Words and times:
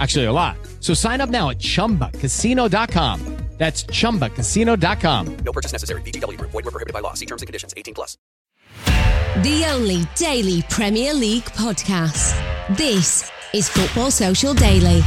Actually, 0.00 0.24
a 0.24 0.32
lot. 0.32 0.56
So 0.80 0.94
sign 0.94 1.20
up 1.20 1.28
now 1.28 1.50
at 1.50 1.58
chumbacasino.com. 1.58 3.36
That's 3.60 3.84
chumbacasino.com. 3.84 5.36
No 5.44 5.52
purchase 5.52 5.72
necessary. 5.72 6.00
VGW 6.00 6.38
Group. 6.38 6.50
Void 6.50 6.64
were 6.64 6.70
prohibited 6.70 6.94
by 6.94 7.00
law. 7.00 7.12
See 7.12 7.26
terms 7.26 7.42
and 7.42 7.46
conditions. 7.46 7.74
18 7.76 7.92
plus. 7.92 8.16
The 9.44 9.66
only 9.68 10.04
daily 10.14 10.62
Premier 10.70 11.12
League 11.12 11.44
podcast. 11.44 12.34
This 12.78 13.30
is 13.52 13.68
Football 13.68 14.10
Social 14.10 14.54
Daily. 14.54 15.02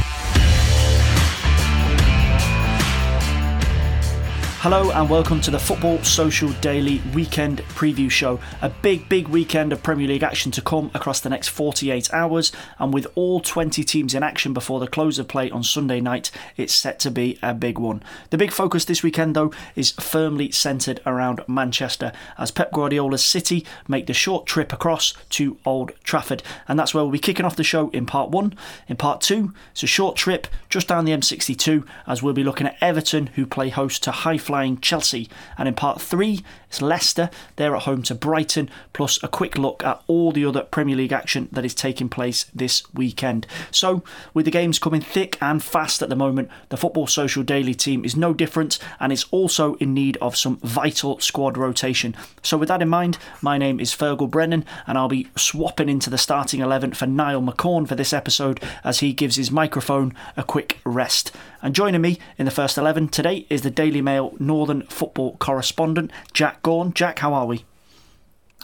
Hello 4.64 4.90
and 4.92 5.10
welcome 5.10 5.42
to 5.42 5.50
the 5.50 5.58
Football 5.58 6.02
Social 6.04 6.48
Daily 6.62 7.02
Weekend 7.12 7.58
Preview 7.74 8.10
Show. 8.10 8.40
A 8.62 8.70
big, 8.70 9.06
big 9.10 9.28
weekend 9.28 9.74
of 9.74 9.82
Premier 9.82 10.08
League 10.08 10.22
action 10.22 10.50
to 10.52 10.62
come 10.62 10.90
across 10.94 11.20
the 11.20 11.28
next 11.28 11.48
48 11.48 12.08
hours, 12.14 12.50
and 12.78 12.94
with 12.94 13.06
all 13.14 13.40
20 13.40 13.84
teams 13.84 14.14
in 14.14 14.22
action 14.22 14.54
before 14.54 14.80
the 14.80 14.86
close 14.86 15.18
of 15.18 15.28
play 15.28 15.50
on 15.50 15.62
Sunday 15.62 16.00
night, 16.00 16.30
it's 16.56 16.72
set 16.72 16.98
to 17.00 17.10
be 17.10 17.38
a 17.42 17.52
big 17.52 17.78
one. 17.78 18.02
The 18.30 18.38
big 18.38 18.52
focus 18.52 18.86
this 18.86 19.02
weekend, 19.02 19.36
though, 19.36 19.52
is 19.76 19.90
firmly 20.00 20.50
centred 20.50 20.98
around 21.04 21.42
Manchester 21.46 22.10
as 22.38 22.50
Pep 22.50 22.72
Guardiola's 22.72 23.22
City 23.22 23.66
make 23.86 24.06
the 24.06 24.14
short 24.14 24.46
trip 24.46 24.72
across 24.72 25.12
to 25.28 25.58
Old 25.66 25.92
Trafford, 26.04 26.42
and 26.66 26.78
that's 26.78 26.94
where 26.94 27.04
we'll 27.04 27.12
be 27.12 27.18
kicking 27.18 27.44
off 27.44 27.56
the 27.56 27.64
show 27.64 27.90
in 27.90 28.06
part 28.06 28.30
one. 28.30 28.54
In 28.88 28.96
part 28.96 29.20
two, 29.20 29.52
it's 29.72 29.82
a 29.82 29.86
short 29.86 30.16
trip 30.16 30.46
just 30.70 30.88
down 30.88 31.04
the 31.04 31.12
M62 31.12 31.86
as 32.06 32.22
we'll 32.22 32.32
be 32.32 32.42
looking 32.42 32.66
at 32.66 32.78
Everton, 32.80 33.26
who 33.34 33.44
play 33.44 33.68
host 33.68 34.02
to 34.04 34.10
high 34.10 34.38
flying 34.54 34.78
Chelsea. 34.78 35.28
And 35.58 35.66
in 35.66 35.74
part 35.74 36.00
three, 36.00 36.44
it's 36.68 36.80
Leicester. 36.80 37.28
They're 37.56 37.74
at 37.74 37.82
home 37.82 38.02
to 38.02 38.14
Brighton, 38.14 38.70
plus 38.92 39.20
a 39.20 39.26
quick 39.26 39.58
look 39.58 39.84
at 39.84 40.00
all 40.06 40.30
the 40.30 40.44
other 40.44 40.62
Premier 40.62 40.94
League 40.94 41.12
action 41.12 41.48
that 41.50 41.64
is 41.64 41.74
taking 41.74 42.08
place 42.08 42.46
this 42.54 42.82
weekend. 42.94 43.48
So, 43.72 44.04
with 44.32 44.44
the 44.44 44.52
games 44.52 44.78
coming 44.78 45.00
thick 45.00 45.36
and 45.40 45.60
fast 45.60 46.02
at 46.02 46.08
the 46.08 46.14
moment, 46.14 46.50
the 46.68 46.76
Football 46.76 47.08
Social 47.08 47.42
Daily 47.42 47.74
team 47.74 48.04
is 48.04 48.14
no 48.14 48.32
different 48.32 48.78
and 49.00 49.12
is 49.12 49.26
also 49.32 49.74
in 49.74 49.92
need 49.92 50.18
of 50.18 50.36
some 50.36 50.58
vital 50.58 51.18
squad 51.18 51.58
rotation. 51.58 52.14
So, 52.42 52.56
with 52.56 52.68
that 52.68 52.82
in 52.82 52.88
mind, 52.88 53.18
my 53.42 53.58
name 53.58 53.80
is 53.80 53.92
Fergal 53.92 54.30
Brennan 54.30 54.64
and 54.86 54.96
I'll 54.96 55.08
be 55.08 55.30
swapping 55.36 55.88
into 55.88 56.10
the 56.10 56.18
starting 56.18 56.60
11 56.60 56.92
for 56.92 57.06
Niall 57.06 57.42
McCorn 57.42 57.88
for 57.88 57.96
this 57.96 58.12
episode 58.12 58.62
as 58.84 59.00
he 59.00 59.12
gives 59.12 59.34
his 59.34 59.50
microphone 59.50 60.14
a 60.36 60.44
quick 60.44 60.78
rest. 60.84 61.32
And 61.60 61.74
joining 61.74 62.02
me 62.02 62.18
in 62.36 62.44
the 62.44 62.50
first 62.50 62.76
11 62.76 63.08
today 63.08 63.46
is 63.48 63.62
the 63.62 63.70
Daily 63.70 64.02
Mail 64.02 64.34
Northern 64.46 64.82
football 64.82 65.36
correspondent, 65.38 66.10
Jack 66.32 66.62
Gaughan. 66.62 66.94
Jack, 66.94 67.18
how 67.20 67.32
are 67.34 67.46
we? 67.46 67.64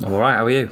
I'm 0.02 0.12
all 0.12 0.20
right. 0.20 0.36
How 0.36 0.46
are 0.46 0.50
you? 0.50 0.70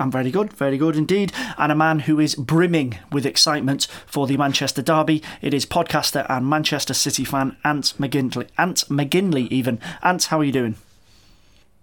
I'm 0.00 0.10
very 0.10 0.30
good, 0.30 0.52
very 0.52 0.76
good 0.76 0.96
indeed. 0.96 1.32
And 1.56 1.70
a 1.70 1.76
man 1.76 2.00
who 2.00 2.18
is 2.18 2.34
brimming 2.34 2.98
with 3.12 3.26
excitement 3.26 3.86
for 4.06 4.26
the 4.26 4.36
Manchester 4.36 4.82
Derby. 4.82 5.22
It 5.40 5.54
is 5.54 5.66
podcaster 5.66 6.26
and 6.28 6.48
Manchester 6.48 6.94
City 6.94 7.24
fan 7.24 7.56
Ant 7.64 7.94
McGinley. 7.98 8.48
Ant 8.58 8.84
McGinley, 8.88 9.48
even. 9.50 9.78
Ant, 10.02 10.24
how 10.24 10.40
are 10.40 10.44
you 10.44 10.52
doing? 10.52 10.76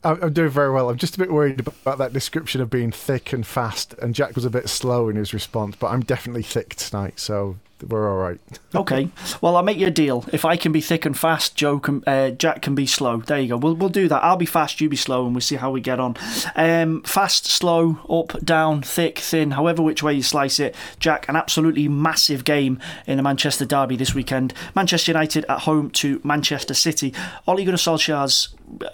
I'm 0.04 0.34
doing 0.34 0.50
very 0.50 0.72
well. 0.72 0.90
I'm 0.90 0.98
just 0.98 1.16
a 1.16 1.20
bit 1.20 1.32
worried 1.32 1.60
about 1.60 2.00
that 2.00 2.12
description 2.12 2.60
of 2.60 2.72
being 2.72 2.92
thick 2.92 3.34
and 3.34 3.46
fast, 3.46 3.94
and 4.02 4.16
Jack 4.16 4.34
was 4.34 4.46
a 4.46 4.50
bit 4.50 4.68
slow 4.68 5.10
in 5.10 5.16
his 5.16 5.32
response, 5.32 5.76
but 5.76 5.90
I'm 5.90 6.02
definitely 6.02 6.42
thick 6.42 6.74
tonight, 6.74 7.20
so 7.20 7.58
we're 7.88 8.10
all 8.10 8.18
right. 8.18 8.40
okay. 8.76 9.10
Well, 9.42 9.56
I'll 9.56 9.64
make 9.64 9.78
you 9.78 9.88
a 9.88 9.92
deal. 9.92 10.26
If 10.32 10.46
I 10.46 10.58
can 10.58 10.72
be 10.72 10.82
thick 10.82 11.06
and 11.06 11.18
fast, 11.18 11.56
Joe 11.56 11.80
can, 11.80 12.04
uh, 12.06 12.32
Jack 12.32 12.62
can 12.62 12.76
be 12.76 12.86
slow. 12.86 13.18
There 13.18 13.40
you 13.40 13.50
go. 13.50 13.58
We'll 13.58 13.76
we'll 13.76 13.90
do 13.90 14.08
that. 14.08 14.24
I'll 14.24 14.38
be 14.38 14.46
fast, 14.46 14.82
you 14.82 14.90
be 14.90 14.96
slow, 14.96 15.26
and 15.26 15.36
we'll 15.36 15.42
see 15.42 15.56
how 15.56 15.72
we 15.72 15.82
get 15.82 16.00
on. 16.00 16.16
Um, 16.56 17.02
fast, 17.04 17.46
slow, 17.46 18.00
up, 18.10 18.44
down, 18.44 18.82
thick, 18.82 19.20
thin, 19.20 19.52
however 19.52 19.82
which 19.82 20.04
way 20.04 20.14
you 20.14 20.24
slice 20.24 20.60
it. 20.60 20.76
Jack, 21.00 21.28
an 21.30 21.36
absolutely 21.36 21.88
massive 21.88 22.44
game 22.44 22.80
in 23.08 23.18
the 23.18 23.24
Manchester 23.24 23.66
derby 23.66 23.96
this 23.96 24.14
weekend. 24.14 24.54
Manchester 24.76 25.12
United 25.12 25.46
at 25.46 25.62
home 25.62 25.90
to 25.92 26.22
Manchester 26.24 26.74
City. 26.74 27.14
Ole 27.48 27.66
Gunnar 27.66 27.78
Solskjaer's 27.78 28.50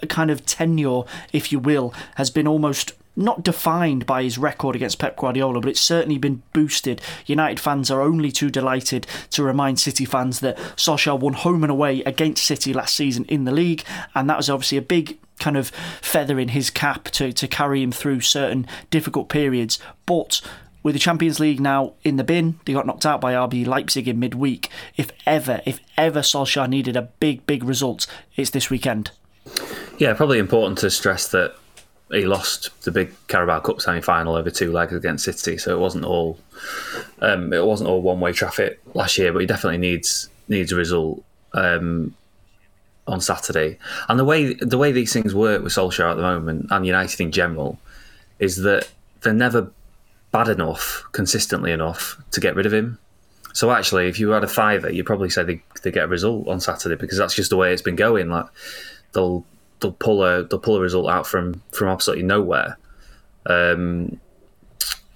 kind 0.08 0.30
of 0.30 0.44
tenure, 0.46 1.02
if 1.32 1.52
you 1.52 1.58
will, 1.58 1.94
has 2.16 2.30
been 2.30 2.46
almost 2.46 2.92
not 3.18 3.42
defined 3.42 4.06
by 4.06 4.22
his 4.22 4.38
record 4.38 4.76
against 4.76 4.98
Pep 4.98 5.16
Guardiola, 5.16 5.60
but 5.60 5.70
it's 5.70 5.80
certainly 5.80 6.18
been 6.18 6.42
boosted. 6.52 7.02
United 7.26 7.58
fans 7.58 7.90
are 7.90 8.00
only 8.00 8.30
too 8.30 8.48
delighted 8.48 9.06
to 9.30 9.42
remind 9.42 9.80
City 9.80 10.04
fans 10.04 10.40
that 10.40 10.56
Solskjaer 10.76 11.18
won 11.18 11.34
home 11.34 11.64
and 11.64 11.70
away 11.70 12.02
against 12.04 12.44
City 12.44 12.72
last 12.72 12.94
season 12.94 13.24
in 13.24 13.44
the 13.44 13.52
league, 13.52 13.84
and 14.14 14.30
that 14.30 14.36
was 14.36 14.48
obviously 14.48 14.78
a 14.78 14.82
big 14.82 15.18
kind 15.40 15.56
of 15.56 15.68
feather 16.00 16.38
in 16.38 16.48
his 16.48 16.70
cap 16.70 17.04
to, 17.06 17.32
to 17.32 17.48
carry 17.48 17.82
him 17.82 17.92
through 17.92 18.20
certain 18.20 18.66
difficult 18.90 19.28
periods. 19.28 19.78
But 20.06 20.40
with 20.82 20.94
the 20.94 21.00
Champions 21.00 21.40
League 21.40 21.60
now 21.60 21.94
in 22.04 22.16
the 22.16 22.24
bin, 22.24 22.60
they 22.64 22.72
got 22.72 22.86
knocked 22.86 23.06
out 23.06 23.20
by 23.20 23.34
RB 23.34 23.66
Leipzig 23.66 24.08
in 24.08 24.20
midweek. 24.20 24.70
If 24.96 25.10
ever, 25.26 25.60
if 25.66 25.80
ever 25.96 26.20
Solskjaer 26.20 26.68
needed 26.68 26.96
a 26.96 27.02
big, 27.02 27.46
big 27.46 27.64
result, 27.64 28.06
it's 28.36 28.50
this 28.50 28.70
weekend. 28.70 29.10
Yeah, 29.98 30.14
probably 30.14 30.38
important 30.38 30.78
to 30.78 30.90
stress 30.90 31.28
that 31.28 31.56
he 32.10 32.24
lost 32.24 32.70
the 32.82 32.90
big 32.90 33.12
Carabao 33.28 33.60
Cup 33.60 33.80
semi 33.80 34.00
final 34.00 34.34
over 34.34 34.50
two 34.50 34.72
legs 34.72 34.92
against 34.92 35.24
City, 35.24 35.58
so 35.58 35.76
it 35.76 35.80
wasn't 35.80 36.04
all 36.04 36.38
um, 37.20 37.52
it 37.52 37.64
wasn't 37.64 37.90
all 37.90 38.00
one 38.00 38.20
way 38.20 38.32
traffic 38.32 38.80
last 38.94 39.18
year. 39.18 39.32
But 39.32 39.40
he 39.40 39.46
definitely 39.46 39.78
needs 39.78 40.28
needs 40.48 40.72
a 40.72 40.76
result 40.76 41.22
um, 41.52 42.14
on 43.06 43.20
Saturday. 43.20 43.78
And 44.08 44.18
the 44.18 44.24
way 44.24 44.54
the 44.54 44.78
way 44.78 44.92
these 44.92 45.12
things 45.12 45.34
work 45.34 45.62
with 45.62 45.72
Solskjaer 45.72 46.10
at 46.10 46.16
the 46.16 46.22
moment 46.22 46.68
and 46.70 46.86
United 46.86 47.20
in 47.20 47.32
general 47.32 47.78
is 48.38 48.56
that 48.62 48.88
they're 49.22 49.32
never 49.32 49.70
bad 50.30 50.48
enough 50.48 51.04
consistently 51.12 51.72
enough 51.72 52.20
to 52.30 52.40
get 52.40 52.54
rid 52.54 52.66
of 52.66 52.72
him. 52.72 52.98
So 53.52 53.70
actually, 53.70 54.08
if 54.08 54.20
you 54.20 54.30
had 54.30 54.44
a 54.44 54.48
fiver, 54.48 54.90
you'd 54.90 55.06
probably 55.06 55.30
say 55.30 55.42
they, 55.42 55.62
they 55.82 55.90
get 55.90 56.04
a 56.04 56.08
result 56.08 56.46
on 56.46 56.60
Saturday 56.60 56.94
because 56.94 57.18
that's 57.18 57.34
just 57.34 57.50
the 57.50 57.56
way 57.56 57.72
it's 57.72 57.82
been 57.82 57.96
going. 57.96 58.28
Like 58.28 58.46
they'll 59.12 59.44
they'll 59.80 59.92
pull 59.92 60.24
a 60.24 60.44
they'll 60.44 60.58
pull 60.58 60.76
a 60.76 60.80
result 60.80 61.08
out 61.08 61.26
from 61.26 61.62
from 61.72 61.88
absolutely 61.88 62.24
nowhere, 62.24 62.78
um, 63.46 64.20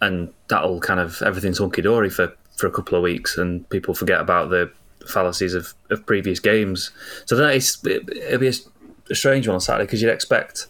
and 0.01 0.33
that'll 0.49 0.81
kind 0.81 1.01
of 1.01 1.23
everything's 1.23 1.59
hunky 1.59 1.83
dory 1.83 2.11
for 2.11 2.33
for 2.57 2.67
a 2.67 2.71
couple 2.71 2.97
of 2.97 3.03
weeks, 3.03 3.39
and 3.39 3.69
people 3.71 3.95
forget 3.95 4.21
about 4.21 4.51
the 4.51 4.71
fallacies 5.07 5.55
of, 5.55 5.75
of 5.91 6.07
previous 6.07 6.39
games. 6.39 6.91
So 7.27 7.37
that 7.37 7.55
is 7.55 7.79
it, 7.85 8.09
it'll 8.17 8.39
be 8.39 8.49
a, 8.49 9.15
strange 9.15 9.47
one 9.47 9.55
on 9.55 9.61
Saturday 9.61 9.85
because 9.85 10.01
you'd 10.01 10.11
expect 10.11 10.69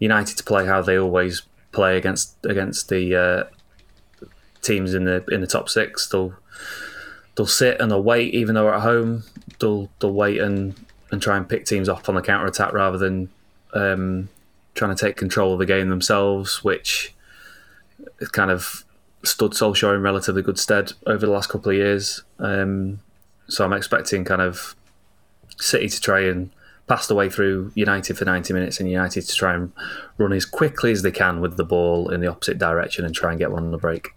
United 0.00 0.36
to 0.36 0.44
play 0.44 0.66
how 0.66 0.82
they 0.82 0.98
always 0.98 1.42
play 1.72 1.96
against 1.96 2.34
against 2.44 2.88
the 2.88 3.16
uh, 3.16 4.26
teams 4.62 4.94
in 4.94 5.04
the 5.04 5.24
in 5.30 5.40
the 5.40 5.46
top 5.46 5.68
six. 5.68 6.08
They'll 6.08 6.34
they'll 7.36 7.46
sit 7.46 7.80
and 7.80 7.90
they'll 7.90 8.02
wait, 8.02 8.34
even 8.34 8.54
though 8.54 8.64
they're 8.64 8.74
at 8.74 8.82
home. 8.82 9.24
They'll 9.58 9.90
they'll 10.00 10.12
wait 10.12 10.40
and 10.40 10.74
and 11.10 11.20
try 11.20 11.36
and 11.36 11.48
pick 11.48 11.64
teams 11.64 11.88
off 11.88 12.08
on 12.08 12.14
the 12.14 12.22
counter 12.22 12.46
attack 12.46 12.72
rather 12.72 12.98
than 12.98 13.30
um, 13.74 14.28
trying 14.74 14.94
to 14.94 15.06
take 15.06 15.16
control 15.16 15.52
of 15.52 15.58
the 15.58 15.66
game 15.66 15.88
themselves, 15.88 16.62
which 16.62 17.14
kind 18.32 18.50
of 18.50 18.84
stood 19.22 19.52
Solskjaer 19.52 19.94
in 19.94 20.02
relatively 20.02 20.42
good 20.42 20.58
stead 20.58 20.92
over 21.06 21.26
the 21.26 21.32
last 21.32 21.48
couple 21.48 21.70
of 21.70 21.76
years. 21.76 22.22
Um, 22.38 23.00
so 23.48 23.64
I'm 23.64 23.72
expecting 23.72 24.24
kind 24.24 24.42
of 24.42 24.74
City 25.58 25.88
to 25.88 26.00
try 26.00 26.20
and 26.20 26.50
pass 26.86 27.06
the 27.06 27.14
way 27.14 27.28
through 27.28 27.70
United 27.74 28.16
for 28.16 28.24
90 28.24 28.52
minutes 28.52 28.80
and 28.80 28.90
United 28.90 29.22
to 29.22 29.34
try 29.34 29.54
and 29.54 29.72
run 30.18 30.32
as 30.32 30.44
quickly 30.44 30.90
as 30.90 31.02
they 31.02 31.10
can 31.10 31.40
with 31.40 31.56
the 31.56 31.64
ball 31.64 32.10
in 32.10 32.20
the 32.20 32.26
opposite 32.26 32.58
direction 32.58 33.04
and 33.04 33.14
try 33.14 33.30
and 33.30 33.38
get 33.38 33.52
one 33.52 33.64
on 33.64 33.70
the 33.70 33.78
break. 33.78 34.14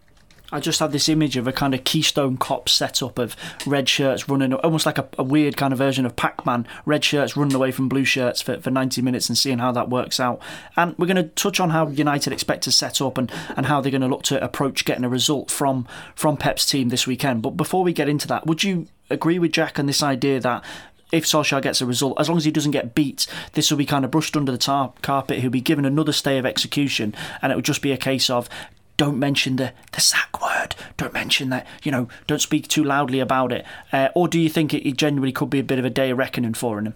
I 0.53 0.59
just 0.59 0.79
had 0.79 0.91
this 0.91 1.09
image 1.09 1.35
of 1.35 1.47
a 1.47 1.51
kind 1.51 1.73
of 1.73 1.83
Keystone 1.83 2.37
Cop 2.37 2.69
setup 2.69 3.17
of 3.17 3.35
red 3.65 3.89
shirts 3.89 4.29
running, 4.29 4.53
almost 4.53 4.85
like 4.85 4.99
a, 4.99 5.07
a 5.17 5.23
weird 5.23 5.57
kind 5.57 5.73
of 5.73 5.79
version 5.79 6.05
of 6.05 6.15
Pac 6.15 6.45
Man, 6.45 6.67
red 6.85 7.03
shirts 7.03 7.35
running 7.35 7.55
away 7.55 7.71
from 7.71 7.89
blue 7.89 8.05
shirts 8.05 8.39
for, 8.39 8.59
for 8.59 8.69
90 8.69 9.01
minutes 9.01 9.29
and 9.29 9.37
seeing 9.37 9.57
how 9.57 9.71
that 9.71 9.89
works 9.89 10.19
out. 10.19 10.39
And 10.75 10.95
we're 10.99 11.07
going 11.07 11.15
to 11.15 11.23
touch 11.23 11.59
on 11.59 11.71
how 11.71 11.87
United 11.87 12.31
expect 12.31 12.63
to 12.65 12.71
set 12.71 13.01
up 13.01 13.17
and, 13.17 13.31
and 13.57 13.65
how 13.65 13.81
they're 13.81 13.91
going 13.91 14.01
to 14.01 14.07
look 14.07 14.21
to 14.23 14.43
approach 14.43 14.85
getting 14.85 15.03
a 15.03 15.09
result 15.09 15.49
from, 15.49 15.87
from 16.13 16.37
Pep's 16.37 16.67
team 16.67 16.89
this 16.89 17.07
weekend. 17.07 17.41
But 17.41 17.57
before 17.57 17.83
we 17.83 17.91
get 17.91 18.07
into 18.07 18.27
that, 18.27 18.45
would 18.45 18.63
you 18.63 18.85
agree 19.09 19.39
with 19.39 19.53
Jack 19.53 19.79
on 19.79 19.87
this 19.87 20.03
idea 20.03 20.39
that 20.39 20.63
if 21.11 21.25
Solskjaer 21.25 21.63
gets 21.63 21.81
a 21.81 21.85
result, 21.87 22.19
as 22.19 22.29
long 22.29 22.37
as 22.37 22.45
he 22.45 22.51
doesn't 22.51 22.71
get 22.71 22.93
beat, 22.93 23.25
this 23.53 23.71
will 23.71 23.77
be 23.77 23.85
kind 23.85 24.05
of 24.05 24.11
brushed 24.11 24.37
under 24.37 24.51
the 24.51 24.57
tar- 24.59 24.93
carpet. 25.01 25.39
He'll 25.39 25.49
be 25.49 25.61
given 25.61 25.85
another 25.85 26.11
stay 26.11 26.37
of 26.37 26.45
execution, 26.45 27.15
and 27.41 27.51
it 27.51 27.55
would 27.55 27.65
just 27.65 27.83
be 27.83 27.91
a 27.91 27.97
case 27.97 28.29
of 28.31 28.49
don't 28.97 29.17
mention 29.17 29.55
the, 29.55 29.73
the 29.91 30.01
sack 30.01 30.41
word. 30.41 30.75
Don't 30.97 31.13
mention 31.13 31.49
that, 31.49 31.65
you 31.83 31.91
know, 31.91 32.07
don't 32.27 32.41
speak 32.41 32.67
too 32.67 32.83
loudly 32.83 33.19
about 33.19 33.51
it. 33.51 33.65
Uh, 33.91 34.09
or 34.15 34.27
do 34.27 34.39
you 34.39 34.49
think 34.49 34.73
it, 34.73 34.87
it 34.87 34.97
genuinely 34.97 35.31
could 35.31 35.49
be 35.49 35.59
a 35.59 35.63
bit 35.63 35.79
of 35.79 35.85
a 35.85 35.89
day 35.89 36.11
of 36.11 36.17
reckoning 36.17 36.53
for 36.53 36.79
him? 36.79 36.93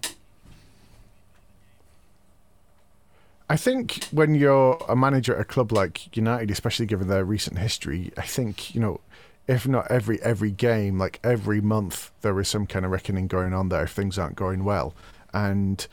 I 3.50 3.56
think 3.56 4.04
when 4.12 4.34
you're 4.34 4.76
a 4.88 4.94
manager 4.94 5.34
at 5.34 5.40
a 5.40 5.44
club 5.44 5.72
like 5.72 6.14
United, 6.14 6.50
especially 6.50 6.86
given 6.86 7.08
their 7.08 7.24
recent 7.24 7.58
history, 7.58 8.12
I 8.16 8.22
think, 8.22 8.74
you 8.74 8.80
know, 8.80 9.00
if 9.48 9.66
not 9.66 9.90
every 9.90 10.20
every 10.22 10.50
game, 10.50 10.98
like 10.98 11.18
every 11.24 11.62
month, 11.62 12.10
there 12.20 12.38
is 12.38 12.48
some 12.48 12.66
kind 12.66 12.84
of 12.84 12.90
reckoning 12.90 13.26
going 13.26 13.54
on 13.54 13.70
there 13.70 13.84
if 13.84 13.92
things 13.92 14.18
aren't 14.18 14.36
going 14.36 14.62
well, 14.62 14.94
and 15.32 15.86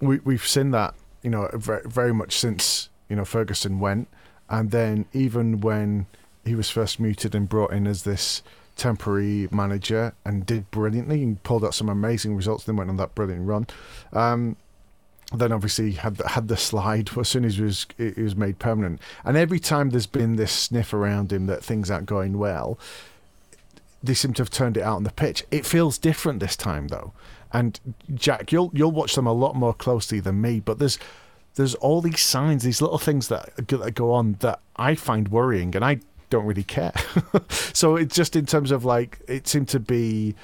we 0.00 0.18
we've 0.20 0.46
seen 0.46 0.70
that 0.70 0.94
you 1.22 1.28
know 1.28 1.50
very, 1.52 1.82
very 1.84 2.14
much 2.14 2.38
since 2.38 2.88
you 3.10 3.14
know 3.14 3.26
Ferguson 3.26 3.78
went, 3.80 4.08
and 4.48 4.70
then 4.70 5.06
even 5.12 5.60
when 5.60 6.06
he 6.44 6.54
was 6.54 6.70
first 6.70 7.00
muted 7.00 7.34
and 7.34 7.48
brought 7.48 7.72
in 7.72 7.86
as 7.86 8.04
this 8.04 8.42
temporary 8.76 9.48
manager 9.50 10.14
and 10.24 10.46
did 10.46 10.70
brilliantly 10.70 11.22
and 11.22 11.42
pulled 11.42 11.64
out 11.64 11.74
some 11.74 11.88
amazing 11.88 12.36
results, 12.36 12.64
then 12.64 12.76
went 12.76 12.90
on 12.90 12.96
that 12.98 13.14
brilliant 13.14 13.46
run. 13.46 13.66
Um, 14.12 14.56
then 15.32 15.50
obviously 15.50 15.92
had 15.92 16.16
the, 16.16 16.28
had 16.28 16.48
the 16.48 16.56
slide 16.56 17.10
as 17.18 17.28
soon 17.28 17.44
as 17.44 17.56
he 17.56 17.62
was 17.62 17.86
it 17.98 18.16
was 18.16 18.36
made 18.36 18.58
permanent. 18.58 19.00
And 19.24 19.36
every 19.36 19.58
time 19.58 19.90
there's 19.90 20.06
been 20.06 20.36
this 20.36 20.52
sniff 20.52 20.92
around 20.92 21.32
him 21.32 21.46
that 21.46 21.64
things 21.64 21.90
aren't 21.90 22.06
going 22.06 22.38
well, 22.38 22.78
they 24.02 24.14
seem 24.14 24.34
to 24.34 24.42
have 24.42 24.50
turned 24.50 24.76
it 24.76 24.82
out 24.82 24.96
on 24.96 25.04
the 25.04 25.10
pitch. 25.10 25.44
It 25.50 25.66
feels 25.66 25.98
different 25.98 26.40
this 26.40 26.56
time 26.56 26.88
though. 26.88 27.12
And 27.52 27.80
Jack, 28.14 28.52
you'll 28.52 28.70
you'll 28.74 28.92
watch 28.92 29.14
them 29.14 29.26
a 29.26 29.32
lot 29.32 29.56
more 29.56 29.74
closely 29.74 30.20
than 30.20 30.40
me, 30.40 30.60
but 30.60 30.78
there's 30.78 30.98
there's 31.56 31.74
all 31.76 32.00
these 32.00 32.20
signs, 32.20 32.62
these 32.62 32.80
little 32.80 32.98
things 32.98 33.28
that, 33.28 33.50
that 33.56 33.94
go 33.94 34.12
on 34.12 34.36
that 34.40 34.60
I 34.76 34.94
find 34.94 35.28
worrying, 35.28 35.74
and 35.74 35.84
I 35.84 36.00
don't 36.30 36.44
really 36.44 36.62
care. 36.62 36.92
so 37.48 37.96
it's 37.96 38.14
just 38.14 38.36
in 38.36 38.46
terms 38.46 38.70
of 38.70 38.84
like 38.84 39.20
it 39.26 39.48
seemed 39.48 39.68
to 39.68 39.80
be 39.80 40.34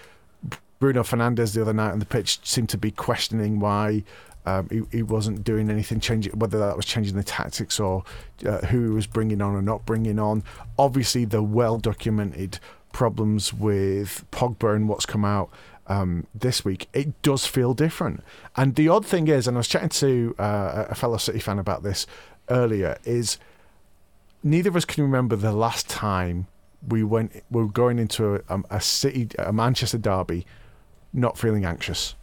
Bruno 0.81 1.03
Fernandes 1.03 1.55
the 1.55 1.63
other 1.63 1.73
night 1.73 1.93
on 1.93 1.99
the 1.99 2.07
pitch 2.07 2.41
seemed 2.43 2.69
to 2.71 2.79
be 2.79 2.91
questioning 2.91 3.61
why 3.61 4.03
um, 4.47 4.69
he, 4.71 4.83
he, 4.91 5.03
wasn't 5.03 5.45
doing 5.45 5.71
anything 5.71 6.01
changing, 6.01 6.37
whether 6.37 6.59
that 6.59 6.77
was 6.77 6.85
changing 6.85 7.15
the 7.15 7.23
tactics 7.23 7.79
or 7.79 8.03
uh, 8.45 8.59
who 8.67 8.83
he 8.83 8.91
was 8.91 9.07
bringing 9.07 9.41
on 9.41 9.55
or 9.55 9.63
not 9.63 9.87
bringing 9.87 10.19
on. 10.19 10.43
Obviously, 10.79 11.25
the 11.25 11.43
well 11.43 11.79
documented 11.79 12.59
problems 12.93 13.53
with 13.53 14.25
Pogba 14.33 14.75
and 14.75 14.89
what's 14.89 15.07
come 15.07 15.25
out 15.25 15.51
um, 15.87 16.27
this 16.35 16.65
week, 16.65 16.89
it 16.93 17.21
does 17.23 17.47
feel 17.47 17.75
different. 17.75 18.23
And 18.57 18.75
the 18.75 18.89
odd 18.89 19.05
thing 19.07 19.29
is, 19.29 19.47
and 19.47 19.57
I 19.57 19.59
was 19.59 19.69
chatting 19.69 19.89
to 19.91 20.35
uh, 20.39 20.87
a 20.89 20.95
fellow 20.95 21.17
City 21.17 21.39
fan 21.39 21.59
about 21.59 21.83
this 21.83 22.07
earlier, 22.49 22.99
is 23.05 23.39
neither 24.43 24.71
of 24.71 24.77
us 24.77 24.85
can 24.85 25.05
remember 25.05 25.37
the 25.37 25.53
last 25.53 25.89
time 25.89 26.47
we 26.87 27.05
went 27.05 27.45
we 27.51 27.63
were 27.63 27.69
going 27.69 27.99
into 27.99 28.43
a, 28.49 28.61
a 28.71 28.81
City, 28.81 29.29
a 29.39 29.53
Manchester 29.53 29.99
derby, 29.99 30.47
not 31.13 31.39
feeling 31.39 31.65
anxious 31.65 32.15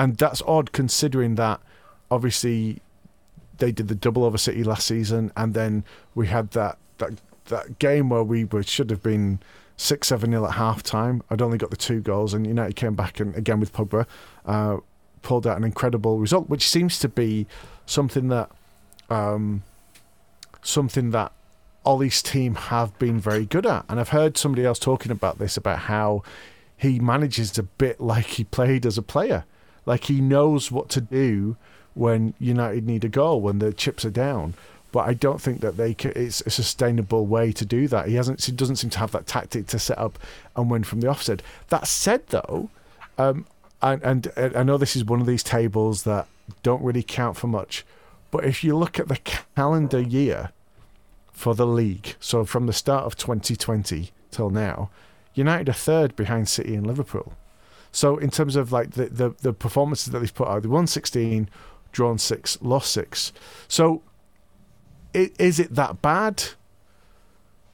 and 0.00 0.16
that's 0.16 0.40
odd 0.46 0.72
considering 0.72 1.34
that 1.34 1.60
obviously 2.10 2.80
they 3.58 3.70
did 3.70 3.88
the 3.88 3.94
double 3.94 4.24
over 4.24 4.38
City 4.38 4.64
last 4.64 4.86
season, 4.86 5.30
and 5.36 5.52
then 5.52 5.84
we 6.14 6.26
had 6.26 6.52
that 6.52 6.78
that 6.96 7.20
that 7.46 7.78
game 7.78 8.08
where 8.08 8.22
we 8.24 8.44
were, 8.44 8.62
should 8.62 8.88
have 8.88 9.02
been 9.02 9.40
six 9.80 10.08
seven 10.08 10.34
at 10.34 10.52
half 10.52 10.82
time. 10.82 11.22
I'd 11.30 11.40
only 11.40 11.58
got 11.58 11.70
the 11.70 11.76
two 11.76 12.00
goals, 12.00 12.34
and 12.34 12.46
United 12.46 12.76
came 12.76 12.94
back 12.94 13.18
and 13.18 13.34
again 13.34 13.60
with 13.60 13.72
Pogba 13.72 14.06
uh, 14.44 14.76
pulled 15.22 15.46
out 15.46 15.56
an 15.56 15.64
incredible 15.64 16.18
result, 16.18 16.48
which 16.48 16.68
seems 16.68 16.98
to 16.98 17.08
be 17.08 17.46
something 17.86 18.28
that 18.28 18.50
um, 19.08 19.62
something 20.62 21.10
that 21.10 21.32
Ollie's 21.84 22.22
team 22.22 22.54
have 22.54 22.96
been 22.98 23.18
very 23.18 23.46
good 23.46 23.66
at. 23.66 23.86
And 23.88 23.98
I've 23.98 24.10
heard 24.10 24.36
somebody 24.36 24.66
else 24.66 24.78
talking 24.78 25.10
about 25.10 25.38
this 25.38 25.56
about 25.56 25.80
how 25.80 26.22
he 26.76 27.00
manages 27.00 27.56
a 27.58 27.62
bit 27.62 28.00
like 28.00 28.26
he 28.26 28.44
played 28.44 28.84
as 28.84 28.98
a 28.98 29.02
player. 29.02 29.44
Like 29.86 30.04
he 30.04 30.20
knows 30.20 30.70
what 30.70 30.90
to 30.90 31.00
do 31.00 31.56
when 31.94 32.34
United 32.38 32.86
need 32.86 33.04
a 33.04 33.08
goal 33.08 33.40
when 33.40 33.58
the 33.58 33.72
chips 33.72 34.04
are 34.04 34.10
down. 34.10 34.54
But 34.92 35.08
I 35.08 35.14
don't 35.14 35.40
think 35.40 35.60
that 35.60 35.76
they 35.76 35.92
it's 35.92 36.40
a 36.40 36.50
sustainable 36.50 37.26
way 37.26 37.52
to 37.52 37.64
do 37.64 37.86
that. 37.88 38.08
He 38.08 38.16
hasn't. 38.16 38.44
He 38.44 38.52
doesn't 38.52 38.76
seem 38.76 38.90
to 38.90 38.98
have 38.98 39.12
that 39.12 39.26
tactic 39.26 39.66
to 39.68 39.78
set 39.78 39.98
up 39.98 40.18
and 40.56 40.70
win 40.70 40.82
from 40.82 41.00
the 41.00 41.08
offset. 41.08 41.42
That 41.68 41.86
said, 41.86 42.26
though, 42.28 42.70
um, 43.18 43.46
and, 43.82 44.02
and 44.36 44.56
I 44.56 44.62
know 44.62 44.76
this 44.76 44.96
is 44.96 45.04
one 45.04 45.20
of 45.20 45.26
these 45.26 45.42
tables 45.42 46.02
that 46.02 46.26
don't 46.62 46.82
really 46.82 47.02
count 47.02 47.36
for 47.36 47.46
much. 47.46 47.84
But 48.30 48.44
if 48.44 48.62
you 48.62 48.76
look 48.76 48.98
at 48.98 49.08
the 49.08 49.18
calendar 49.56 50.00
year 50.00 50.50
for 51.32 51.54
the 51.54 51.66
league, 51.66 52.14
so 52.20 52.44
from 52.44 52.66
the 52.66 52.72
start 52.72 53.04
of 53.04 53.16
2020 53.16 54.10
till 54.30 54.50
now, 54.50 54.90
United 55.34 55.68
are 55.68 55.72
third 55.72 56.16
behind 56.16 56.48
City 56.48 56.74
and 56.74 56.86
Liverpool. 56.86 57.32
So 57.92 58.18
in 58.18 58.30
terms 58.30 58.56
of 58.56 58.72
like 58.72 58.92
the, 58.92 59.06
the, 59.06 59.30
the 59.40 59.52
performances 59.52 60.12
that 60.12 60.20
they've 60.20 60.34
put 60.34 60.48
out, 60.48 60.62
they 60.62 60.68
won 60.68 60.86
16, 60.86 61.48
drawn 61.92 62.18
six, 62.18 62.58
lost 62.60 62.92
six. 62.92 63.32
So 63.66 64.02
is 65.14 65.58
it 65.58 65.74
that 65.74 66.02
bad? 66.02 66.44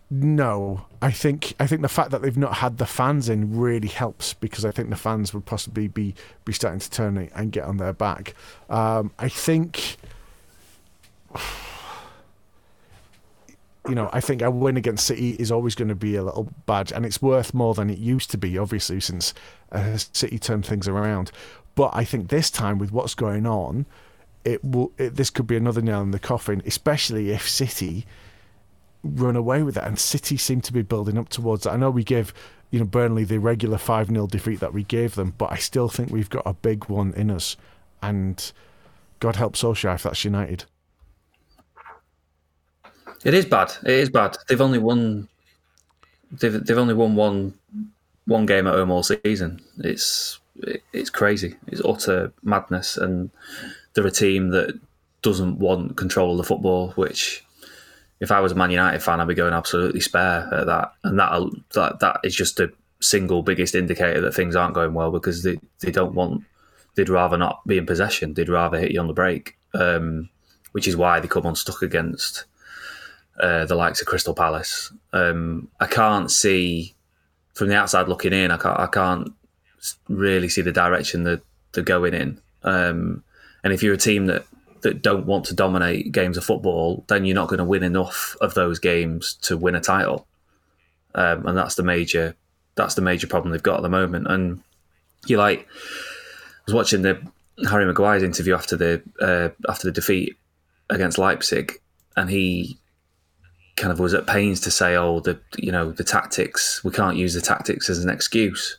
No, 0.09 0.87
I 1.03 1.11
think 1.11 1.55
I 1.59 1.67
think 1.67 1.83
the 1.83 1.89
fact 1.89 2.13
that 2.13 2.23
they've 2.23 2.37
not 2.37 2.55
had 2.55 2.79
the 2.79 2.87
fans 2.87 3.29
in 3.29 3.59
really 3.59 3.89
helps 3.89 4.35
because 4.35 4.65
I 4.65 4.71
think 4.71 4.89
the 4.91 4.97
fans 4.97 5.35
would 5.35 5.45
possibly 5.45 5.89
be 5.89 6.15
be 6.45 6.53
starting 6.53 6.79
to 6.79 6.91
turn 6.91 7.17
it 7.17 7.33
and 7.35 7.51
get 7.51 7.65
on 7.65 7.79
their 7.79 7.93
back. 7.93 8.35
Um, 8.71 9.11
I 9.19 9.29
think 9.29 9.97
you 13.89 13.95
know, 13.95 14.11
I 14.13 14.21
think 14.21 14.43
a 14.43 14.51
win 14.51 14.77
against 14.77 15.07
City 15.07 15.31
is 15.31 15.51
always 15.53 15.75
going 15.75 15.89
to 15.89 15.95
be 15.95 16.17
a 16.17 16.23
little 16.23 16.49
badge, 16.67 16.93
and 16.93 17.07
it's 17.07 17.23
worth 17.23 17.55
more 17.55 17.75
than 17.75 17.91
it 17.91 17.99
used 17.99 18.31
to 18.33 18.39
be, 18.39 18.59
obviously, 18.59 19.01
since 19.01 19.33
uh, 19.73 19.97
City 19.97 20.39
turned 20.39 20.67
things 20.67 20.89
around. 20.89 21.31
But 21.75 21.91
I 21.95 22.05
think 22.05 22.29
this 22.29 22.51
time, 22.51 22.79
with 22.79 22.91
what's 22.91 23.15
going 23.15 23.47
on, 23.47 23.87
it 24.47 24.65
will. 24.65 24.93
It, 24.97 25.17
this 25.17 25.29
could 25.29 25.47
be 25.47 25.57
another 25.57 25.83
nail 25.83 26.01
in 26.01 26.13
the 26.13 26.19
coffin, 26.19 26.63
especially 26.65 27.31
if 27.31 27.49
City 27.49 28.07
run 29.03 29.37
away 29.37 29.63
with 29.63 29.77
it. 29.77 29.83
And 29.83 29.99
City 29.99 30.37
seem 30.37 30.61
to 30.63 30.73
be 30.73 30.83
building 30.83 31.19
up 31.19 31.29
towards 31.29 31.65
that. 31.65 31.73
I 31.73 31.77
know 31.77 31.91
we 31.91 32.05
gave, 32.05 32.33
you 32.71 32.79
know, 32.79 32.87
Burnley 32.87 33.25
the 33.25 33.39
regular 33.39 33.77
five 33.77 34.09
0 34.09 34.29
defeat 34.29 34.61
that 34.61 34.73
we 34.73 34.85
gave 34.85 35.17
them, 35.17 35.35
but 35.37 35.53
I 35.53 35.57
still 35.57 35.89
think 35.89 36.11
we've 36.11 36.31
got 36.31 36.45
a 36.47 36.55
big 36.55 36.87
one 36.87 37.13
in 37.15 37.31
us. 37.31 37.57
And 38.01 38.53
God 39.19 39.37
help 39.37 39.55
Solskjaer 39.55 39.97
if 39.97 40.05
that's 40.05 40.25
United. 40.25 40.65
It 43.25 43.35
is 43.35 43.47
bad. 43.47 43.73
It 43.83 43.91
is 43.91 44.11
bad. 44.11 44.37
They've 44.49 44.61
only 44.61 44.79
won. 44.79 45.29
They've 46.31 46.65
they've 46.65 46.79
only 46.79 46.95
won 46.95 47.17
one 47.17 47.55
one 48.27 48.47
game 48.47 48.69
at 48.69 48.75
home 48.75 48.93
all 48.93 49.03
season. 49.03 49.61
It's 49.79 50.39
it's 50.93 51.11
crazy. 51.11 51.57
It's 51.67 51.83
utter 51.85 52.33
madness, 52.43 52.97
and 52.97 53.31
they're 53.97 54.07
a 54.07 54.11
team 54.13 54.51
that 54.51 54.79
doesn't 55.23 55.59
want 55.59 55.97
control 55.97 56.33
of 56.33 56.37
the 56.37 56.45
football. 56.45 56.91
Which, 56.93 57.43
if 58.21 58.31
I 58.31 58.41
was 58.41 58.53
a 58.53 58.55
Man 58.55 58.71
United 58.71 59.03
fan, 59.03 59.21
I'd 59.21 59.27
be 59.27 59.35
going 59.35 59.55
absolutely 59.55 60.01
spare 60.01 60.49
at 60.53 60.67
that. 60.67 60.93
And 61.03 61.19
that 61.19 61.51
that 61.75 62.01
that 62.01 62.21
is 62.23 62.37
just 62.37 62.59
the 62.59 62.73
single 63.01 63.43
biggest 63.43 63.75
indicator 63.75 64.21
that 64.21 64.35
things 64.35 64.55
aren't 64.55 64.75
going 64.75 64.95
well 64.95 65.11
because 65.11 65.43
they 65.43 65.59
they 65.81 65.91
don't 65.91 66.15
want. 66.15 66.45
They'd 66.95 67.09
rather 67.09 67.37
not 67.37 67.67
be 67.67 67.79
in 67.79 67.87
possession. 67.87 68.35
They'd 68.35 68.49
rather 68.49 68.79
hit 68.79 68.93
you 68.93 69.01
on 69.01 69.07
the 69.07 69.13
break, 69.13 69.57
um, 69.75 70.29
which 70.73 70.87
is 70.87 70.97
why 70.97 71.19
they 71.19 71.29
come 71.29 71.45
unstuck 71.45 71.83
against 71.83 72.45
uh, 73.41 73.65
the 73.65 73.75
likes 73.75 74.01
of 74.01 74.07
Crystal 74.07 74.35
Palace. 74.35 74.93
Um, 75.13 75.69
I 75.81 75.87
can't 75.87 76.31
see 76.31 76.95
from 77.55 77.69
the 77.69 77.77
outside 77.77 78.09
looking 78.09 78.33
in. 78.33 78.51
I 78.51 78.59
can't. 78.59 78.79
I 78.79 78.87
can't 78.87 79.33
really 80.09 80.49
see 80.49 80.63
the 80.63 80.73
direction 80.73 81.25
that 81.25 81.43
they're 81.73 81.85
going 81.85 82.15
in. 82.15 82.41
Um, 82.63 83.23
and 83.67 83.75
if 83.75 83.83
you're 83.83 83.95
a 83.95 83.99
team 83.99 84.27
that 84.27 84.45
that 84.83 85.03
don't 85.03 85.27
want 85.27 85.45
to 85.47 85.55
dominate 85.55 86.13
games 86.13 86.37
of 86.37 86.45
football, 86.45 87.05
then 87.09 87.25
you're 87.25 87.35
not 87.35 87.49
going 87.49 87.59
to 87.59 87.65
win 87.65 87.83
enough 87.83 88.37
of 88.41 88.55
those 88.55 88.79
games 88.79 89.35
to 89.43 89.57
win 89.57 89.75
a 89.75 89.81
title. 89.81 90.25
Um, 91.17 91.45
and 91.49 91.59
that's 91.59 91.75
the 91.75 91.83
major 91.83 92.37
that's 92.77 92.95
the 92.95 93.03
major 93.03 93.27
problem 93.27 93.51
they've 93.51 93.61
got 93.61 93.79
at 93.79 93.83
the 93.83 93.89
moment. 93.89 94.29
And 94.29 94.63
you 95.27 95.37
like, 95.37 95.67
I 95.67 96.63
was 96.67 96.75
watching 96.75 97.03
the 97.03 97.21
Harry 97.69 97.85
Maguire's 97.87 98.23
interview 98.23 98.55
after 98.55 98.77
the 98.77 99.03
uh, 99.21 99.49
after 99.69 99.89
the 99.89 99.93
defeat 99.93 100.37
against 100.89 101.19
Leipzig, 101.19 101.81
and 102.17 102.31
he 102.31 102.79
kind 103.75 103.91
of 103.91 103.99
was 103.99 104.15
at 104.15 104.29
pains 104.29 104.61
to 104.61 104.71
say, 104.71 104.95
"Oh, 104.95 105.19
the 105.19 105.41
you 105.57 105.73
know 105.73 105.91
the 105.91 106.05
tactics. 106.05 106.85
We 106.85 106.93
can't 106.93 107.17
use 107.17 107.35
the 107.35 107.41
tactics 107.41 107.91
as 107.91 108.05
an 108.05 108.11
excuse." 108.11 108.79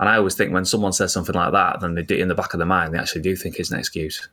And 0.00 0.08
I 0.08 0.16
always 0.16 0.34
think 0.34 0.52
when 0.52 0.64
someone 0.64 0.92
says 0.94 1.12
something 1.12 1.34
like 1.34 1.52
that, 1.52 1.80
then 1.80 1.94
they 1.94 2.02
do 2.02 2.16
in 2.16 2.26
the 2.28 2.34
back 2.34 2.54
of 2.54 2.58
their 2.58 2.66
mind 2.66 2.92
they 2.94 2.98
actually 2.98 3.20
do 3.22 3.36
think 3.36 3.58
it's 3.60 3.70
an 3.70 3.78
excuse. 3.78 4.28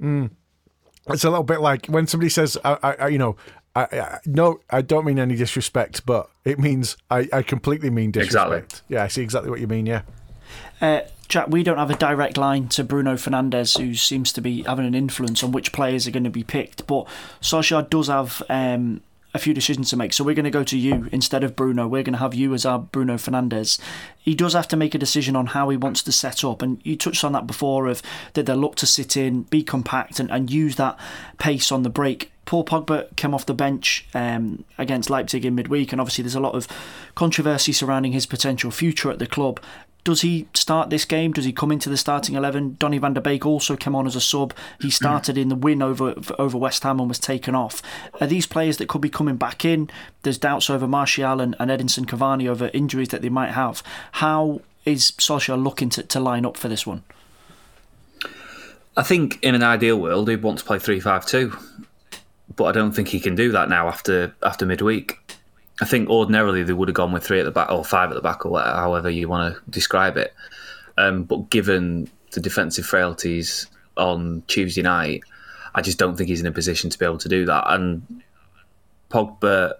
It's 0.00 1.24
a 1.24 1.30
little 1.30 1.44
bit 1.44 1.60
like 1.60 1.86
when 1.86 2.06
somebody 2.06 2.28
says, 2.30 2.58
I, 2.64 2.78
I, 2.82 2.92
I- 2.94 3.08
you 3.08 3.18
know, 3.18 3.36
I, 3.76 3.82
I, 3.92 4.18
no, 4.26 4.60
I 4.70 4.82
don't 4.82 5.04
mean 5.04 5.18
any 5.18 5.34
disrespect, 5.34 6.06
but 6.06 6.28
it 6.44 6.58
means 6.60 6.96
I, 7.10 7.28
I 7.32 7.42
completely 7.42 7.90
mean 7.90 8.10
Exactly. 8.10 8.58
disrespect. 8.60 8.82
Yeah, 8.88 9.02
I 9.02 9.08
see 9.08 9.22
exactly 9.22 9.50
what 9.50 9.60
you 9.60 9.66
mean. 9.66 9.86
Yeah. 9.86 10.02
Uh, 10.80 11.00
Jack, 11.28 11.48
we 11.48 11.62
don't 11.64 11.78
have 11.78 11.90
a 11.90 11.96
direct 11.96 12.36
line 12.36 12.68
to 12.68 12.84
Bruno 12.84 13.14
Fernandes, 13.14 13.78
who 13.78 13.94
seems 13.94 14.32
to 14.34 14.40
be 14.40 14.62
having 14.62 14.86
an 14.86 14.94
influence 14.94 15.42
on 15.42 15.50
which 15.52 15.72
players 15.72 16.06
are 16.06 16.12
going 16.12 16.22
to 16.24 16.30
be 16.30 16.44
picked. 16.44 16.86
But 16.86 17.06
Solskjaer 17.40 17.88
does 17.90 18.06
have 18.08 18.42
um, 18.48 19.00
a 19.34 19.38
few 19.38 19.52
decisions 19.52 19.90
to 19.90 19.96
make. 19.96 20.12
So 20.12 20.22
we're 20.22 20.34
going 20.34 20.44
to 20.44 20.50
go 20.50 20.64
to 20.64 20.78
you 20.78 21.08
instead 21.10 21.42
of 21.42 21.56
Bruno. 21.56 21.88
We're 21.88 22.04
going 22.04 22.14
to 22.14 22.20
have 22.20 22.34
you 22.34 22.54
as 22.54 22.64
our 22.64 22.78
Bruno 22.78 23.14
Fernandes. 23.14 23.80
He 24.16 24.34
does 24.34 24.52
have 24.52 24.68
to 24.68 24.76
make 24.76 24.94
a 24.94 24.98
decision 24.98 25.34
on 25.34 25.46
how 25.46 25.68
he 25.68 25.76
wants 25.76 26.02
to 26.04 26.12
set 26.12 26.44
up. 26.44 26.62
And 26.62 26.80
you 26.84 26.96
touched 26.96 27.24
on 27.24 27.32
that 27.32 27.46
before 27.46 27.88
of 27.88 28.00
that 28.34 28.46
they 28.46 28.54
look 28.54 28.76
to 28.76 28.86
sit 28.86 29.16
in, 29.16 29.42
be 29.42 29.64
compact, 29.64 30.20
and, 30.20 30.30
and 30.30 30.50
use 30.50 30.76
that 30.76 30.98
pace 31.38 31.72
on 31.72 31.82
the 31.82 31.90
break. 31.90 32.30
Paul 32.44 32.64
Pogba 32.64 33.14
came 33.16 33.34
off 33.34 33.46
the 33.46 33.54
bench 33.54 34.06
um, 34.14 34.64
against 34.78 35.10
Leipzig 35.10 35.44
in 35.44 35.54
midweek, 35.54 35.92
and 35.92 36.00
obviously 36.00 36.22
there's 36.22 36.34
a 36.34 36.40
lot 36.40 36.54
of 36.54 36.68
controversy 37.14 37.72
surrounding 37.72 38.12
his 38.12 38.26
potential 38.26 38.70
future 38.70 39.10
at 39.10 39.18
the 39.18 39.26
club. 39.26 39.60
Does 40.04 40.20
he 40.20 40.46
start 40.52 40.90
this 40.90 41.06
game? 41.06 41.32
Does 41.32 41.46
he 41.46 41.52
come 41.52 41.72
into 41.72 41.88
the 41.88 41.96
starting 41.96 42.34
eleven? 42.34 42.76
Donny 42.78 42.98
van 42.98 43.14
der 43.14 43.22
Beek 43.22 43.46
also 43.46 43.74
came 43.74 43.96
on 43.96 44.06
as 44.06 44.14
a 44.14 44.20
sub. 44.20 44.52
He 44.78 44.88
mm. 44.88 44.92
started 44.92 45.38
in 45.38 45.48
the 45.48 45.54
win 45.54 45.82
over 45.82 46.14
over 46.38 46.58
West 46.58 46.82
Ham 46.82 47.00
and 47.00 47.08
was 47.08 47.18
taken 47.18 47.54
off. 47.54 47.80
Are 48.20 48.26
these 48.26 48.46
players 48.46 48.76
that 48.76 48.88
could 48.88 49.00
be 49.00 49.08
coming 49.08 49.36
back 49.36 49.64
in? 49.64 49.88
There's 50.22 50.36
doubts 50.36 50.68
over 50.68 50.86
Martial 50.86 51.40
and, 51.40 51.56
and 51.58 51.70
Edinson 51.70 52.04
Cavani 52.04 52.46
over 52.46 52.70
injuries 52.74 53.08
that 53.08 53.22
they 53.22 53.30
might 53.30 53.52
have. 53.52 53.82
How 54.12 54.60
is 54.84 55.12
Solskjaer 55.12 55.62
looking 55.62 55.88
to, 55.90 56.02
to 56.02 56.20
line 56.20 56.44
up 56.44 56.58
for 56.58 56.68
this 56.68 56.86
one? 56.86 57.02
I 58.96 59.02
think 59.02 59.42
in 59.42 59.54
an 59.54 59.62
ideal 59.62 59.98
world 59.98 60.28
he'd 60.28 60.42
want 60.42 60.58
to 60.58 60.64
play 60.66 60.78
three 60.78 61.00
five 61.00 61.24
two, 61.24 61.56
but 62.54 62.64
I 62.64 62.72
don't 62.72 62.92
think 62.92 63.08
he 63.08 63.20
can 63.20 63.34
do 63.34 63.50
that 63.52 63.70
now 63.70 63.88
after 63.88 64.34
after 64.42 64.66
midweek. 64.66 65.18
I 65.80 65.84
think 65.84 66.08
ordinarily 66.08 66.62
they 66.62 66.72
would 66.72 66.88
have 66.88 66.94
gone 66.94 67.12
with 67.12 67.24
three 67.24 67.40
at 67.40 67.44
the 67.44 67.50
back 67.50 67.70
or 67.70 67.84
five 67.84 68.10
at 68.10 68.14
the 68.14 68.20
back 68.22 68.46
or 68.46 68.50
whatever, 68.50 68.76
however 68.76 69.10
you 69.10 69.28
want 69.28 69.54
to 69.54 69.70
describe 69.70 70.16
it. 70.16 70.32
Um, 70.96 71.24
but 71.24 71.50
given 71.50 72.08
the 72.32 72.40
defensive 72.40 72.86
frailties 72.86 73.66
on 73.96 74.42
Tuesday 74.46 74.82
night, 74.82 75.22
I 75.74 75.82
just 75.82 75.98
don't 75.98 76.16
think 76.16 76.28
he's 76.28 76.40
in 76.40 76.46
a 76.46 76.52
position 76.52 76.90
to 76.90 76.98
be 76.98 77.04
able 77.04 77.18
to 77.18 77.28
do 77.28 77.44
that. 77.46 77.64
And 77.66 78.22
Pogba, 79.10 79.74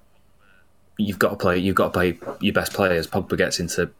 you've 0.98 1.18
got 1.18 1.30
to 1.30 1.36
play. 1.36 1.58
You've 1.58 1.76
got 1.76 1.92
to 1.92 1.98
play 1.98 2.18
your 2.40 2.52
best 2.52 2.72
players. 2.72 3.06
Pogba 3.06 3.36
gets 3.36 3.60
into 3.60 3.90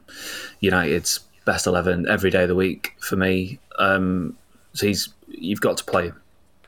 United's 0.61 1.21
best 1.45 1.67
eleven 1.67 2.09
every 2.09 2.31
day 2.31 2.43
of 2.43 2.49
the 2.49 2.55
week 2.55 2.97
for 2.99 3.17
me. 3.17 3.59
Um, 3.79 4.37
so 4.73 4.87
he's 4.87 5.09
you've 5.29 5.61
got 5.61 5.77
to 5.77 5.85
play 5.85 6.13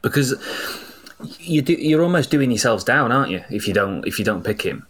because 0.03 0.35
you 1.41 1.63
do, 1.63 1.73
you're 1.73 2.03
almost 2.03 2.31
doing 2.31 2.51
yourselves 2.51 2.85
down, 2.85 3.11
aren't 3.11 3.31
you? 3.31 3.43
If 3.51 3.67
you 3.67 3.75
don't 3.75 4.07
if 4.07 4.19
you 4.19 4.25
don't 4.25 4.45
pick 4.45 4.63
him, 4.63 4.87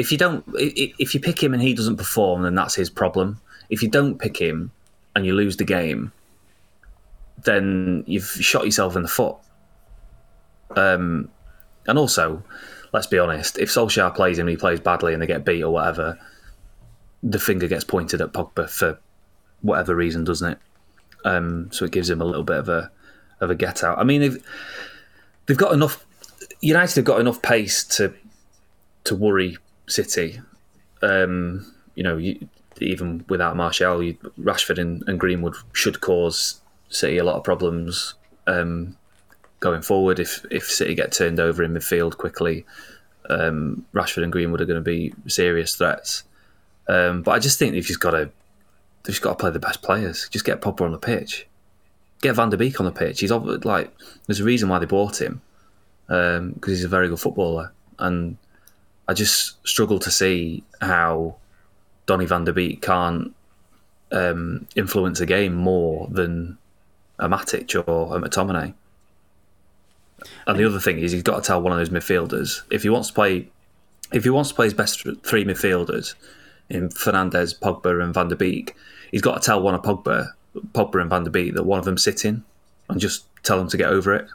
if 0.00 0.10
you 0.10 0.16
don't 0.16 0.42
if 0.54 1.14
you 1.14 1.20
pick 1.20 1.42
him 1.42 1.52
and 1.52 1.62
he 1.62 1.74
doesn't 1.74 1.98
perform, 1.98 2.42
then 2.42 2.54
that's 2.54 2.74
his 2.74 2.88
problem. 2.88 3.38
If 3.68 3.82
you 3.82 3.90
don't 3.90 4.18
pick 4.18 4.38
him 4.38 4.72
and 5.14 5.26
you 5.26 5.34
lose 5.34 5.58
the 5.58 5.64
game, 5.64 6.10
then 7.44 8.02
you've 8.06 8.24
shot 8.24 8.64
yourself 8.64 8.96
in 8.96 9.02
the 9.02 9.08
foot. 9.08 9.36
Um, 10.74 11.28
and 11.86 11.98
also, 11.98 12.42
let's 12.94 13.08
be 13.08 13.18
honest, 13.18 13.58
if 13.58 13.68
Solskjaer 13.68 14.14
plays 14.14 14.38
him 14.38 14.46
and 14.46 14.50
he 14.50 14.56
plays 14.56 14.80
badly 14.80 15.12
and 15.12 15.20
they 15.20 15.26
get 15.26 15.44
beat 15.44 15.62
or 15.62 15.70
whatever, 15.70 16.18
the 17.22 17.38
finger 17.38 17.68
gets 17.68 17.84
pointed 17.84 18.22
at 18.22 18.32
Pogba 18.32 18.70
for 18.70 18.98
whatever 19.60 19.94
reason, 19.94 20.24
doesn't 20.24 20.52
it? 20.52 20.58
Um, 21.26 21.68
so 21.72 21.84
it 21.84 21.92
gives 21.92 22.08
him 22.08 22.22
a 22.22 22.24
little 22.24 22.42
bit 22.42 22.56
of 22.56 22.70
a 22.70 22.90
of 23.40 23.50
a 23.50 23.54
get 23.54 23.84
out. 23.84 23.98
I 23.98 24.04
mean, 24.04 24.22
they've 24.22 24.46
they've 25.44 25.58
got 25.58 25.74
enough. 25.74 26.06
United 26.62 26.96
have 26.96 27.04
got 27.04 27.20
enough 27.20 27.42
pace 27.42 27.84
to 27.96 28.14
to 29.04 29.14
worry 29.14 29.58
City. 29.90 30.40
Um, 31.02 31.72
you 31.94 32.02
know, 32.02 32.16
you, 32.16 32.48
even 32.80 33.24
without 33.28 33.56
Martial, 33.56 34.02
you, 34.02 34.14
Rashford 34.38 34.78
and, 34.78 35.02
and 35.06 35.20
Greenwood 35.20 35.54
should 35.72 36.00
cause 36.00 36.60
City 36.88 37.18
a 37.18 37.24
lot 37.24 37.36
of 37.36 37.44
problems 37.44 38.14
um, 38.46 38.96
going 39.60 39.82
forward. 39.82 40.18
If 40.18 40.44
if 40.50 40.64
City 40.64 40.94
get 40.94 41.12
turned 41.12 41.40
over 41.40 41.62
in 41.62 41.74
midfield 41.74 42.16
quickly, 42.16 42.64
um, 43.28 43.86
Rashford 43.94 44.22
and 44.22 44.32
Greenwood 44.32 44.60
are 44.60 44.66
going 44.66 44.82
to 44.82 44.90
be 44.90 45.14
serious 45.26 45.74
threats. 45.74 46.24
Um, 46.88 47.22
but 47.22 47.32
I 47.32 47.38
just 47.38 47.58
think 47.58 47.72
they've 47.72 47.84
just 47.84 48.00
got 48.00 48.12
to 48.12 48.30
they've 49.02 49.14
just 49.14 49.22
got 49.22 49.30
to 49.30 49.36
play 49.36 49.50
the 49.50 49.58
best 49.58 49.82
players. 49.82 50.28
Just 50.28 50.44
get 50.44 50.60
Popper 50.60 50.84
on 50.84 50.92
the 50.92 50.98
pitch. 50.98 51.46
Get 52.22 52.36
Van 52.36 52.50
der 52.50 52.56
Beek 52.56 52.80
on 52.80 52.86
the 52.86 52.92
pitch. 52.92 53.20
He's 53.20 53.30
like 53.30 53.92
there's 54.26 54.40
a 54.40 54.44
reason 54.44 54.68
why 54.68 54.78
they 54.78 54.86
bought 54.86 55.20
him 55.20 55.40
because 56.06 56.54
he's 56.66 56.84
a 56.84 56.88
very 56.88 57.08
good 57.08 57.20
footballer, 57.20 57.72
and 57.98 58.36
I 59.10 59.12
just 59.12 59.66
struggle 59.66 59.98
to 59.98 60.10
see 60.10 60.62
how 60.80 61.34
Donny 62.06 62.26
Van 62.26 62.44
der 62.44 62.52
Beek 62.52 62.80
can't 62.80 63.34
um, 64.12 64.68
influence 64.76 65.18
a 65.18 65.26
game 65.26 65.52
more 65.52 66.06
than 66.12 66.58
a 67.18 67.28
Matic 67.28 67.74
or 67.88 68.16
a 68.16 68.20
McTominay. 68.20 68.72
And 70.46 70.56
the 70.56 70.64
other 70.64 70.78
thing 70.78 71.00
is, 71.00 71.10
he's 71.10 71.24
got 71.24 71.42
to 71.42 71.42
tell 71.42 71.60
one 71.60 71.72
of 71.72 71.78
those 71.78 71.90
midfielders 71.90 72.62
if 72.70 72.84
he 72.84 72.88
wants 72.88 73.08
to 73.08 73.14
play, 73.14 73.48
if 74.12 74.22
he 74.22 74.30
wants 74.30 74.50
to 74.50 74.54
play 74.54 74.66
his 74.66 74.74
best 74.74 75.04
three 75.24 75.44
midfielders 75.44 76.14
in 76.68 76.88
Fernandes, 76.90 77.58
Pogba, 77.58 78.00
and 78.04 78.14
Van 78.14 78.28
der 78.28 78.36
Beek, 78.36 78.76
he's 79.10 79.22
got 79.22 79.42
to 79.42 79.44
tell 79.44 79.60
one 79.60 79.74
of 79.74 79.82
Pogba, 79.82 80.28
Pogba 80.70 81.00
and 81.00 81.10
Van 81.10 81.24
der 81.24 81.30
Beek 81.30 81.54
that 81.54 81.64
one 81.64 81.80
of 81.80 81.84
them 81.84 81.98
sitting, 81.98 82.44
and 82.88 83.00
just 83.00 83.24
tell 83.42 83.58
them 83.58 83.68
to 83.70 83.76
get 83.76 83.90
over 83.90 84.14
it. 84.14 84.28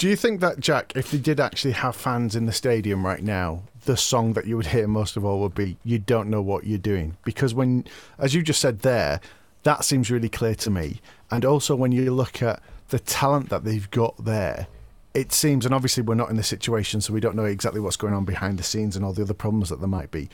Do 0.00 0.08
you 0.08 0.16
think 0.16 0.40
that, 0.40 0.60
Jack, 0.60 0.94
if 0.96 1.10
they 1.10 1.18
did 1.18 1.38
actually 1.38 1.72
have 1.72 1.94
fans 1.94 2.34
in 2.34 2.46
the 2.46 2.54
stadium 2.54 3.04
right 3.04 3.22
now, 3.22 3.64
the 3.84 3.98
song 3.98 4.32
that 4.32 4.46
you 4.46 4.56
would 4.56 4.68
hear 4.68 4.88
most 4.88 5.14
of 5.14 5.26
all 5.26 5.40
would 5.40 5.54
be 5.54 5.76
You 5.84 5.98
Don't 5.98 6.30
Know 6.30 6.40
What 6.40 6.64
You're 6.64 6.78
Doing? 6.78 7.18
Because 7.22 7.52
when, 7.52 7.84
as 8.18 8.34
you 8.34 8.42
just 8.42 8.62
said 8.62 8.78
there, 8.78 9.20
that 9.64 9.84
seems 9.84 10.10
really 10.10 10.30
clear 10.30 10.54
to 10.54 10.70
me. 10.70 11.02
And 11.30 11.44
also 11.44 11.76
when 11.76 11.92
you 11.92 12.14
look 12.14 12.42
at 12.42 12.62
the 12.88 12.98
talent 12.98 13.50
that 13.50 13.64
they've 13.64 13.90
got 13.90 14.24
there, 14.24 14.68
it 15.12 15.32
seems, 15.32 15.66
and 15.66 15.74
obviously 15.74 16.02
we're 16.02 16.14
not 16.14 16.30
in 16.30 16.36
the 16.36 16.42
situation, 16.42 17.02
so 17.02 17.12
we 17.12 17.20
don't 17.20 17.36
know 17.36 17.44
exactly 17.44 17.78
what's 17.78 17.98
going 17.98 18.14
on 18.14 18.24
behind 18.24 18.58
the 18.58 18.62
scenes 18.62 18.96
and 18.96 19.04
all 19.04 19.12
the 19.12 19.20
other 19.20 19.34
problems 19.34 19.68
that 19.68 19.80
there 19.80 19.86
might 19.86 20.10
be. 20.10 20.30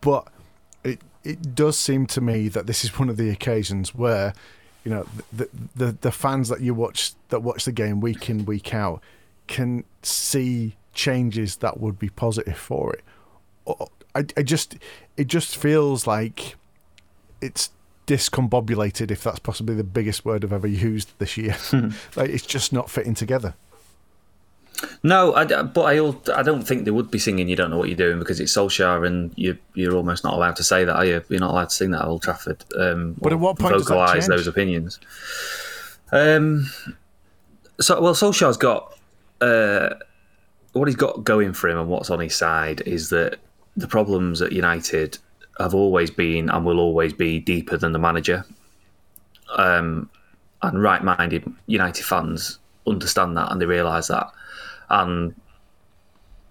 But 0.00 0.26
it 0.82 0.98
it 1.22 1.54
does 1.54 1.78
seem 1.78 2.06
to 2.06 2.20
me 2.20 2.48
that 2.48 2.66
this 2.66 2.82
is 2.82 2.98
one 2.98 3.08
of 3.08 3.16
the 3.16 3.30
occasions 3.30 3.94
where 3.94 4.34
you 4.84 4.90
know 4.90 5.06
the 5.32 5.48
the 5.74 5.96
the 6.00 6.12
fans 6.12 6.48
that 6.48 6.60
you 6.60 6.74
watch 6.74 7.14
that 7.30 7.40
watch 7.40 7.64
the 7.64 7.72
game 7.72 8.00
week 8.00 8.28
in 8.28 8.44
week 8.44 8.74
out 8.74 9.02
can 9.46 9.84
see 10.02 10.76
changes 10.92 11.56
that 11.56 11.80
would 11.80 11.98
be 11.98 12.08
positive 12.08 12.58
for 12.58 12.94
it. 12.94 13.04
I 14.14 14.24
I 14.36 14.42
just 14.42 14.76
it 15.16 15.26
just 15.26 15.56
feels 15.56 16.06
like 16.06 16.56
it's 17.40 17.70
discombobulated 18.06 19.10
if 19.10 19.22
that's 19.22 19.38
possibly 19.38 19.74
the 19.74 19.84
biggest 19.84 20.24
word 20.24 20.44
I've 20.44 20.52
ever 20.52 20.66
used 20.66 21.10
this 21.18 21.36
year. 21.36 21.56
like 22.16 22.30
it's 22.30 22.46
just 22.46 22.72
not 22.72 22.90
fitting 22.90 23.14
together. 23.14 23.54
No, 25.06 25.34
I, 25.34 25.44
but 25.44 25.82
I, 25.82 25.98
I 26.34 26.42
don't 26.42 26.62
think 26.62 26.86
they 26.86 26.90
would 26.90 27.10
be 27.10 27.18
singing 27.18 27.46
"You 27.46 27.56
Don't 27.56 27.70
Know 27.70 27.76
What 27.76 27.88
You're 27.88 27.96
Doing" 27.96 28.18
because 28.18 28.40
it's 28.40 28.56
Solskjaer, 28.56 29.06
and 29.06 29.32
you, 29.36 29.58
you're 29.74 29.94
almost 29.94 30.24
not 30.24 30.32
allowed 30.32 30.56
to 30.56 30.64
say 30.64 30.84
that, 30.86 30.96
are 30.96 31.04
you? 31.04 31.22
You're 31.28 31.40
not 31.40 31.50
allowed 31.50 31.68
to 31.68 31.74
sing 31.74 31.90
that 31.90 32.00
at 32.00 32.08
Old 32.08 32.22
Trafford. 32.22 32.64
Um, 32.78 33.14
But 33.20 33.34
at 33.34 33.38
what 33.38 33.58
point 33.58 33.74
vocalise 33.74 34.26
those 34.28 34.46
opinions? 34.46 34.98
Um, 36.10 36.70
so, 37.78 38.00
well, 38.00 38.14
Solskjaer's 38.14 38.56
got 38.56 38.98
uh, 39.42 39.90
what 40.72 40.88
he's 40.88 40.96
got 40.96 41.22
going 41.22 41.52
for 41.52 41.68
him, 41.68 41.76
and 41.76 41.88
what's 41.90 42.08
on 42.08 42.20
his 42.20 42.34
side 42.34 42.80
is 42.86 43.10
that 43.10 43.36
the 43.76 43.86
problems 43.86 44.40
at 44.40 44.52
United 44.52 45.18
have 45.60 45.74
always 45.74 46.10
been 46.10 46.48
and 46.48 46.64
will 46.64 46.80
always 46.80 47.12
be 47.12 47.40
deeper 47.40 47.76
than 47.76 47.92
the 47.92 47.98
manager. 47.98 48.42
Um, 49.58 50.08
and 50.62 50.82
right-minded 50.82 51.44
United 51.66 52.04
fans 52.06 52.58
understand 52.86 53.36
that 53.36 53.52
and 53.52 53.60
they 53.60 53.66
realise 53.66 54.06
that. 54.06 54.28
And 54.94 55.34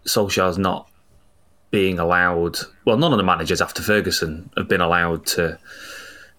Solskjaer's 0.05 0.57
not 0.57 0.89
being 1.71 1.97
allowed. 1.97 2.57
Well, 2.85 2.97
none 2.97 3.13
of 3.13 3.17
the 3.17 3.23
managers 3.23 3.61
after 3.61 3.81
Ferguson 3.81 4.49
have 4.57 4.67
been 4.67 4.81
allowed 4.81 5.25
to 5.27 5.57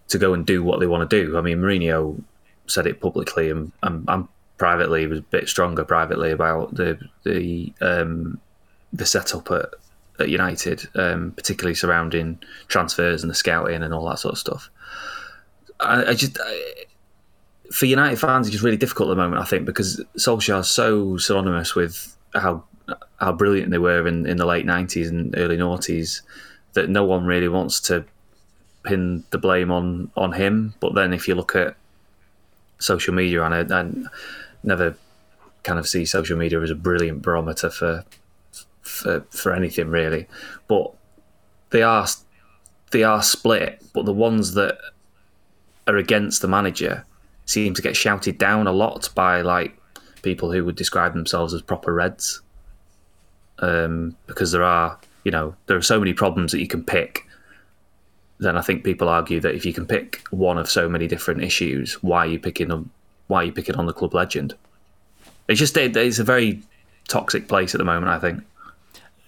to 0.09 0.19
go 0.19 0.35
and 0.35 0.45
do 0.45 0.63
what 0.63 0.81
they 0.81 0.87
want 0.87 1.09
to 1.09 1.25
do. 1.25 1.39
I 1.39 1.41
mean, 1.41 1.59
Mourinho 1.59 2.23
said 2.67 2.87
it 2.87 3.01
publicly 3.01 3.51
and, 3.51 3.73
and, 3.83 4.05
and 4.07 4.29
privately 4.59 5.07
was 5.07 5.21
a 5.21 5.23
bit 5.23 5.49
stronger 5.49 5.85
privately 5.85 6.31
about 6.31 6.75
the 6.75 6.99
the 7.25 7.73
um, 7.81 8.39
the 8.93 9.07
setup 9.07 9.51
at, 9.51 9.71
at 10.21 10.29
United, 10.29 10.87
um, 10.95 11.33
particularly 11.33 11.75
surrounding 11.75 12.39
transfers 12.69 13.23
and 13.23 13.31
the 13.31 13.35
scouting 13.35 13.83
and 13.83 13.95
all 13.95 14.09
that 14.09 14.19
sort 14.19 14.35
of 14.35 14.39
stuff. 14.39 14.71
I, 15.81 16.11
I 16.11 16.15
just 16.15 16.39
I, 16.41 16.85
for 17.73 17.87
United 17.87 18.19
fans, 18.19 18.47
it's 18.47 18.53
just 18.53 18.65
really 18.65 18.77
difficult 18.77 19.09
at 19.09 19.17
the 19.17 19.23
moment. 19.23 19.43
I 19.43 19.45
think 19.45 19.65
because 19.65 20.03
Solskjaer 20.17 20.61
is 20.61 20.69
so 20.69 21.17
synonymous 21.17 21.75
with 21.75 22.17
how 22.35 22.65
how 23.19 23.33
brilliant 23.33 23.71
they 23.71 23.79
were 23.79 24.07
in, 24.07 24.27
in 24.27 24.37
the 24.37 24.47
late 24.47 24.67
nineties 24.67 25.09
and 25.09 25.37
early 25.39 25.57
noughties 25.57 26.21
that 26.75 26.91
no 26.91 27.05
one 27.05 27.25
really 27.25 27.49
wants 27.49 27.81
to 27.81 28.05
pin 28.83 29.25
the 29.31 29.39
blame 29.39 29.71
on 29.71 30.11
on 30.17 30.33
him. 30.33 30.75
But 30.81 30.95
then 30.95 31.13
if 31.13 31.27
you 31.27 31.35
look 31.35 31.57
at 31.57 31.77
social 32.79 33.15
media, 33.15 33.43
and 33.43 33.73
I, 33.73 33.81
I 33.81 33.91
never 34.63 34.97
kind 35.63 35.79
of 35.79 35.89
see 35.89 36.05
social 36.05 36.37
media 36.37 36.61
as 36.61 36.71
a 36.71 36.75
brilliant 36.75 37.23
barometer 37.23 37.71
for 37.71 38.05
for 38.83 39.21
for 39.31 39.53
anything 39.53 39.89
really, 39.89 40.29
but 40.69 40.93
they 41.71 41.83
are 41.83 42.07
they 42.91 43.03
are 43.03 43.23
split. 43.23 43.83
But 43.95 44.05
the 44.05 44.13
ones 44.13 44.55
that 44.55 44.79
are 45.87 45.97
against 45.97 46.43
the 46.43 46.49
manager 46.49 47.07
seem 47.47 47.75
to 47.75 47.83
get 47.83 47.97
shouted 47.97 48.39
down 48.39 48.67
a 48.67 48.73
lot 48.73 49.09
by 49.15 49.43
like 49.43 49.77
people 50.23 50.51
who 50.51 50.65
would 50.65 50.77
describe 50.77 51.15
themselves 51.15 51.55
as 51.55 51.63
proper 51.63 51.93
Reds, 51.93 52.41
um, 53.59 54.17
because 54.27 54.53
there 54.53 54.63
are 54.63 54.99
you 55.25 55.31
know 55.31 55.55
there 55.67 55.77
are 55.77 55.83
so 55.83 55.99
many 55.99 56.13
problems 56.13 56.53
that 56.53 56.61
you 56.61 56.69
can 56.69 56.85
pick. 56.85 57.27
Then 58.39 58.57
I 58.57 58.63
think 58.63 58.83
people 58.83 59.09
argue 59.09 59.41
that 59.41 59.55
if 59.55 59.65
you 59.65 59.73
can 59.73 59.87
pick 59.87 60.23
one 60.31 60.59
of 60.59 60.69
so 60.69 60.89
many 60.89 61.07
different 61.07 61.43
issues, 61.43 61.95
why 62.03 62.21
are 62.21 62.31
you 62.31 62.39
picking 62.39 62.69
them? 62.69 62.91
Why 63.29 63.43
are 63.43 63.45
you 63.45 63.53
picking 63.53 63.77
on 63.77 63.87
the 63.87 63.93
club 63.93 64.15
legend? 64.15 64.55
It's 65.49 65.61
just 65.61 65.77
it's 65.77 66.19
a 66.19 66.25
very 66.25 66.63
toxic 67.09 67.49
place 67.49 67.75
at 67.75 67.79
the 67.79 67.85
moment. 67.85 68.09
I 68.09 68.19
think. 68.19 68.43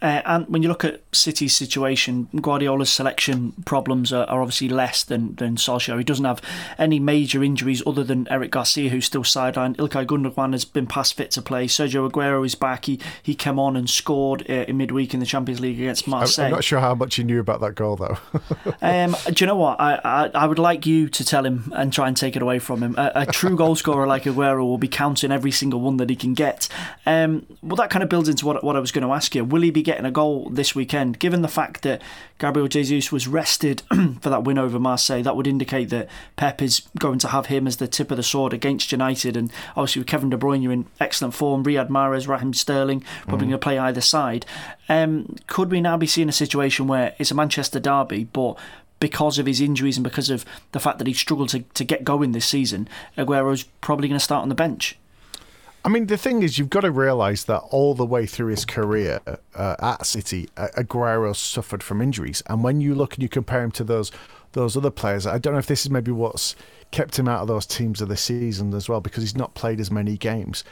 Uh, 0.03 0.21
and 0.27 0.47
when 0.49 0.63
you 0.63 0.69
look 0.69 0.85
at 0.85 1.01
City's 1.13 1.57
situation, 1.57 2.29
Guardiola's 2.41 2.93
selection 2.93 3.53
problems 3.65 4.13
are, 4.13 4.27
are, 4.27 4.43
obviously 4.43 4.69
less 4.69 5.03
than, 5.03 5.35
than 5.37 5.57
Solskjaer. 5.57 5.97
He 5.97 6.05
doesn't 6.05 6.25
have 6.25 6.43
any 6.79 7.01
major 7.01 7.43
injuries 7.43 7.83
other 7.87 8.05
than 8.05 8.29
Eric 8.31 8.51
Garcia, 8.51 8.91
who's 8.91 9.07
still 9.07 9.23
sidelined. 9.23 9.77
Ilkay 9.77 10.05
Gundogan 10.05 10.53
has 10.53 10.67
been 10.67 10.87
past 10.87 11.15
fit 11.15 11.31
to 11.33 11.43
play. 11.43 11.67
Sergio 11.67 12.11
Aguero 12.11 12.45
is 12.45 12.55
back. 12.55 12.85
He 12.85 13.01
he 13.23 13.35
came 13.35 13.59
on 13.59 13.75
and 13.75 13.89
scored 13.89 14.45
uh, 14.51 14.67
in 14.69 14.77
midweek 14.77 15.15
in 15.15 15.21
the 15.21 15.27
Champions 15.27 15.61
League 15.61 15.81
against 15.81 16.07
Marseille. 16.07 16.47
I'm 16.47 16.53
not 16.53 16.65
sure 16.65 16.81
how 16.81 16.95
much 16.95 17.15
he 17.15 17.25
knew 17.25 17.41
about 17.41 17.61
that 17.63 17.75
goal, 17.75 17.97
though. 17.97 18.19
um, 18.83 19.17
do 19.33 19.43
you 19.43 19.47
know 19.47 19.57
what? 19.57 19.81
I, 19.81 20.01
I, 20.05 20.31
I 20.35 20.47
would 20.47 20.59
like 20.59 20.85
you 20.85 21.09
to 21.09 21.25
tell 21.25 21.47
him 21.47 21.73
and 21.75 21.91
try 21.91 22.07
and 22.07 22.17
take 22.17 22.37
it 22.37 22.43
away 22.43 22.59
from 22.59 22.83
him. 22.83 22.97
A, 22.99 23.13
a 23.15 23.27
true 23.27 23.57
goal 23.57 23.75
scorer 23.77 24.07
like 24.07 24.25
Aguero 24.25 24.59
will 24.59 24.79
be 24.79 24.89
counting 24.89 25.33
every 25.33 25.53
single 25.53 25.81
one 25.81 25.97
that 25.97 26.11
he 26.11 26.17
can 26.17 26.35
get. 26.35 26.69
Um, 27.07 27.47
well, 27.63 27.77
that 27.77 27.89
kind 27.89 28.03
of 28.03 28.11
builds 28.11 28.29
into 28.29 28.45
what, 28.45 28.63
what 28.63 28.77
I 28.77 28.79
was 28.79 28.93
going 28.93 29.07
to 29.07 29.15
ask 29.15 29.35
you. 29.35 29.43
Will 29.43 29.63
he 29.63 29.71
be 29.71 29.86
getting 29.87 30.05
a 30.05 30.11
goal 30.11 30.51
this 30.51 30.75
weekend? 30.75 31.19
Given 31.19 31.41
the 31.41 31.49
fact 31.49 31.83
that 31.83 32.03
Gabriel 32.39 32.69
Jesus 32.69 33.11
was 33.11 33.27
rested 33.27 33.83
for 34.21 34.29
that 34.29 34.45
win 34.45 34.59
over 34.59 34.79
Marseille, 34.79 35.23
that 35.23 35.37
would 35.37 35.47
indicate 35.47 35.91
that 35.91 36.09
Pep 36.35 36.61
is 36.61 36.83
going 36.99 37.19
to 37.21 37.29
have 37.29 37.47
him 37.47 37.67
as 37.67 37.79
the 37.79 37.89
tip 37.89 38.11
of 38.11 38.19
the 38.19 38.23
sword 38.23 38.53
against 38.53 38.93
United. 38.93 39.37
And 39.37 39.51
obviously, 39.71 40.01
with 40.01 40.09
Kevin 40.09 40.29
De 40.29 40.37
Bruyne, 40.37 40.63
you're 40.63 40.73
in 40.73 40.87
excellent 41.01 41.35
form. 41.35 41.65
Riyad 41.65 41.89
Mahrez, 41.89 42.29
Raheem 42.29 42.53
Sterling, 42.53 43.03
probably 43.23 43.47
mm. 43.47 43.51
going 43.51 43.51
to 43.53 43.59
play 43.59 43.79
either 43.79 44.01
side. 44.01 44.45
Um, 44.89 45.37
could 45.47 45.71
we 45.71 45.81
now 45.81 45.97
be 45.97 46.07
seeing 46.07 46.29
a 46.29 46.33
situation 46.33 46.89
where 46.89 47.15
it's 47.19 47.31
a 47.31 47.35
Manchester 47.35 47.81
derby, 47.81 48.25
but 48.25 48.59
because 48.99 49.39
of 49.39 49.47
his 49.47 49.61
injuries 49.61 49.97
and 49.97 50.05
because 50.05 50.31
of 50.31 50.45
the 50.73 50.81
fact 50.81 50.99
that 50.99 51.07
he 51.07 51.13
struggled 51.13 51.51
to, 51.51 51.61
to 51.61 51.85
get 51.85 52.05
going 52.05 52.33
this 52.33 52.47
season, 52.47 52.89
Aguero's 53.17 53.63
probably 53.81 54.09
going 54.09 54.19
to 54.19 54.25
start 54.25 54.43
on 54.43 54.49
the 54.49 54.55
bench? 54.55 54.99
I 55.87 55.89
mean, 55.89 56.09
the 56.09 56.17
thing 56.17 56.43
is, 56.43 56.59
you've 56.59 56.69
got 56.69 56.81
to 56.81 56.91
realise 56.91 57.45
that 57.45 57.61
all 57.71 57.95
the 57.95 58.05
way 58.05 58.27
through 58.27 58.49
his 58.49 58.65
career 58.65 59.21
uh, 59.55 59.77
at 59.79 60.05
City, 60.05 60.49
Aguero 60.57 61.35
suffered 61.35 61.81
from 61.81 62.03
injuries, 62.03 62.43
and 62.47 62.65
when 62.65 62.81
you 62.81 62.93
look 62.93 63.15
and 63.15 63.23
you 63.23 63.29
compare 63.29 63.63
him 63.63 63.71
to 63.71 63.85
those 63.85 64.11
those 64.51 64.77
other 64.77 64.91
players, 64.91 65.29
I 65.29 65.39
don't 65.39 65.53
know 65.53 65.61
if 65.61 65.67
this 65.67 65.85
is 65.85 65.91
maybe 65.91 66.11
what's 66.11 66.57
kept 66.91 67.17
him 67.17 67.29
out 67.29 67.43
of 67.43 67.47
those 67.47 67.67
teams 67.67 68.01
of 68.01 68.09
the 68.09 68.17
season 68.17 68.75
as 68.75 68.89
well, 68.89 69.01
because 69.01 69.23
he's 69.23 69.37
not 69.37 69.55
played 69.55 69.79
as 69.79 69.93
many 69.93 70.17
games. 70.17 70.65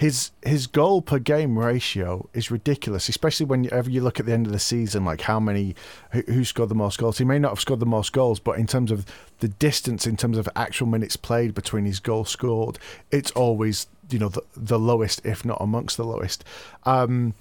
His 0.00 0.30
his 0.42 0.66
goal 0.66 1.02
per 1.02 1.18
game 1.18 1.58
ratio 1.58 2.26
is 2.32 2.50
ridiculous, 2.50 3.10
especially 3.10 3.44
whenever 3.44 3.90
you 3.90 4.00
look 4.00 4.18
at 4.18 4.24
the 4.24 4.32
end 4.32 4.46
of 4.46 4.52
the 4.52 4.58
season, 4.58 5.04
like 5.04 5.20
how 5.20 5.38
many 5.38 5.74
who, 6.12 6.22
who 6.22 6.42
scored 6.46 6.70
the 6.70 6.74
most 6.74 6.98
goals. 6.98 7.18
He 7.18 7.24
may 7.26 7.38
not 7.38 7.50
have 7.50 7.60
scored 7.60 7.80
the 7.80 7.84
most 7.84 8.14
goals, 8.14 8.40
but 8.40 8.58
in 8.58 8.66
terms 8.66 8.90
of 8.90 9.04
the 9.40 9.48
distance, 9.48 10.06
in 10.06 10.16
terms 10.16 10.38
of 10.38 10.48
actual 10.56 10.86
minutes 10.86 11.16
played 11.16 11.52
between 11.52 11.84
his 11.84 12.00
goals 12.00 12.30
scored, 12.30 12.78
it's 13.10 13.30
always 13.32 13.88
you 14.08 14.18
know 14.18 14.30
the, 14.30 14.42
the 14.56 14.78
lowest, 14.78 15.20
if 15.26 15.44
not 15.44 15.58
amongst 15.60 15.98
the 15.98 16.04
lowest. 16.04 16.44
Um, 16.84 17.34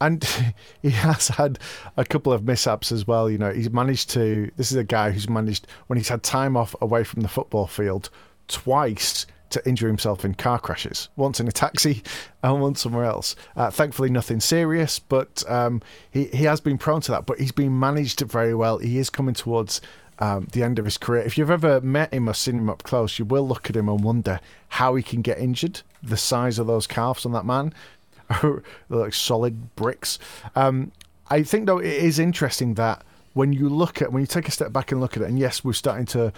and 0.00 0.22
he 0.82 0.90
has 0.90 1.26
had 1.26 1.58
a 1.96 2.04
couple 2.04 2.32
of 2.32 2.44
mishaps 2.44 2.92
as 2.92 3.08
well. 3.08 3.28
You 3.28 3.38
know, 3.38 3.52
he's 3.52 3.70
managed 3.70 4.10
to. 4.10 4.52
This 4.56 4.70
is 4.70 4.76
a 4.76 4.84
guy 4.84 5.10
who's 5.10 5.28
managed 5.28 5.66
when 5.88 5.96
he's 5.96 6.10
had 6.10 6.22
time 6.22 6.56
off 6.56 6.76
away 6.80 7.02
from 7.02 7.22
the 7.22 7.28
football 7.28 7.66
field 7.66 8.08
twice 8.46 9.26
to 9.50 9.66
injure 9.68 9.86
himself 9.86 10.24
in 10.24 10.34
car 10.34 10.58
crashes. 10.58 11.08
Once 11.16 11.40
in 11.40 11.48
a 11.48 11.52
taxi 11.52 12.02
and 12.42 12.60
once 12.60 12.82
somewhere 12.82 13.04
else. 13.04 13.36
Uh, 13.56 13.70
thankfully, 13.70 14.10
nothing 14.10 14.40
serious, 14.40 14.98
but 14.98 15.42
um, 15.48 15.82
he 16.10 16.24
he 16.26 16.44
has 16.44 16.60
been 16.60 16.78
prone 16.78 17.00
to 17.02 17.12
that. 17.12 17.26
But 17.26 17.38
he's 17.38 17.52
been 17.52 17.78
managed 17.78 18.20
very 18.20 18.54
well. 18.54 18.78
He 18.78 18.98
is 18.98 19.10
coming 19.10 19.34
towards 19.34 19.80
um, 20.18 20.48
the 20.52 20.62
end 20.62 20.78
of 20.78 20.84
his 20.84 20.98
career. 20.98 21.22
If 21.22 21.38
you've 21.38 21.50
ever 21.50 21.80
met 21.80 22.12
him 22.12 22.28
or 22.28 22.34
seen 22.34 22.56
him 22.58 22.70
up 22.70 22.82
close, 22.82 23.18
you 23.18 23.24
will 23.24 23.46
look 23.46 23.70
at 23.70 23.76
him 23.76 23.88
and 23.88 24.02
wonder 24.02 24.40
how 24.68 24.94
he 24.94 25.02
can 25.02 25.22
get 25.22 25.38
injured. 25.38 25.82
The 26.02 26.16
size 26.16 26.58
of 26.58 26.66
those 26.66 26.86
calves 26.86 27.24
on 27.24 27.32
that 27.32 27.46
man 27.46 27.72
are 28.30 28.62
like 28.88 29.14
solid 29.14 29.74
bricks. 29.76 30.18
Um, 30.54 30.92
I 31.30 31.42
think 31.42 31.66
though 31.66 31.78
it 31.78 31.86
is 31.86 32.18
interesting 32.18 32.74
that 32.74 33.04
when 33.34 33.52
you 33.52 33.68
look 33.68 34.02
at 34.02 34.12
when 34.12 34.22
you 34.22 34.26
take 34.26 34.48
a 34.48 34.50
step 34.50 34.72
back 34.72 34.90
and 34.90 35.00
look 35.00 35.16
at 35.16 35.22
it, 35.22 35.28
and 35.28 35.38
yes, 35.38 35.62
we're 35.62 35.72
starting 35.72 36.06
to 36.06 36.32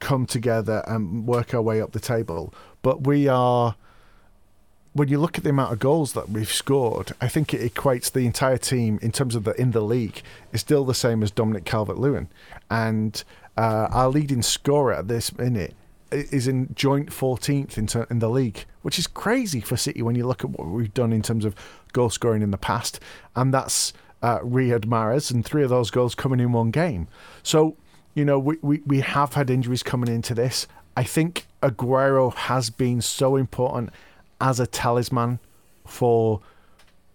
come 0.00 0.26
together 0.26 0.82
and 0.86 1.26
work 1.26 1.54
our 1.54 1.62
way 1.62 1.80
up 1.80 1.92
the 1.92 2.00
table, 2.00 2.52
but 2.82 3.06
we 3.06 3.28
are 3.28 3.76
when 4.96 5.08
you 5.08 5.18
look 5.18 5.36
at 5.36 5.44
the 5.44 5.50
amount 5.50 5.74
of 5.74 5.78
goals 5.78 6.14
that 6.14 6.30
we've 6.30 6.50
scored, 6.50 7.12
I 7.20 7.28
think 7.28 7.52
it 7.52 7.60
equates 7.60 8.10
the 8.10 8.24
entire 8.24 8.56
team 8.56 8.98
in 9.02 9.12
terms 9.12 9.34
of 9.34 9.44
the 9.44 9.52
in 9.60 9.72
the 9.72 9.82
league 9.82 10.22
is 10.52 10.62
still 10.62 10.86
the 10.86 10.94
same 10.94 11.22
as 11.22 11.30
Dominic 11.30 11.66
Calvert-Lewin, 11.66 12.28
and 12.70 13.22
uh, 13.58 13.88
our 13.90 14.08
leading 14.08 14.40
scorer 14.40 14.94
at 14.94 15.08
this 15.08 15.36
minute 15.36 15.74
is 16.10 16.48
in 16.48 16.72
joint 16.74 17.10
14th 17.10 17.76
in, 17.76 17.86
ter- 17.86 18.06
in 18.08 18.20
the 18.20 18.30
league, 18.30 18.64
which 18.82 18.98
is 18.98 19.06
crazy 19.06 19.60
for 19.60 19.76
City 19.76 20.00
when 20.00 20.14
you 20.14 20.26
look 20.26 20.44
at 20.44 20.50
what 20.50 20.66
we've 20.66 20.94
done 20.94 21.12
in 21.12 21.20
terms 21.20 21.44
of 21.44 21.54
goal 21.92 22.08
scoring 22.08 22.40
in 22.40 22.50
the 22.50 22.56
past, 22.58 22.98
and 23.34 23.52
that's 23.52 23.92
uh, 24.22 24.38
Riyad 24.38 24.86
Mahrez, 24.86 25.30
and 25.30 25.44
three 25.44 25.62
of 25.62 25.68
those 25.68 25.90
goals 25.90 26.14
coming 26.14 26.40
in 26.40 26.52
one 26.52 26.70
game. 26.70 27.06
So 27.42 27.76
you 28.16 28.24
know 28.24 28.38
we, 28.40 28.56
we, 28.62 28.80
we 28.86 29.00
have 29.00 29.34
had 29.34 29.48
injuries 29.50 29.84
coming 29.84 30.12
into 30.12 30.34
this. 30.34 30.66
I 30.96 31.04
think 31.04 31.46
Aguero 31.62 32.34
has 32.34 32.70
been 32.70 33.00
so 33.02 33.36
important 33.36 33.90
as 34.40 34.58
a 34.58 34.66
talisman 34.66 35.38
for 35.86 36.40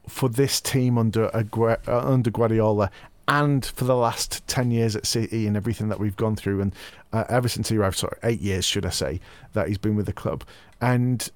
for 0.07 0.29
this 0.29 0.61
team 0.61 0.97
under 0.97 1.35
uh, 1.35 1.43
under 1.87 2.29
Guardiola 2.29 2.91
and 3.27 3.65
for 3.65 3.85
the 3.85 3.95
last 3.95 4.45
10 4.47 4.71
years 4.71 4.95
at 4.95 5.05
City 5.05 5.47
and 5.47 5.55
everything 5.55 5.89
that 5.89 5.99
we've 5.99 6.15
gone 6.15 6.35
through 6.35 6.61
and 6.61 6.75
uh, 7.13 7.23
ever 7.29 7.47
since 7.47 7.69
he 7.69 7.77
arrived 7.77 7.97
sorry 7.97 8.17
8 8.23 8.39
years 8.39 8.65
should 8.65 8.85
I 8.85 8.89
say 8.89 9.19
that 9.53 9.67
he's 9.67 9.77
been 9.77 9.95
with 9.95 10.05
the 10.05 10.13
club 10.13 10.43
and 10.79 11.27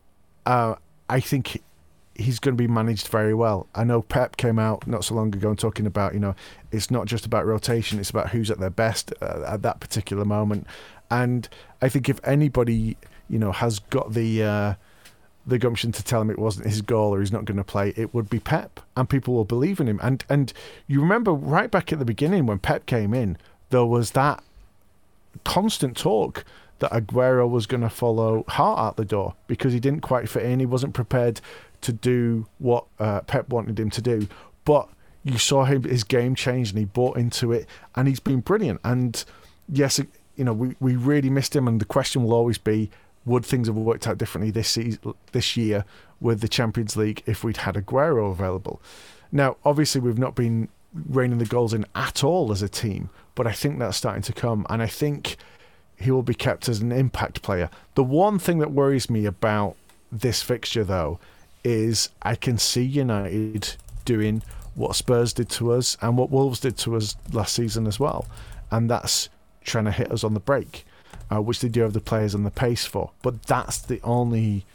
uh, 0.46 0.76
I 1.10 1.20
think 1.20 1.62
he's 2.16 2.40
going 2.40 2.56
to 2.56 2.62
be 2.62 2.68
managed 2.68 3.08
very 3.10 3.34
well. 3.34 3.68
I 3.76 3.84
know 3.84 4.02
Pep 4.02 4.38
came 4.38 4.58
out 4.58 4.88
not 4.88 5.04
so 5.04 5.16
long 5.16 5.34
ago 5.36 5.50
and 5.50 5.60
talking 5.60 5.86
about, 5.86 6.14
you 6.14 6.20
know, 6.20 6.36
it's 6.72 6.90
not 6.90 7.06
just 7.06 7.26
about 7.26 7.46
rotation, 7.46 8.00
it's 8.00 8.10
about 8.10 8.30
who's 8.30 8.50
at 8.50 8.60
their 8.60 8.70
best 8.70 9.14
uh, 9.22 9.44
at 9.48 9.62
that 9.64 9.80
particular 9.80 10.26
moment. 10.26 10.66
And 11.12 11.48
I 11.82 11.90
think 11.90 12.10
if 12.10 12.20
anybody, 12.24 12.98
you 13.30 13.38
know, 13.38 13.52
has 13.52 13.80
got 13.80 14.14
the 14.14 14.44
uh, 14.44 14.74
the 15.46 15.60
gumption 15.60 15.92
to 15.92 16.04
tell 16.04 16.22
him 16.22 16.32
it 16.32 16.40
wasn't 16.40 16.66
his 16.66 16.82
goal 16.82 17.14
or 17.14 17.20
he's 17.20 17.32
not 17.32 17.46
going 17.46 17.58
to 17.58 17.64
play, 17.64 17.94
it 17.96 18.14
would 18.14 18.30
be 18.30 18.40
Pep, 18.40 18.80
and 18.98 19.08
people 19.10 19.34
will 19.34 19.46
believe 19.46 19.80
in 19.80 19.88
him. 19.88 20.00
And 20.02 20.24
and 20.30 20.54
you 20.88 21.02
remember 21.02 21.34
right 21.34 21.70
back 21.70 21.92
at 21.94 22.00
the 22.00 22.06
beginning 22.06 22.46
when 22.46 22.60
Pep 22.60 22.86
came 22.86 23.14
in, 23.14 23.38
there 23.70 23.86
was 23.86 24.12
that 24.12 24.44
constant 25.44 25.98
talk 25.98 26.46
that 26.80 26.92
Aguero 26.92 27.50
was 27.50 27.68
going 27.68 27.82
to 27.82 27.90
follow 27.90 28.44
Hart 28.48 28.80
out 28.80 28.98
the 28.98 29.06
door 29.06 29.36
because 29.48 29.74
he 29.74 29.80
didn't 29.80 30.02
quite 30.02 30.28
fit 30.28 30.44
in. 30.44 30.60
He 30.60 30.66
wasn't 30.66 30.94
prepared 30.94 31.40
to 31.82 31.94
do 31.94 32.48
what 32.60 32.86
uh, 33.00 33.22
Pep 33.22 33.50
wanted 33.50 33.80
him 33.80 33.90
to 33.92 34.02
do, 34.02 34.28
but 34.64 34.90
you 35.24 35.38
saw 35.38 35.66
him 35.66 35.84
his 35.84 36.04
game 36.04 36.36
change 36.36 36.70
and 36.70 36.80
he 36.80 36.86
bought 36.86 37.18
into 37.18 37.52
it, 37.52 37.68
and 37.96 38.08
he's 38.08 38.20
been 38.20 38.42
brilliant. 38.42 38.80
And 38.84 39.24
yes, 39.68 40.00
you 40.36 40.44
know 40.44 40.54
we 40.54 40.76
we 40.80 40.96
really 40.96 41.30
missed 41.30 41.56
him, 41.56 41.68
and 41.68 41.80
the 41.80 41.86
question 41.86 42.24
will 42.24 42.34
always 42.34 42.58
be 42.58 42.90
would 43.26 43.46
things 43.46 43.68
have 43.68 43.76
worked 43.76 44.08
out 44.08 44.20
differently 44.20 44.52
this 44.52 44.70
season, 44.70 45.16
this 45.32 45.58
year 45.58 45.84
with 46.20 46.42
the 46.42 46.48
Champions 46.48 46.96
League 46.96 47.24
if 47.26 47.44
we'd 47.44 47.58
had 47.58 47.76
Aguero 47.76 48.32
available? 48.32 48.82
Now, 49.32 49.58
obviously, 49.66 50.00
we've 50.00 50.20
not 50.20 50.36
been 50.36 50.70
reining 50.94 51.40
the 51.40 51.46
goals 51.46 51.74
in 51.74 51.86
at 51.96 52.24
all 52.24 52.52
as 52.52 52.62
a 52.62 52.70
team, 52.70 53.10
but 53.34 53.48
I 53.48 53.52
think 53.52 53.80
that's 53.80 53.98
starting 53.98 54.22
to 54.24 54.34
come, 54.34 54.66
and 54.70 54.82
I 54.82 54.88
think 54.88 55.38
he 55.98 56.12
will 56.12 56.24
be 56.24 56.34
kept 56.34 56.70
as 56.70 56.82
an 56.82 56.92
impact 56.92 57.42
player. 57.42 57.70
The 57.96 58.04
one 58.04 58.38
thing 58.38 58.60
that 58.60 58.72
worries 58.72 59.10
me 59.10 59.26
about 59.26 59.76
this 60.12 60.42
fixture, 60.42 60.84
though, 60.84 61.20
is 61.66 62.10
I 62.22 62.36
can 62.36 62.58
see 62.58 62.84
United 62.84 63.76
doing 64.06 64.44
what 64.76 64.96
Spurs 64.96 65.34
did 65.34 65.50
to 65.50 65.72
us 65.72 65.98
and 66.02 66.18
what 66.18 66.30
Wolves 66.30 66.60
did 66.60 66.78
to 66.80 66.96
us 66.96 67.16
last 67.34 67.54
season 67.54 67.88
as 67.88 68.00
well, 68.00 68.28
and 68.72 68.90
that's 68.90 69.30
trying 69.64 69.86
to 69.86 69.92
hit 69.92 70.12
us 70.12 70.24
on 70.24 70.34
the 70.34 70.40
break, 70.40 70.86
uh, 71.32 71.42
which 71.42 71.60
they 71.60 71.70
do 71.70 71.82
have 71.82 71.94
the 71.94 72.00
players 72.00 72.36
and 72.36 72.46
the 72.46 72.52
pace 72.52 72.86
for. 72.86 73.12
But 73.22 73.44
that's 73.44 73.80
the 73.80 74.00
only 74.04 74.66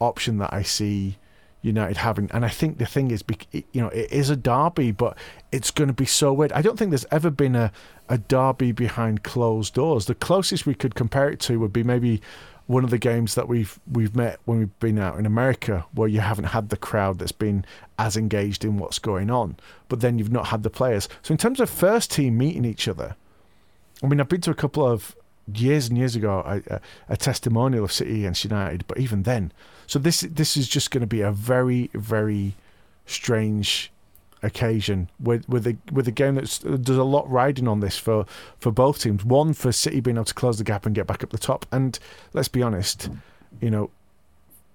option 0.00 0.38
that 0.38 0.52
I 0.52 0.62
see 0.62 1.16
United 1.62 1.96
having. 1.96 2.30
And 2.32 2.44
I 2.44 2.48
think 2.48 2.78
the 2.78 2.86
thing 2.86 3.10
is, 3.10 3.24
you 3.52 3.64
know, 3.74 3.88
it 3.88 4.12
is 4.12 4.30
a 4.30 4.36
derby, 4.36 4.92
but 4.92 5.18
it's 5.50 5.70
going 5.70 5.88
to 5.88 5.94
be 5.94 6.06
so 6.06 6.32
weird. 6.32 6.52
I 6.52 6.62
don't 6.62 6.78
think 6.78 6.90
there's 6.90 7.06
ever 7.10 7.30
been 7.30 7.56
a, 7.56 7.72
a 8.08 8.18
derby 8.18 8.72
behind 8.72 9.24
closed 9.24 9.74
doors. 9.74 10.06
The 10.06 10.14
closest 10.14 10.64
we 10.64 10.74
could 10.74 10.94
compare 10.94 11.28
it 11.28 11.40
to 11.40 11.58
would 11.58 11.72
be 11.72 11.82
maybe 11.82 12.22
one 12.66 12.84
of 12.84 12.90
the 12.90 12.98
games 12.98 13.34
that 13.34 13.48
we've 13.48 13.78
we've 13.90 14.16
met 14.16 14.40
when 14.44 14.58
we've 14.58 14.78
been 14.80 14.98
out 14.98 15.18
in 15.18 15.26
America, 15.26 15.84
where 15.92 16.08
you 16.08 16.20
haven't 16.20 16.46
had 16.46 16.68
the 16.68 16.76
crowd 16.76 17.18
that's 17.18 17.32
been 17.32 17.64
as 17.98 18.16
engaged 18.16 18.64
in 18.64 18.78
what's 18.78 18.98
going 18.98 19.30
on, 19.30 19.56
but 19.88 20.00
then 20.00 20.18
you've 20.18 20.32
not 20.32 20.48
had 20.48 20.62
the 20.62 20.70
players. 20.70 21.08
So 21.22 21.32
in 21.32 21.38
terms 21.38 21.60
of 21.60 21.70
first 21.70 22.10
team 22.10 22.36
meeting 22.36 22.64
each 22.64 22.88
other, 22.88 23.16
I 24.02 24.06
mean, 24.06 24.20
I've 24.20 24.28
been 24.28 24.40
to 24.42 24.50
a 24.50 24.54
couple 24.54 24.86
of 24.86 25.14
years 25.52 25.88
and 25.88 25.96
years 25.96 26.16
ago 26.16 26.42
a, 26.44 26.74
a, 26.74 26.80
a 27.10 27.16
testimonial 27.16 27.84
of 27.84 27.92
City 27.92 28.20
against 28.20 28.44
United, 28.44 28.86
but 28.88 28.98
even 28.98 29.22
then, 29.22 29.52
so 29.86 29.98
this 29.98 30.20
this 30.22 30.56
is 30.56 30.68
just 30.68 30.90
going 30.90 31.02
to 31.02 31.06
be 31.06 31.20
a 31.20 31.30
very 31.30 31.90
very 31.94 32.54
strange 33.06 33.92
occasion 34.42 35.08
with 35.18 35.48
with 35.48 35.66
a 35.66 35.76
with 35.90 36.06
a 36.06 36.12
game 36.12 36.34
that's 36.34 36.58
there's 36.58 36.98
a 36.98 37.04
lot 37.04 37.28
riding 37.30 37.66
on 37.66 37.80
this 37.80 37.98
for 37.98 38.26
for 38.58 38.70
both 38.70 39.00
teams. 39.00 39.24
One 39.24 39.52
for 39.52 39.72
City 39.72 40.00
being 40.00 40.16
able 40.16 40.24
to 40.26 40.34
close 40.34 40.58
the 40.58 40.64
gap 40.64 40.86
and 40.86 40.94
get 40.94 41.06
back 41.06 41.22
up 41.24 41.30
the 41.30 41.38
top, 41.38 41.66
and 41.72 41.98
let's 42.32 42.48
be 42.48 42.62
honest, 42.62 43.08
you 43.60 43.70
know, 43.70 43.90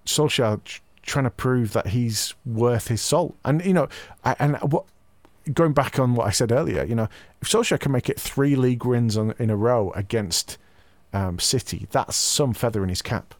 Solskjaer 0.06 0.80
trying 1.02 1.24
to 1.24 1.30
prove 1.30 1.72
that 1.72 1.88
he's 1.88 2.34
worth 2.44 2.88
his 2.88 3.00
salt, 3.00 3.36
and 3.44 3.64
you 3.64 3.72
know, 3.72 3.88
and 4.24 4.56
what. 4.58 4.84
Going 5.52 5.72
back 5.72 5.98
on 5.98 6.14
what 6.14 6.28
I 6.28 6.30
said 6.30 6.52
earlier, 6.52 6.84
you 6.84 6.94
know, 6.94 7.08
if 7.40 7.48
Solskjaer 7.48 7.80
can 7.80 7.90
make 7.90 8.08
it 8.08 8.20
three 8.20 8.54
league 8.54 8.84
wins 8.84 9.16
on, 9.16 9.34
in 9.40 9.50
a 9.50 9.56
row 9.56 9.90
against 9.96 10.56
um, 11.12 11.40
City, 11.40 11.88
that's 11.90 12.14
some 12.14 12.54
feather 12.54 12.84
in 12.84 12.88
his 12.88 13.02
cap. 13.02 13.34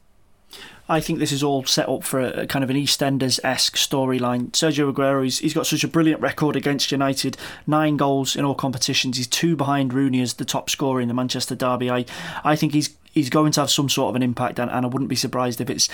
I 0.88 1.00
think 1.00 1.18
this 1.18 1.32
is 1.32 1.42
all 1.42 1.64
set 1.64 1.88
up 1.88 2.04
for 2.04 2.20
a, 2.20 2.42
a 2.42 2.46
kind 2.46 2.62
of 2.62 2.70
an 2.70 2.76
EastEnders 2.76 3.40
esque 3.44 3.76
storyline. 3.76 4.50
Sergio 4.50 4.92
Aguero, 4.92 5.22
he's, 5.22 5.38
he's 5.38 5.54
got 5.54 5.66
such 5.66 5.84
a 5.84 5.88
brilliant 5.88 6.20
record 6.20 6.56
against 6.56 6.92
United 6.92 7.36
nine 7.66 7.96
goals 7.96 8.36
in 8.36 8.44
all 8.44 8.54
competitions. 8.54 9.16
He's 9.16 9.26
two 9.26 9.56
behind 9.56 9.94
Rooney 9.94 10.20
as 10.20 10.34
the 10.34 10.44
top 10.44 10.68
scorer 10.68 11.00
in 11.00 11.08
the 11.08 11.14
Manchester 11.14 11.54
Derby. 11.54 11.90
I, 11.90 12.04
I 12.44 12.56
think 12.56 12.72
he's 12.72 12.96
he's 13.12 13.30
going 13.30 13.52
to 13.52 13.60
have 13.60 13.70
some 13.70 13.88
sort 13.88 14.10
of 14.10 14.16
an 14.16 14.22
impact, 14.22 14.58
and, 14.58 14.70
and 14.70 14.84
I 14.84 14.88
wouldn't 14.88 15.10
be 15.10 15.16
surprised 15.16 15.60
if 15.60 15.70
it's 15.70 15.88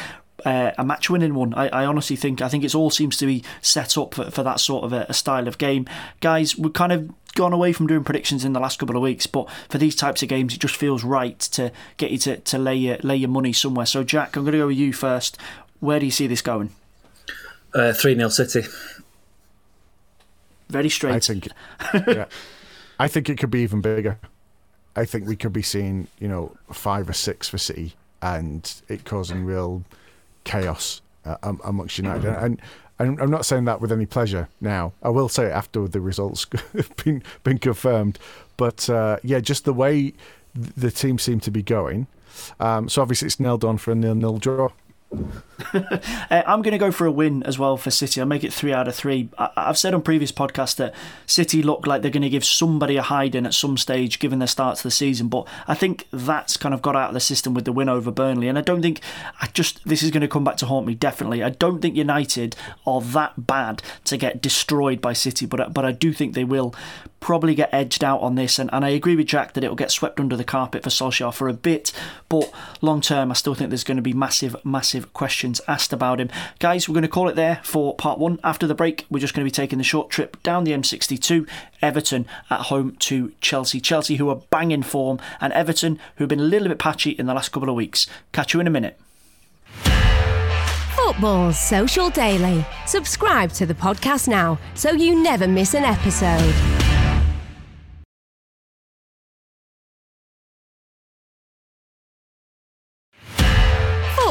uh, 0.44 0.70
a 0.78 0.84
match 0.84 1.10
winning 1.10 1.34
one. 1.34 1.52
I, 1.54 1.68
I, 1.68 1.84
honestly 1.84 2.16
think 2.16 2.40
I 2.40 2.48
think 2.48 2.64
it's 2.64 2.74
all 2.74 2.90
seems 2.90 3.16
to 3.18 3.26
be 3.26 3.44
set 3.60 3.98
up 3.98 4.14
for, 4.14 4.30
for 4.30 4.42
that 4.44 4.60
sort 4.60 4.84
of 4.84 4.92
a, 4.92 5.06
a, 5.08 5.14
style 5.14 5.48
of 5.48 5.58
game. 5.58 5.86
Guys, 6.20 6.56
we're 6.56 6.70
kind 6.70 6.92
of 6.92 7.10
gone 7.34 7.52
away 7.52 7.72
from 7.72 7.86
doing 7.86 8.04
predictions 8.04 8.44
in 8.44 8.52
the 8.52 8.60
last 8.60 8.78
couple 8.78 8.96
of 8.96 9.02
weeks, 9.02 9.26
but 9.26 9.48
for 9.68 9.78
these 9.78 9.94
types 9.94 10.22
of 10.22 10.28
games, 10.28 10.54
it 10.54 10.60
just 10.60 10.76
feels 10.76 11.04
right 11.04 11.38
to 11.38 11.72
get 11.96 12.10
you 12.10 12.18
to, 12.18 12.38
to 12.38 12.58
lay 12.58 12.76
your 12.76 12.98
lay 13.02 13.16
your 13.16 13.28
money 13.28 13.52
somewhere. 13.52 13.86
So, 13.86 14.04
Jack, 14.04 14.36
I'm 14.36 14.44
going 14.44 14.52
to 14.52 14.58
go 14.58 14.66
with 14.68 14.76
you 14.76 14.92
first. 14.92 15.38
Where 15.80 16.00
do 16.00 16.06
you 16.06 16.12
see 16.12 16.26
this 16.26 16.42
going? 16.42 16.70
Uh, 17.74 17.92
three 17.92 18.14
uh, 18.14 18.28
0 18.28 18.46
City. 18.46 18.68
Very 20.68 20.88
straight. 20.88 21.14
I 21.14 21.20
think. 21.20 21.48
yeah, 21.94 22.26
I 22.98 23.08
think 23.08 23.28
it 23.28 23.38
could 23.38 23.50
be 23.50 23.60
even 23.60 23.80
bigger. 23.80 24.18
I 24.96 25.04
think 25.04 25.26
we 25.26 25.36
could 25.36 25.52
be 25.52 25.62
seeing 25.62 26.08
you 26.18 26.28
know 26.28 26.56
five 26.72 27.08
or 27.08 27.12
six 27.12 27.48
for 27.48 27.58
City, 27.58 27.94
and 28.20 28.72
it 28.88 29.04
causing 29.04 29.44
real 29.44 29.84
chaos 30.44 31.00
uh, 31.42 31.54
amongst 31.64 31.98
United. 31.98 32.34
And 32.42 32.60
I'm, 32.98 33.20
I'm 33.20 33.30
not 33.30 33.46
saying 33.46 33.64
that 33.66 33.80
with 33.80 33.92
any 33.92 34.06
pleasure 34.06 34.48
now. 34.60 34.92
I 35.02 35.10
will 35.10 35.28
say 35.28 35.46
it 35.46 35.52
after 35.52 35.86
the 35.86 36.00
results 36.00 36.46
have 36.72 36.96
been 36.96 37.22
been 37.44 37.58
confirmed. 37.58 38.18
But 38.56 38.88
uh, 38.90 39.18
yeah, 39.22 39.40
just 39.40 39.64
the 39.64 39.72
way 39.72 40.14
the 40.54 40.90
team 40.90 41.18
seem 41.18 41.40
to 41.40 41.50
be 41.50 41.62
going. 41.62 42.06
Um, 42.60 42.88
so 42.88 43.02
obviously 43.02 43.26
it's 43.26 43.40
nailed 43.40 43.64
on 43.64 43.78
for 43.78 43.92
a 43.92 43.94
nil-nil 43.94 44.38
draw. 44.38 44.70
uh, 45.74 45.98
I'm 46.30 46.62
going 46.62 46.72
to 46.72 46.78
go 46.78 46.92
for 46.92 47.06
a 47.06 47.10
win 47.10 47.42
as 47.44 47.58
well 47.58 47.76
for 47.76 47.90
City. 47.90 48.20
I'll 48.20 48.26
make 48.26 48.44
it 48.44 48.52
three 48.52 48.72
out 48.72 48.88
of 48.88 48.94
three. 48.94 49.28
I- 49.38 49.50
have 49.56 49.78
said 49.78 49.94
on 49.94 50.02
previous 50.02 50.30
podcasts 50.30 50.76
that 50.76 50.94
City 51.26 51.62
look 51.62 51.86
like 51.86 52.02
they're 52.02 52.10
going 52.10 52.22
to 52.22 52.28
give 52.28 52.44
somebody 52.44 52.96
a 52.96 53.02
hiding 53.02 53.46
at 53.46 53.54
some 53.54 53.76
stage 53.76 54.18
given 54.18 54.38
their 54.38 54.48
start 54.48 54.76
to 54.78 54.82
the 54.82 54.90
season, 54.90 55.28
but 55.28 55.46
I 55.66 55.74
think 55.74 56.06
that's 56.12 56.56
kind 56.56 56.74
of 56.74 56.82
got 56.82 56.96
out 56.96 57.08
of 57.08 57.14
the 57.14 57.20
system 57.20 57.54
with 57.54 57.64
the 57.64 57.72
win 57.72 57.88
over 57.88 58.10
Burnley. 58.10 58.48
And 58.48 58.58
I 58.58 58.62
don't 58.62 58.82
think, 58.82 59.00
I 59.40 59.46
just, 59.48 59.84
this 59.86 60.02
is 60.02 60.10
going 60.10 60.20
to 60.20 60.28
come 60.28 60.44
back 60.44 60.56
to 60.58 60.66
haunt 60.66 60.86
me 60.86 60.94
definitely. 60.94 61.42
I 61.42 61.50
don't 61.50 61.80
think 61.80 61.96
United 61.96 62.54
are 62.86 63.00
that 63.00 63.46
bad 63.46 63.82
to 64.04 64.16
get 64.16 64.42
destroyed 64.42 65.00
by 65.00 65.12
City, 65.12 65.46
but, 65.46 65.72
but 65.72 65.84
I 65.84 65.92
do 65.92 66.12
think 66.12 66.34
they 66.34 66.44
will 66.44 66.74
probably 67.20 67.54
get 67.54 67.72
edged 67.72 68.04
out 68.04 68.20
on 68.20 68.36
this. 68.36 68.58
And, 68.58 68.70
and 68.72 68.84
I 68.84 68.90
agree 68.90 69.16
with 69.16 69.26
Jack 69.26 69.54
that 69.54 69.64
it 69.64 69.68
will 69.68 69.76
get 69.76 69.90
swept 69.90 70.20
under 70.20 70.36
the 70.36 70.44
carpet 70.44 70.82
for 70.82 70.90
Solskjaer 70.90 71.34
for 71.34 71.48
a 71.48 71.52
bit, 71.52 71.92
but 72.28 72.52
long 72.80 73.00
term, 73.00 73.30
I 73.30 73.34
still 73.34 73.54
think 73.54 73.70
there's 73.70 73.84
going 73.84 73.96
to 73.96 74.02
be 74.02 74.12
massive, 74.12 74.56
massive 74.64 74.97
questions 75.02 75.60
asked 75.68 75.92
about 75.92 76.20
him. 76.20 76.30
Guys, 76.58 76.88
we're 76.88 76.94
going 76.94 77.02
to 77.02 77.08
call 77.08 77.28
it 77.28 77.36
there 77.36 77.60
for 77.62 77.94
part 77.94 78.18
one. 78.18 78.38
After 78.44 78.66
the 78.66 78.74
break, 78.74 79.06
we're 79.10 79.18
just 79.18 79.34
going 79.34 79.44
to 79.44 79.50
be 79.50 79.54
taking 79.54 79.78
the 79.78 79.84
short 79.84 80.10
trip 80.10 80.42
down 80.42 80.64
the 80.64 80.72
M62, 80.72 81.48
Everton 81.82 82.26
at 82.50 82.62
home 82.62 82.96
to 83.00 83.32
Chelsea. 83.40 83.80
Chelsea, 83.80 84.16
who 84.16 84.28
are 84.28 84.42
banging 84.50 84.82
form, 84.82 85.18
and 85.40 85.52
Everton, 85.52 85.98
who 86.16 86.24
have 86.24 86.28
been 86.28 86.40
a 86.40 86.44
little 86.44 86.68
bit 86.68 86.78
patchy 86.78 87.10
in 87.10 87.26
the 87.26 87.34
last 87.34 87.50
couple 87.50 87.68
of 87.68 87.74
weeks. 87.74 88.06
Catch 88.32 88.54
you 88.54 88.60
in 88.60 88.66
a 88.66 88.70
minute. 88.70 88.98
Football 90.94 91.52
Social 91.52 92.10
Daily. 92.10 92.66
Subscribe 92.86 93.52
to 93.52 93.66
the 93.66 93.74
podcast 93.74 94.28
now 94.28 94.58
so 94.74 94.90
you 94.90 95.22
never 95.22 95.48
miss 95.48 95.74
an 95.74 95.84
episode. 95.84 96.87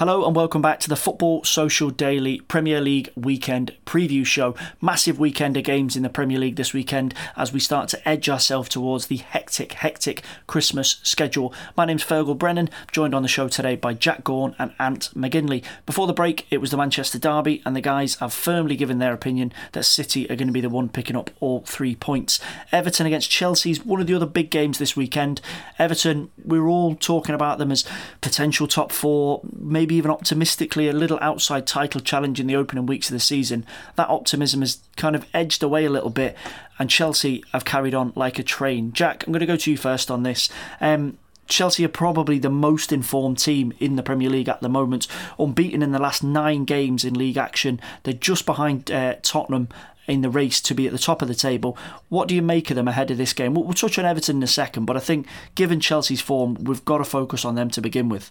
Hello 0.00 0.24
and 0.24 0.34
welcome 0.34 0.62
back 0.62 0.80
to 0.80 0.88
the 0.88 0.96
Football 0.96 1.44
Social 1.44 1.90
Daily 1.90 2.40
Premier 2.40 2.80
League 2.80 3.12
weekend 3.16 3.76
preview 3.84 4.24
show. 4.24 4.54
Massive 4.80 5.18
weekend 5.18 5.58
of 5.58 5.64
games 5.64 5.94
in 5.94 6.02
the 6.02 6.08
Premier 6.08 6.38
League 6.38 6.56
this 6.56 6.72
weekend 6.72 7.12
as 7.36 7.52
we 7.52 7.60
start 7.60 7.90
to 7.90 8.08
edge 8.08 8.26
ourselves 8.26 8.70
towards 8.70 9.08
the 9.08 9.18
hectic, 9.18 9.74
hectic 9.74 10.22
Christmas 10.46 11.00
schedule. 11.02 11.52
My 11.76 11.84
name's 11.84 12.02
Fergal 12.02 12.38
Brennan, 12.38 12.70
joined 12.90 13.14
on 13.14 13.20
the 13.20 13.28
show 13.28 13.46
today 13.46 13.76
by 13.76 13.92
Jack 13.92 14.24
Gaughan 14.24 14.54
and 14.58 14.72
Ant 14.78 15.10
McGinley. 15.14 15.62
Before 15.84 16.06
the 16.06 16.14
break, 16.14 16.46
it 16.48 16.62
was 16.62 16.70
the 16.70 16.78
Manchester 16.78 17.18
Derby, 17.18 17.60
and 17.66 17.76
the 17.76 17.82
guys 17.82 18.14
have 18.20 18.32
firmly 18.32 18.76
given 18.76 19.00
their 19.00 19.12
opinion 19.12 19.52
that 19.72 19.84
City 19.84 20.24
are 20.30 20.36
going 20.36 20.48
to 20.48 20.52
be 20.52 20.62
the 20.62 20.70
one 20.70 20.88
picking 20.88 21.14
up 21.14 21.28
all 21.40 21.60
three 21.66 21.94
points. 21.94 22.40
Everton 22.72 23.04
against 23.04 23.28
Chelsea 23.28 23.72
is 23.72 23.84
one 23.84 24.00
of 24.00 24.06
the 24.06 24.14
other 24.14 24.24
big 24.24 24.48
games 24.48 24.78
this 24.78 24.96
weekend. 24.96 25.42
Everton, 25.78 26.30
we 26.42 26.58
are 26.58 26.68
all 26.68 26.94
talking 26.94 27.34
about 27.34 27.58
them 27.58 27.70
as 27.70 27.84
potential 28.22 28.66
top 28.66 28.92
four, 28.92 29.42
maybe 29.54 29.89
maybe 29.90 29.98
even 29.98 30.10
optimistically 30.12 30.88
a 30.88 30.92
little 30.92 31.18
outside 31.20 31.66
title 31.66 32.00
challenge 32.00 32.38
in 32.38 32.46
the 32.46 32.54
opening 32.54 32.86
weeks 32.86 33.08
of 33.08 33.12
the 33.12 33.18
season, 33.18 33.66
that 33.96 34.08
optimism 34.08 34.60
has 34.60 34.78
kind 34.96 35.16
of 35.16 35.26
edged 35.34 35.64
away 35.64 35.84
a 35.84 35.90
little 35.90 36.10
bit, 36.10 36.36
and 36.78 36.88
Chelsea 36.88 37.42
have 37.52 37.64
carried 37.64 37.92
on 37.92 38.12
like 38.14 38.38
a 38.38 38.44
train. 38.44 38.92
Jack, 38.92 39.26
I'm 39.26 39.32
going 39.32 39.40
to 39.40 39.46
go 39.46 39.56
to 39.56 39.70
you 39.70 39.76
first 39.76 40.08
on 40.08 40.22
this. 40.22 40.48
Um, 40.80 41.18
Chelsea 41.48 41.84
are 41.84 41.88
probably 41.88 42.38
the 42.38 42.48
most 42.48 42.92
informed 42.92 43.38
team 43.38 43.72
in 43.80 43.96
the 43.96 44.04
Premier 44.04 44.30
League 44.30 44.48
at 44.48 44.60
the 44.60 44.68
moment, 44.68 45.08
unbeaten 45.40 45.82
in 45.82 45.90
the 45.90 45.98
last 45.98 46.22
nine 46.22 46.64
games 46.64 47.04
in 47.04 47.14
league 47.14 47.36
action. 47.36 47.80
They're 48.04 48.14
just 48.14 48.46
behind 48.46 48.92
uh, 48.92 49.16
Tottenham 49.22 49.70
in 50.06 50.20
the 50.20 50.30
race 50.30 50.60
to 50.60 50.74
be 50.74 50.86
at 50.86 50.92
the 50.92 51.00
top 51.00 51.20
of 51.20 51.26
the 51.26 51.34
table. 51.34 51.76
What 52.08 52.28
do 52.28 52.36
you 52.36 52.42
make 52.42 52.70
of 52.70 52.76
them 52.76 52.86
ahead 52.86 53.10
of 53.10 53.18
this 53.18 53.32
game? 53.32 53.54
We'll, 53.54 53.64
we'll 53.64 53.74
touch 53.74 53.98
on 53.98 54.04
Everton 54.04 54.36
in 54.36 54.42
a 54.44 54.46
second, 54.46 54.84
but 54.84 54.96
I 54.96 55.00
think 55.00 55.26
given 55.56 55.80
Chelsea's 55.80 56.20
form, 56.20 56.54
we've 56.60 56.84
got 56.84 56.98
to 56.98 57.04
focus 57.04 57.44
on 57.44 57.56
them 57.56 57.70
to 57.70 57.80
begin 57.80 58.08
with. 58.08 58.30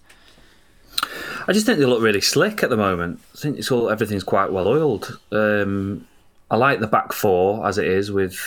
I 1.49 1.51
just 1.51 1.65
think 1.65 1.79
they 1.79 1.85
look 1.85 2.03
really 2.03 2.21
slick 2.21 2.61
at 2.61 2.69
the 2.69 2.77
moment. 2.77 3.19
I 3.33 3.37
think 3.39 3.57
it's 3.57 3.71
all 3.71 3.89
everything's 3.89 4.23
quite 4.23 4.53
well 4.53 4.67
oiled. 4.67 5.19
Um, 5.31 6.07
I 6.51 6.57
like 6.57 6.79
the 6.79 6.85
back 6.85 7.11
four 7.11 7.67
as 7.67 7.79
it 7.79 7.87
is. 7.87 8.11
With 8.11 8.39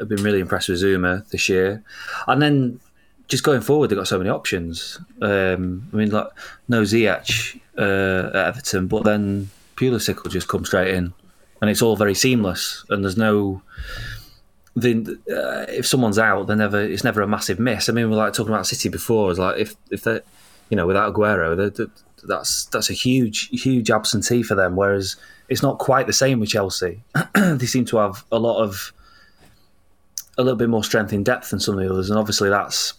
I've 0.00 0.08
been 0.08 0.22
really 0.22 0.40
impressed 0.40 0.70
with 0.70 0.80
Zouma 0.80 1.28
this 1.28 1.50
year, 1.50 1.82
and 2.26 2.40
then 2.40 2.80
just 3.28 3.44
going 3.44 3.60
forward, 3.60 3.90
they've 3.90 3.98
got 3.98 4.08
so 4.08 4.16
many 4.16 4.30
options. 4.30 4.98
Um, 5.20 5.90
I 5.92 5.96
mean, 5.96 6.10
like 6.10 6.28
no 6.68 6.82
Ziyech 6.82 7.60
uh, 7.76 8.30
at 8.34 8.46
Everton, 8.46 8.86
but 8.86 9.04
then 9.04 9.50
Pulisic 9.76 10.22
will 10.22 10.30
just 10.30 10.48
come 10.48 10.64
straight 10.64 10.94
in, 10.94 11.12
and 11.60 11.68
it's 11.68 11.82
all 11.82 11.96
very 11.96 12.14
seamless. 12.14 12.82
And 12.88 13.04
there's 13.04 13.18
no 13.18 13.60
the, 14.74 15.18
uh, 15.30 15.70
if 15.70 15.86
someone's 15.86 16.18
out, 16.18 16.46
they 16.46 16.54
never 16.54 16.80
it's 16.80 17.04
never 17.04 17.20
a 17.20 17.28
massive 17.28 17.58
miss. 17.58 17.90
I 17.90 17.92
mean, 17.92 18.08
we 18.08 18.14
are 18.14 18.24
like 18.24 18.32
talking 18.32 18.54
about 18.54 18.66
City 18.66 18.88
before. 18.88 19.30
It's 19.30 19.38
like 19.38 19.58
if 19.58 19.76
if 19.90 20.04
they 20.04 20.22
you 20.70 20.76
know, 20.76 20.86
without 20.86 21.14
Aguero, 21.14 21.56
they're, 21.74 21.88
that's 22.24 22.66
that's 22.66 22.90
a 22.90 22.94
huge 22.94 23.48
huge 23.50 23.90
absentee 23.90 24.42
for 24.42 24.54
them. 24.54 24.76
Whereas 24.76 25.16
it's 25.48 25.62
not 25.62 25.78
quite 25.78 26.06
the 26.06 26.12
same 26.12 26.40
with 26.40 26.50
Chelsea. 26.50 27.02
they 27.34 27.66
seem 27.66 27.84
to 27.86 27.98
have 27.98 28.24
a 28.30 28.38
lot 28.38 28.62
of 28.62 28.92
a 30.36 30.42
little 30.42 30.56
bit 30.56 30.68
more 30.68 30.84
strength 30.84 31.12
in 31.12 31.24
depth 31.24 31.50
than 31.50 31.60
some 31.60 31.78
of 31.78 31.84
the 31.84 31.90
others, 31.90 32.10
and 32.10 32.18
obviously 32.18 32.48
that's 32.48 32.94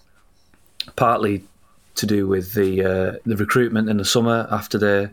partly 0.96 1.44
to 1.96 2.06
do 2.06 2.28
with 2.28 2.54
the 2.54 2.84
uh, 2.84 3.18
the 3.26 3.38
recruitment 3.38 3.90
in 3.90 3.98
the 3.98 4.06
summer 4.06 4.48
after 4.52 4.78
the 4.78 5.10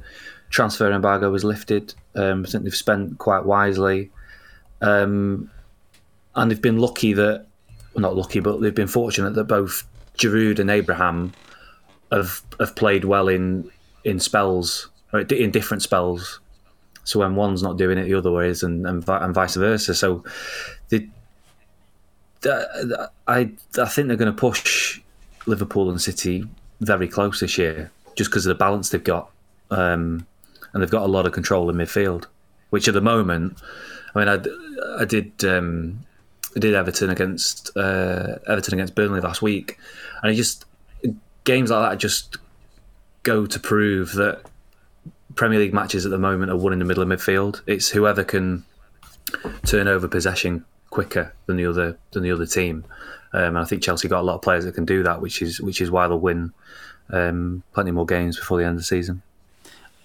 transfer 0.51 0.91
embargo 0.91 1.31
was 1.31 1.45
lifted. 1.45 1.95
Um, 2.15 2.45
I 2.47 2.51
think 2.51 2.65
they've 2.65 2.75
spent 2.75 3.19
quite 3.19 3.45
wisely, 3.45 4.11
um, 4.81 5.51
and 6.35 6.51
they've 6.51 6.63
been 6.63 6.79
lucky 6.79 7.13
that 7.13 7.47
well, 7.95 8.03
not 8.03 8.17
lucky, 8.17 8.41
but 8.41 8.61
they've 8.61 8.75
been 8.75 8.89
fortunate 8.89 9.35
that 9.35 9.45
both 9.45 9.87
Giroud 10.19 10.59
and 10.59 10.71
Abraham 10.71 11.33
have 12.13 12.43
have 12.61 12.75
played 12.77 13.05
well 13.05 13.29
in 13.29 13.71
in 14.07 14.21
spells 14.21 14.89
or 15.13 15.21
in 15.21 15.51
different 15.51 15.83
spells. 15.83 16.41
So 17.05 17.21
when 17.21 17.35
one's 17.35 17.63
not 17.63 17.77
doing 17.77 17.99
it, 17.99 18.05
the 18.05 18.15
other 18.15 18.43
is, 18.43 18.63
and 18.63 18.87
and, 18.87 19.07
and 19.09 19.35
vice 19.35 19.57
versa. 19.57 19.95
So 19.95 20.25
the, 20.89 21.07
the 22.41 23.11
I 23.27 23.51
I 23.79 23.89
think 23.89 24.09
they're 24.09 24.17
going 24.17 24.33
to 24.33 24.41
push 24.41 25.01
Liverpool 25.47 25.91
and 25.91 26.01
City 26.01 26.45
very 26.81 27.09
close 27.09 27.41
this 27.41 27.59
year, 27.59 27.91
just 28.17 28.31
because 28.31 28.47
of 28.47 28.51
the 28.51 28.59
balance 28.59 28.91
they've 28.91 29.03
got, 29.03 29.31
um, 29.71 30.27
and 30.73 30.83
they've 30.83 30.91
got 30.91 31.03
a 31.03 31.07
lot 31.07 31.27
of 31.27 31.33
control 31.33 31.69
in 31.69 31.77
midfield. 31.77 32.27
Which 32.71 32.89
at 32.89 32.95
the 32.95 33.01
moment, 33.01 33.63
I 34.15 34.19
mean, 34.19 34.29
I, 34.29 35.03
I 35.03 35.05
did 35.05 35.45
um, 35.45 36.01
I 36.57 36.61
did 36.61 36.75
Everton 36.75 37.11
against 37.11 37.77
uh, 37.77 38.39
Everton 38.49 38.75
against 38.75 38.95
Burnley 38.95 39.21
last 39.21 39.43
week, 39.43 39.79
and 40.23 40.33
it 40.33 40.35
just 40.35 40.65
games 41.45 41.71
like 41.71 41.89
that 41.89 41.99
just 41.99 42.39
go 43.27 43.45
to 43.45 43.59
prove 43.59 44.13
that 44.13 44.41
Premier 45.35 45.59
League 45.59 45.75
matches 45.75 46.07
at 46.07 46.13
the 46.13 46.19
moment 46.19 46.51
are 46.51 46.57
won 46.57 46.73
in 46.73 46.79
the 46.79 46.85
middle 46.85 47.03
of 47.03 47.09
midfield. 47.09 47.61
It's 47.67 47.89
whoever 47.89 48.23
can 48.23 48.65
turn 49.67 49.89
over 49.89 50.07
possession 50.07 50.65
quicker 50.91 51.35
than 51.47 51.57
the 51.57 51.67
other 51.67 51.99
than 52.13 52.23
the 52.23 52.31
other 52.31 52.47
team. 52.47 52.85
Um, 53.33 53.49
and 53.49 53.59
I 53.59 53.65
think 53.65 53.83
Chelsea 53.83 54.09
got 54.09 54.21
a 54.21 54.23
lot 54.23 54.37
of 54.37 54.43
players 54.43 54.65
that 54.65 54.77
can 54.77 54.85
do 54.85 55.03
that, 55.03 55.21
which 55.21 55.43
is 55.43 55.61
which 55.61 55.81
is 55.81 55.91
why 55.91 56.07
they'll 56.07 56.21
win 56.21 56.53
um, 57.11 57.65
plenty 57.75 57.91
more 57.91 58.07
games 58.07 58.39
before 58.39 58.59
the 58.59 58.65
end 58.65 58.75
of 58.75 58.79
the 58.79 58.85
season. 58.85 59.23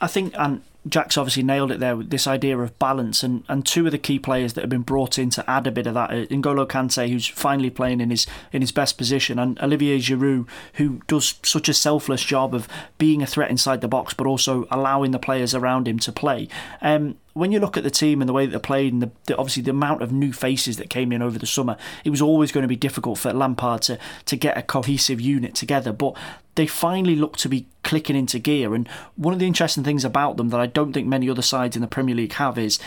I 0.02 0.08
think, 0.08 0.34
and 0.36 0.64
Jack's 0.88 1.18
obviously 1.18 1.44
nailed 1.44 1.72
it 1.72 1.80
there 1.80 1.96
with 1.96 2.10
this 2.10 2.26
idea 2.26 2.58
of 2.58 2.78
balance, 2.80 3.22
and, 3.22 3.44
and 3.48 3.66
two 3.66 3.86
of 3.86 3.92
the 3.92 4.00
key 4.00 4.18
players 4.18 4.54
that 4.54 4.62
have 4.62 4.70
been 4.70 4.82
brought 4.82 5.20
in 5.20 5.30
to 5.32 5.48
add 5.50 5.68
a 5.68 5.72
bit 5.72 5.86
of 5.86 5.94
that: 5.94 6.10
uh, 6.10 6.26
N'Golo 6.26 6.68
Kante, 6.68 7.08
who's 7.08 7.28
finally 7.28 7.70
playing 7.70 8.02
in 8.02 8.10
his 8.10 8.26
in 8.52 8.62
his 8.62 8.72
best 8.72 8.98
position, 8.98 9.38
and 9.38 9.60
Olivier 9.62 10.00
Giroud, 10.00 10.48
who 10.76 11.02
does 11.08 11.36
such 11.44 11.70
a 11.70 11.74
selfless 11.74 12.24
job 12.24 12.56
of 12.56 12.68
being 12.98 13.22
a 13.22 13.28
threat 13.28 13.52
inside 13.52 13.82
the 13.82 13.88
box, 13.88 14.16
but 14.16 14.26
also 14.26 14.68
allowing 14.72 15.12
the 15.12 15.20
players 15.20 15.54
around 15.54 15.88
him 15.88 16.00
to 16.00 16.12
play. 16.12 16.48
Um, 16.82 17.18
when 17.34 17.52
you 17.52 17.60
look 17.60 17.78
at 17.78 17.84
the 17.84 17.90
team 17.90 18.22
and 18.22 18.28
the 18.28 18.34
way 18.34 18.46
that 18.46 18.52
they 18.52 18.60
played, 18.60 18.94
and 18.94 19.02
the, 19.02 19.12
the, 19.26 19.38
obviously 19.38 19.64
the 19.64 19.72
amount 19.72 20.02
of 20.02 20.12
new 20.12 20.34
faces 20.34 20.78
that 20.78 20.90
came 20.90 21.12
in 21.12 21.22
over 21.22 21.40
the 21.40 21.46
summer, 21.46 21.78
it 22.04 22.10
was 22.10 22.22
always 22.22 22.52
going 22.52 22.64
to 22.64 22.68
be 22.68 22.76
difficult 22.76 23.18
for 23.18 23.34
Lampard 23.34 23.82
to 23.84 23.98
to 24.26 24.36
get 24.36 24.58
a 24.58 24.62
cohesive 24.62 25.22
unit 25.22 25.56
together. 25.56 25.92
But 25.92 26.18
they 26.56 26.68
finally 26.68 27.16
look 27.16 27.38
to 27.38 27.50
be 27.50 27.68
clicking 27.84 28.16
into 28.16 28.40
gear. 28.40 28.76
And 28.76 28.88
one 29.16 29.34
of 29.34 29.40
the 29.40 29.48
interesting 29.48 29.84
things 29.84 30.04
about 30.04 30.38
them 30.38 30.50
that 30.50 30.60
I 30.60 30.68
don't 30.68 30.94
think 30.94 31.08
many 31.08 31.30
other 31.30 31.42
sides 31.42 31.76
in 31.76 31.82
the 31.82 31.88
Premier 31.88 32.16
League 32.16 32.34
have 32.34 32.58
is 32.58 32.80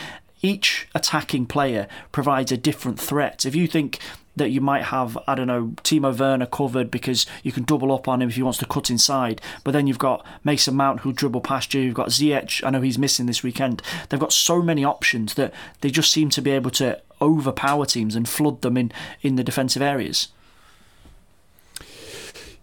each 0.43 0.89
attacking 0.95 1.47
player 1.47 1.89
provides 2.13 2.53
a 2.53 2.57
different 2.57 3.01
threat. 3.01 3.47
If 3.47 3.55
you 3.55 3.67
think 3.67 3.99
that 4.37 4.51
you 4.51 4.61
might 4.61 4.85
have, 4.85 5.17
I 5.27 5.35
don't 5.35 5.47
know, 5.47 5.75
Timo 5.83 6.17
Werner 6.19 6.47
covered 6.47 6.91
because 6.91 7.27
you 7.43 7.53
can 7.53 7.65
double 7.65 7.93
up 7.93 8.09
on 8.09 8.21
him 8.21 8.29
if 8.29 8.37
he 8.37 8.43
wants 8.43 8.59
to 8.59 8.67
cut 8.67 8.91
inside. 8.91 9.41
But 9.63 9.73
then 9.73 9.87
you've 9.87 9.99
got 9.99 10.25
Mason 10.43 10.75
Mount 10.75 11.01
who 11.01 11.13
dribble 11.13 11.43
past 11.43 11.75
you. 11.75 11.81
You've 11.81 11.95
got 11.95 12.09
Ziyech. 12.09 12.65
I 12.65 12.71
know 12.71 12.81
he's 12.81 12.99
missing 12.99 13.27
this 13.27 13.43
weekend. 13.43 13.83
They've 14.09 14.21
got 14.21 14.33
so 14.33 14.63
many 14.63 14.85
options 14.85 15.35
that 15.35 15.53
they 15.81 15.91
just 15.91 16.11
seem 16.11 16.31
to 16.31 16.43
be 16.43 16.51
able 16.51 16.71
to 16.73 17.01
overpower 17.23 17.87
teams 17.87 18.17
and 18.17 18.29
flood 18.29 18.63
them 18.63 18.77
in, 18.77 18.93
in 19.23 19.37
the 19.37 19.45
defensive 19.45 19.83
areas. 19.83 20.29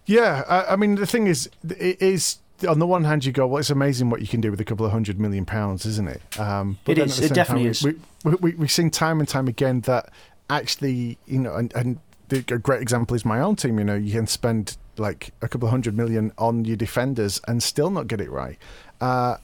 Yeah, 0.04 0.44
I, 0.48 0.72
I 0.72 0.76
mean 0.76 0.96
the 0.96 1.06
thing 1.06 1.26
is, 1.26 1.48
it 1.68 2.02
is 2.02 2.38
on 2.68 2.78
the 2.78 2.86
one 2.86 3.04
hand, 3.04 3.24
you 3.24 3.32
go, 3.32 3.46
well, 3.46 3.58
it's 3.58 3.70
amazing 3.70 4.10
what 4.10 4.20
you 4.20 4.26
can 4.26 4.40
do 4.40 4.50
with 4.50 4.60
a 4.60 4.64
couple 4.64 4.86
of 4.86 4.92
hundred 4.92 5.18
million 5.18 5.44
pounds, 5.44 5.86
isn't 5.86 6.08
it? 6.08 6.40
Um, 6.40 6.78
but 6.84 6.98
it 6.98 7.06
is. 7.06 7.20
It 7.20 7.34
definitely 7.34 7.64
time, 7.64 7.70
is. 7.70 7.82
We, 7.82 7.94
we, 8.24 8.34
we, 8.34 8.54
we've 8.54 8.72
seen 8.72 8.90
time 8.90 9.20
and 9.20 9.28
time 9.28 9.48
again 9.48 9.80
that 9.82 10.10
actually, 10.56 11.18
you 11.26 11.38
know, 11.38 11.54
and, 11.54 11.72
and 11.74 11.98
the, 12.28 12.38
a 12.54 12.58
great 12.58 12.82
example 12.82 13.14
is 13.14 13.24
my 13.24 13.40
own 13.40 13.56
team. 13.56 13.78
You 13.78 13.84
know, 13.84 13.94
you 13.94 14.12
can 14.12 14.26
spend 14.26 14.76
like 14.96 15.32
a 15.42 15.48
couple 15.48 15.66
of 15.66 15.70
hundred 15.70 15.96
million 15.96 16.32
on 16.38 16.64
your 16.64 16.76
defenders 16.76 17.40
and 17.48 17.62
still 17.62 17.90
not 17.90 18.06
get 18.06 18.20
it 18.20 18.30
right. 18.30 18.58
Uh, 19.00 19.36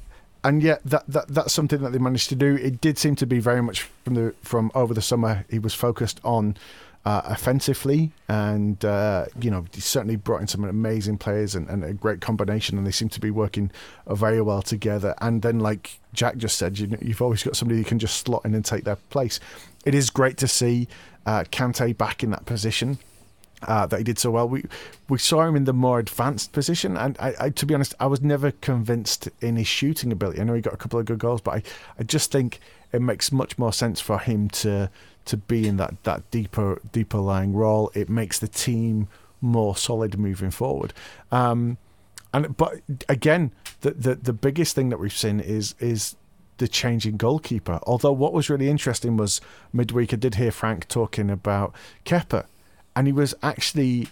and 0.45 0.63
yet 0.63 0.81
that, 0.85 1.05
that 1.09 1.29
that's 1.29 1.53
something 1.53 1.83
that 1.83 1.91
they 1.93 1.99
managed 1.99 2.29
to 2.29 2.37
do. 2.37 2.55
It 2.57 2.81
did 2.81 2.99
seem 2.99 3.17
to 3.17 3.27
be 3.27 3.41
very 3.41 3.63
much 3.63 3.83
from 4.05 4.15
the 4.15 4.35
from 4.43 4.71
over 4.75 4.95
the 4.95 5.03
summer. 5.03 5.45
He 5.51 5.59
was 5.59 5.75
focused 5.75 6.21
on 6.25 6.57
uh, 7.05 7.23
offensively, 7.25 8.13
and 8.29 8.85
uh, 8.85 9.27
you 9.41 9.51
know 9.51 9.65
he 9.73 9.81
certainly 9.81 10.17
brought 10.17 10.41
in 10.41 10.47
some 10.47 10.65
amazing 10.65 11.19
players 11.19 11.55
and, 11.55 11.69
and, 11.69 11.85
a 11.85 11.93
great 11.93 12.21
combination, 12.21 12.77
and 12.77 12.87
they 12.87 12.91
seem 12.91 13.09
to 13.09 13.21
be 13.21 13.31
working 13.31 13.71
very 14.07 14.41
well 14.43 14.63
together. 14.63 15.15
And 15.21 15.43
then, 15.43 15.59
like 15.59 15.99
Jack 16.13 16.37
just 16.37 16.59
said, 16.59 16.79
you, 16.79 16.89
have 16.89 17.23
always 17.23 17.43
got 17.43 17.57
somebody 17.57 17.79
who 17.79 17.85
can 17.85 17.99
just 17.99 18.25
slot 18.25 18.45
in 18.45 18.55
and 18.55 18.65
take 18.65 18.85
their 18.85 18.97
place. 18.97 19.41
It 19.89 19.95
is 19.95 20.11
great 20.11 20.37
to 20.37 20.49
see 20.49 20.87
uh, 21.25 21.45
Kante 21.51 21.97
back 21.97 22.23
in 22.23 22.31
that 22.31 22.45
position. 22.45 22.99
Uh, 23.63 23.87
that 23.87 23.97
he 23.97 24.05
did 24.05 24.19
so 24.19 24.31
well. 24.31 24.47
We 24.47 24.65
we 25.09 25.19
saw 25.19 25.47
him 25.47 25.57
in 25.57 25.65
the 25.65 25.73
more 25.73 25.99
advanced 25.99 26.53
position, 26.53 26.97
and 26.97 27.17
I, 27.19 27.35
I, 27.41 27.51
to 27.51 27.67
be 27.67 27.75
honest, 27.75 27.95
I 27.99 28.07
was 28.07 28.21
never 28.21 28.51
convinced 28.51 29.31
in 29.41 29.57
his 29.57 29.67
shooting 29.67 30.13
ability. 30.13 30.41
I 30.41 30.45
know 30.45 30.53
he 30.53 30.61
got 30.61 30.75
a 30.75 30.77
couple 30.77 31.01
of 31.01 31.07
good 31.07 31.19
goals, 31.19 31.41
but 31.41 31.55
I, 31.55 31.63
I 31.99 32.03
just 32.03 32.31
think 32.31 32.61
it 32.93 33.01
makes 33.01 33.33
much 33.33 33.59
more 33.59 33.73
sense 33.73 33.99
for 33.99 34.19
him 34.19 34.51
to 34.51 34.91
to 35.25 35.37
be 35.37 35.67
in 35.67 35.79
that, 35.79 36.05
that 36.05 36.31
deeper 36.31 36.81
deeper 36.93 37.19
lying 37.19 37.55
role. 37.55 37.91
It 37.95 38.11
makes 38.11 38.39
the 38.39 38.49
team 38.49 39.09
more 39.41 39.75
solid 39.75 40.19
moving 40.19 40.51
forward. 40.51 40.93
Um, 41.33 41.79
and 42.35 42.57
but 42.59 42.75
again, 43.09 43.53
the, 43.81 43.93
the 43.93 44.15
the 44.15 44.33
biggest 44.35 44.75
thing 44.75 44.91
that 44.91 45.01
we've 45.01 45.17
seen 45.17 45.41
is 45.41 45.75
is 45.81 46.15
the 46.59 46.69
changing 46.69 47.17
goalkeeper. 47.17 47.81
Although 47.85 48.13
what 48.13 48.33
was 48.33 48.51
really 48.51 48.69
interesting 48.69 49.17
was 49.17 49.41
midweek 49.73 50.13
I 50.13 50.17
did 50.17 50.37
hear 50.37 50.51
Frank 50.51 50.89
talking 50.89 51.31
about 51.31 51.75
Kepa, 52.05 52.47
and 52.95 53.07
he 53.07 53.13
was 53.13 53.35
actually 53.43 54.09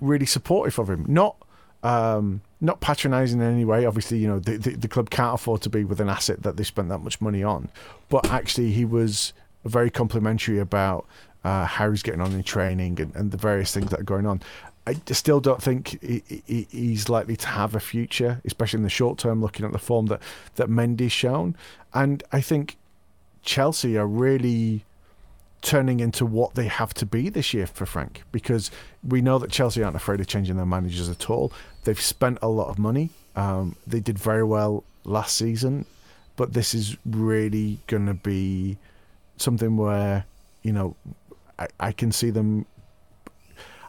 really 0.00 0.26
supportive 0.26 0.78
of 0.78 0.90
him. 0.90 1.04
Not 1.08 1.36
um, 1.82 2.40
not 2.60 2.80
patronising 2.80 3.40
in 3.40 3.46
any 3.46 3.64
way. 3.64 3.86
Obviously, 3.86 4.18
you 4.18 4.28
know 4.28 4.38
the, 4.38 4.56
the, 4.56 4.70
the 4.70 4.88
club 4.88 5.10
can't 5.10 5.34
afford 5.34 5.62
to 5.62 5.70
be 5.70 5.84
with 5.84 6.00
an 6.00 6.08
asset 6.08 6.42
that 6.42 6.56
they 6.56 6.64
spent 6.64 6.88
that 6.88 6.98
much 6.98 7.20
money 7.20 7.42
on, 7.42 7.68
but 8.08 8.26
actually 8.30 8.72
he 8.72 8.84
was 8.84 9.32
very 9.64 9.90
complimentary 9.90 10.58
about 10.58 11.06
uh, 11.44 11.64
how 11.64 11.90
he's 11.90 12.02
getting 12.02 12.20
on 12.20 12.32
in 12.32 12.42
training 12.42 13.00
and, 13.00 13.14
and, 13.14 13.30
the 13.30 13.36
various 13.36 13.72
things 13.72 13.90
that 13.90 14.00
are 14.00 14.04
going 14.04 14.26
on. 14.26 14.42
I 14.86 14.94
still 15.12 15.40
don't 15.40 15.62
think 15.62 16.00
he, 16.00 16.22
he, 16.46 16.68
he's 16.70 17.08
likely 17.08 17.36
to 17.36 17.48
have 17.48 17.74
a 17.74 17.80
future, 17.80 18.40
especially 18.44 18.78
in 18.78 18.84
the 18.84 18.88
short 18.90 19.18
term, 19.18 19.40
looking 19.40 19.66
at 19.66 19.72
the 19.72 19.78
form 19.78 20.06
that, 20.06 20.20
that 20.54 20.68
Mendy's 20.68 21.12
shown. 21.12 21.56
And 21.92 22.22
I 22.30 22.40
think 22.40 22.76
Chelsea 23.42 23.98
are 23.98 24.06
really 24.06 24.84
turning 25.62 25.98
into 25.98 26.24
what 26.24 26.54
they 26.54 26.66
have 26.66 26.94
to 26.94 27.04
be 27.04 27.28
this 27.28 27.52
year 27.52 27.66
for 27.66 27.86
Frank 27.86 28.22
because 28.30 28.70
we 29.02 29.20
know 29.20 29.38
that 29.38 29.50
Chelsea 29.50 29.82
aren't 29.82 29.96
afraid 29.96 30.20
of 30.20 30.28
changing 30.28 30.56
their 30.56 30.66
managers 30.66 31.08
at 31.08 31.28
all. 31.28 31.52
They've 31.84 32.00
spent 32.00 32.38
a 32.40 32.48
lot 32.48 32.68
of 32.68 32.78
money. 32.78 33.10
Um, 33.34 33.74
they 33.86 34.00
did 34.00 34.18
very 34.18 34.44
well 34.44 34.84
last 35.04 35.36
season, 35.36 35.86
but 36.36 36.52
this 36.52 36.74
is 36.74 36.96
really 37.04 37.80
going 37.86 38.06
to 38.06 38.14
be 38.14 38.78
something 39.36 39.76
where 39.76 40.24
you 40.62 40.72
know 40.72 40.96
I, 41.58 41.68
I 41.80 41.92
can 41.92 42.12
see 42.12 42.30
them. 42.30 42.66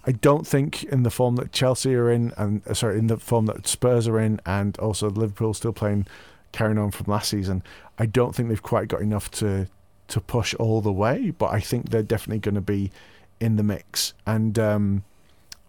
I 0.07 0.13
don't 0.13 0.47
think 0.47 0.85
in 0.85 1.03
the 1.03 1.09
form 1.09 1.35
that 1.35 1.51
Chelsea 1.51 1.93
are 1.93 2.09
in, 2.09 2.31
and 2.37 2.65
uh, 2.65 2.73
sorry, 2.73 2.97
in 2.97 3.07
the 3.07 3.17
form 3.17 3.45
that 3.47 3.67
Spurs 3.67 4.07
are 4.07 4.19
in, 4.19 4.39
and 4.45 4.77
also 4.79 5.09
Liverpool 5.09 5.53
still 5.53 5.73
playing, 5.73 6.07
carrying 6.53 6.77
on 6.77 6.91
from 6.91 7.11
last 7.11 7.29
season. 7.29 7.61
I 7.99 8.05
don't 8.05 8.33
think 8.33 8.47
they've 8.47 8.61
quite 8.61 8.87
got 8.87 9.01
enough 9.01 9.29
to 9.31 9.67
to 10.07 10.21
push 10.21 10.53
all 10.55 10.79
the 10.79 10.91
way, 10.91 11.31
but 11.31 11.47
I 11.47 11.59
think 11.59 11.89
they're 11.89 12.01
definitely 12.03 12.39
going 12.39 12.55
to 12.55 12.61
be 12.61 12.91
in 13.41 13.57
the 13.57 13.63
mix. 13.63 14.13
And 14.25 14.57
um, 14.57 15.03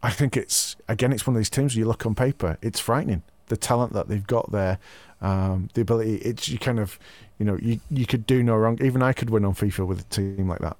I 0.02 0.10
think 0.10 0.36
it's 0.36 0.76
again, 0.86 1.12
it's 1.12 1.26
one 1.26 1.34
of 1.34 1.40
these 1.40 1.50
teams. 1.50 1.74
Where 1.74 1.80
you 1.80 1.88
look 1.88 2.06
on 2.06 2.14
paper, 2.14 2.58
it's 2.62 2.78
frightening 2.78 3.22
the 3.48 3.56
talent 3.56 3.92
that 3.94 4.08
they've 4.08 4.26
got 4.26 4.52
there, 4.52 4.78
um, 5.20 5.68
the 5.74 5.80
ability. 5.80 6.16
It's 6.16 6.48
you 6.48 6.58
kind 6.58 6.78
of 6.78 6.98
you 7.38 7.44
know, 7.44 7.58
you 7.60 7.80
you 7.90 8.06
could 8.06 8.26
do 8.26 8.42
no 8.42 8.56
wrong. 8.56 8.78
Even 8.82 9.02
I 9.02 9.12
could 9.12 9.30
win 9.30 9.44
on 9.44 9.54
FIFA 9.54 9.86
with 9.86 10.00
a 10.00 10.04
team 10.04 10.48
like 10.48 10.60
that. 10.60 10.76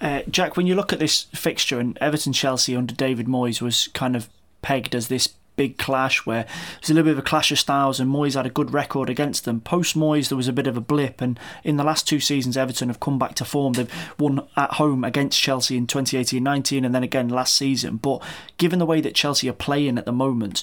Uh, 0.00 0.22
Jack, 0.30 0.56
when 0.56 0.66
you 0.66 0.74
look 0.74 0.92
at 0.92 0.98
this 0.98 1.24
fixture 1.34 1.80
and 1.80 1.98
Everton 2.00 2.32
Chelsea 2.32 2.76
under 2.76 2.94
David 2.94 3.26
Moyes 3.26 3.60
was 3.60 3.88
kind 3.88 4.14
of 4.14 4.28
pegged 4.62 4.94
as 4.94 5.08
this 5.08 5.34
big 5.58 5.76
clash 5.76 6.24
where 6.24 6.46
there's 6.80 6.88
a 6.88 6.94
little 6.94 7.10
bit 7.10 7.18
of 7.18 7.18
a 7.18 7.28
clash 7.28 7.50
of 7.50 7.58
styles, 7.58 7.98
and 8.00 8.10
Moyes 8.10 8.34
had 8.34 8.46
a 8.46 8.50
good 8.50 8.72
record 8.72 9.10
against 9.10 9.44
them. 9.44 9.60
Post 9.60 9.96
Moyes, 9.96 10.28
there 10.28 10.36
was 10.36 10.48
a 10.48 10.52
bit 10.52 10.68
of 10.68 10.76
a 10.76 10.80
blip, 10.80 11.20
and 11.20 11.38
in 11.64 11.76
the 11.76 11.84
last 11.84 12.06
two 12.08 12.20
seasons, 12.20 12.56
Everton 12.56 12.88
have 12.88 13.00
come 13.00 13.18
back 13.18 13.34
to 13.34 13.44
form. 13.44 13.72
They've 13.74 14.14
won 14.18 14.46
at 14.56 14.74
home 14.74 15.02
against 15.02 15.40
Chelsea 15.40 15.76
in 15.76 15.88
2018-19, 15.88 16.86
and 16.86 16.94
then 16.94 17.02
again 17.02 17.28
last 17.28 17.54
season. 17.56 17.96
But 17.96 18.22
given 18.56 18.78
the 18.78 18.86
way 18.86 19.00
that 19.00 19.16
Chelsea 19.16 19.48
are 19.48 19.52
playing 19.52 19.98
at 19.98 20.06
the 20.06 20.12
moment, 20.12 20.62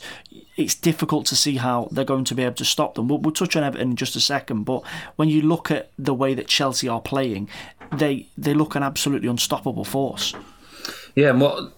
it's 0.55 0.75
difficult 0.75 1.25
to 1.27 1.35
see 1.35 1.57
how 1.57 1.89
they're 1.91 2.05
going 2.05 2.23
to 2.23 2.35
be 2.35 2.43
able 2.43 2.55
to 2.55 2.65
stop 2.65 2.95
them. 2.95 3.09
We'll, 3.09 3.19
we'll 3.19 3.33
touch 3.33 3.57
on 3.57 3.63
Everton 3.63 3.91
in 3.91 3.95
just 3.97 4.15
a 4.15 4.21
second, 4.21 4.63
but 4.63 4.81
when 5.17 5.27
you 5.27 5.41
look 5.41 5.69
at 5.69 5.91
the 5.99 6.13
way 6.13 6.33
that 6.33 6.47
Chelsea 6.47 6.87
are 6.87 7.01
playing, 7.01 7.49
they 7.93 8.27
they 8.37 8.53
look 8.53 8.75
an 8.75 8.83
absolutely 8.83 9.27
unstoppable 9.27 9.83
force. 9.83 10.33
Yeah, 11.15 11.31
and 11.31 11.41
what 11.41 11.73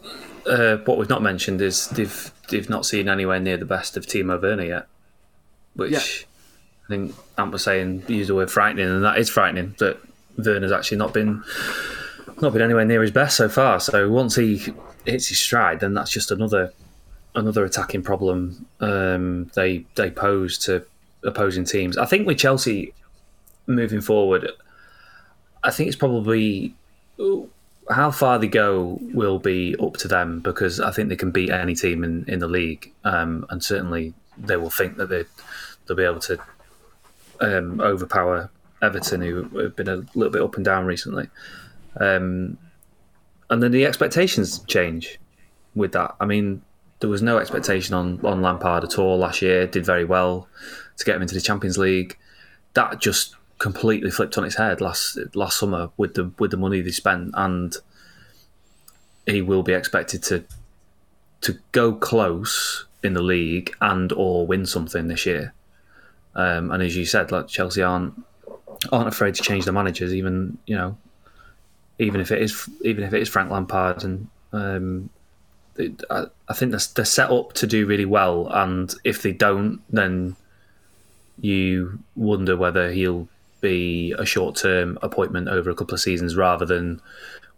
uh, 0.48 0.78
what 0.86 0.98
we've 0.98 1.10
not 1.10 1.22
mentioned 1.22 1.62
is 1.62 1.88
they've 1.90 2.32
they've 2.50 2.70
not 2.70 2.86
seen 2.86 3.10
anywhere 3.10 3.40
near 3.40 3.58
the 3.58 3.66
best 3.66 3.98
of 3.98 4.06
Timo 4.06 4.42
Werner 4.42 4.64
yet, 4.64 4.88
which 5.76 5.92
Yeah. 5.92 6.00
I 6.00 6.88
think 6.90 7.16
Ant 7.38 7.52
was 7.52 7.64
saying 7.64 8.04
used 8.08 8.30
the 8.30 8.36
word 8.36 8.50
frightening, 8.50 8.88
and 8.88 9.04
that 9.04 9.18
is 9.18 9.30
frightening 9.30 9.76
that 9.80 10.00
Werner's 10.38 10.72
actually 10.72 10.98
not 10.98 11.14
been 11.14 11.44
not 12.42 12.54
been 12.54 12.62
anywhere 12.62 12.86
near 12.86 13.02
his 13.02 13.12
best 13.12 13.38
so 13.38 13.50
far. 13.50 13.80
So 13.80 14.10
once 14.10 14.36
he 14.36 14.74
hits 15.06 15.28
his 15.28 15.40
stride, 15.40 15.80
then 15.80 15.94
that's 15.94 16.12
just 16.12 16.32
another 16.32 16.72
another 17.36 17.66
attacking 17.66 18.04
problem 18.04 18.66
um, 18.80 19.52
they 19.56 19.86
they 19.96 20.10
pose 20.10 20.58
to 20.60 20.86
opposing 21.24 21.66
teams. 21.66 21.98
I 21.98 22.06
think 22.06 22.26
with 22.26 22.38
Chelsea 22.38 22.94
moving 23.66 24.02
forward, 24.02 24.50
I 25.64 25.72
think 25.72 25.88
it's 25.88 25.98
probably 25.98 26.74
how 27.90 28.12
far 28.12 28.38
they 28.40 28.48
go 28.48 29.00
will 29.14 29.40
be 29.40 29.76
up 29.80 29.98
to 29.98 30.08
them 30.08 30.40
because 30.40 30.80
I 30.80 30.92
think 30.92 31.10
they 31.10 31.16
can 31.16 31.32
beat 31.32 31.50
any 31.50 31.76
team 31.76 32.04
in, 32.04 32.26
in 32.28 32.40
the 32.40 32.48
league, 32.48 32.94
um, 33.04 33.46
and 33.50 33.64
certainly 33.64 34.14
they 34.38 34.58
will 34.58 34.70
think 34.70 34.98
that 34.98 35.10
they 35.10 35.26
they'll 35.86 35.98
be 35.98 36.04
able 36.04 36.20
to 36.20 36.40
um, 37.40 37.80
overpower 37.80 38.50
Everton, 38.82 39.22
who 39.22 39.44
have 39.60 39.76
been 39.76 39.88
a 39.88 40.04
little 40.16 40.32
bit 40.32 40.42
up 40.42 40.56
and 40.56 40.66
down 40.66 40.86
recently. 40.86 41.30
Um, 42.00 42.58
and 43.50 43.64
then 43.64 43.72
the 43.72 43.86
expectations 43.86 44.60
change 44.68 45.20
with 45.74 45.94
that. 45.94 46.16
I 46.20 46.26
mean, 46.26 46.62
there 47.00 47.10
was 47.10 47.22
no 47.22 47.38
expectation 47.38 47.96
on, 47.96 48.20
on 48.26 48.42
Lampard 48.42 48.84
at 48.84 49.00
all 49.00 49.18
last 49.18 49.42
year. 49.42 49.66
Did 49.66 49.86
very 49.86 50.04
well 50.04 50.48
to 50.98 51.06
get 51.06 51.16
him 51.16 51.22
into 51.22 51.34
the 51.34 51.42
Champions 51.42 51.78
League. 51.78 52.18
That 52.74 53.00
just 53.00 53.36
completely 53.58 54.12
flipped 54.12 54.38
on 54.38 54.46
its 54.46 54.56
head 54.56 54.82
last 54.82 55.18
last 55.36 55.58
summer 55.58 55.90
with 55.98 56.14
the 56.14 56.32
with 56.40 56.52
the 56.52 56.58
money 56.58 56.82
they 56.82 56.92
spent, 56.92 57.32
and 57.34 57.76
he 59.26 59.42
will 59.42 59.64
be 59.64 59.74
expected 59.74 60.24
to 60.24 60.44
to 61.42 61.58
go 61.72 61.94
close 61.94 62.86
in 63.04 63.14
the 63.14 63.22
league 63.22 63.76
and 63.82 64.12
or 64.14 64.46
win 64.46 64.66
something 64.66 65.08
this 65.08 65.26
year. 65.26 65.54
Um, 66.36 66.72
and 66.72 66.84
as 66.84 66.96
you 66.96 67.06
said, 67.06 67.32
like 67.32 67.48
Chelsea 67.48 67.82
aren't 67.82 68.14
aren't 68.92 69.08
afraid 69.08 69.36
to 69.36 69.42
change 69.42 69.66
their 69.66 69.74
managers, 69.74 70.14
even 70.14 70.58
you 70.66 70.76
know, 70.76 70.98
even 72.00 72.22
if 72.22 72.32
it 72.32 72.42
is 72.42 72.70
even 72.82 73.04
if 73.04 73.14
it 73.14 73.22
is 73.22 73.30
Frank 73.30 73.50
Lampard, 73.50 74.04
and 74.04 74.28
um, 74.54 75.10
I, 76.10 76.26
I 76.48 76.54
think 76.54 76.72
they're, 76.72 76.82
they're 76.96 77.06
set 77.06 77.32
up 77.32 77.54
to 77.54 77.68
do 77.68 77.86
really 77.86 78.06
well. 78.06 78.48
And 78.52 78.94
if 79.04 79.22
they 79.22 79.32
don't, 79.32 79.82
then 79.90 80.36
you 81.40 82.00
wonder 82.16 82.58
whether 82.58 82.92
he'll 82.92 83.28
be 83.68 84.14
a 84.18 84.26
short 84.26 84.56
term 84.56 84.98
appointment 85.02 85.48
over 85.48 85.70
a 85.70 85.76
couple 85.76 85.94
of 85.94 86.00
seasons 86.00 86.36
rather 86.36 86.66
than 86.66 87.02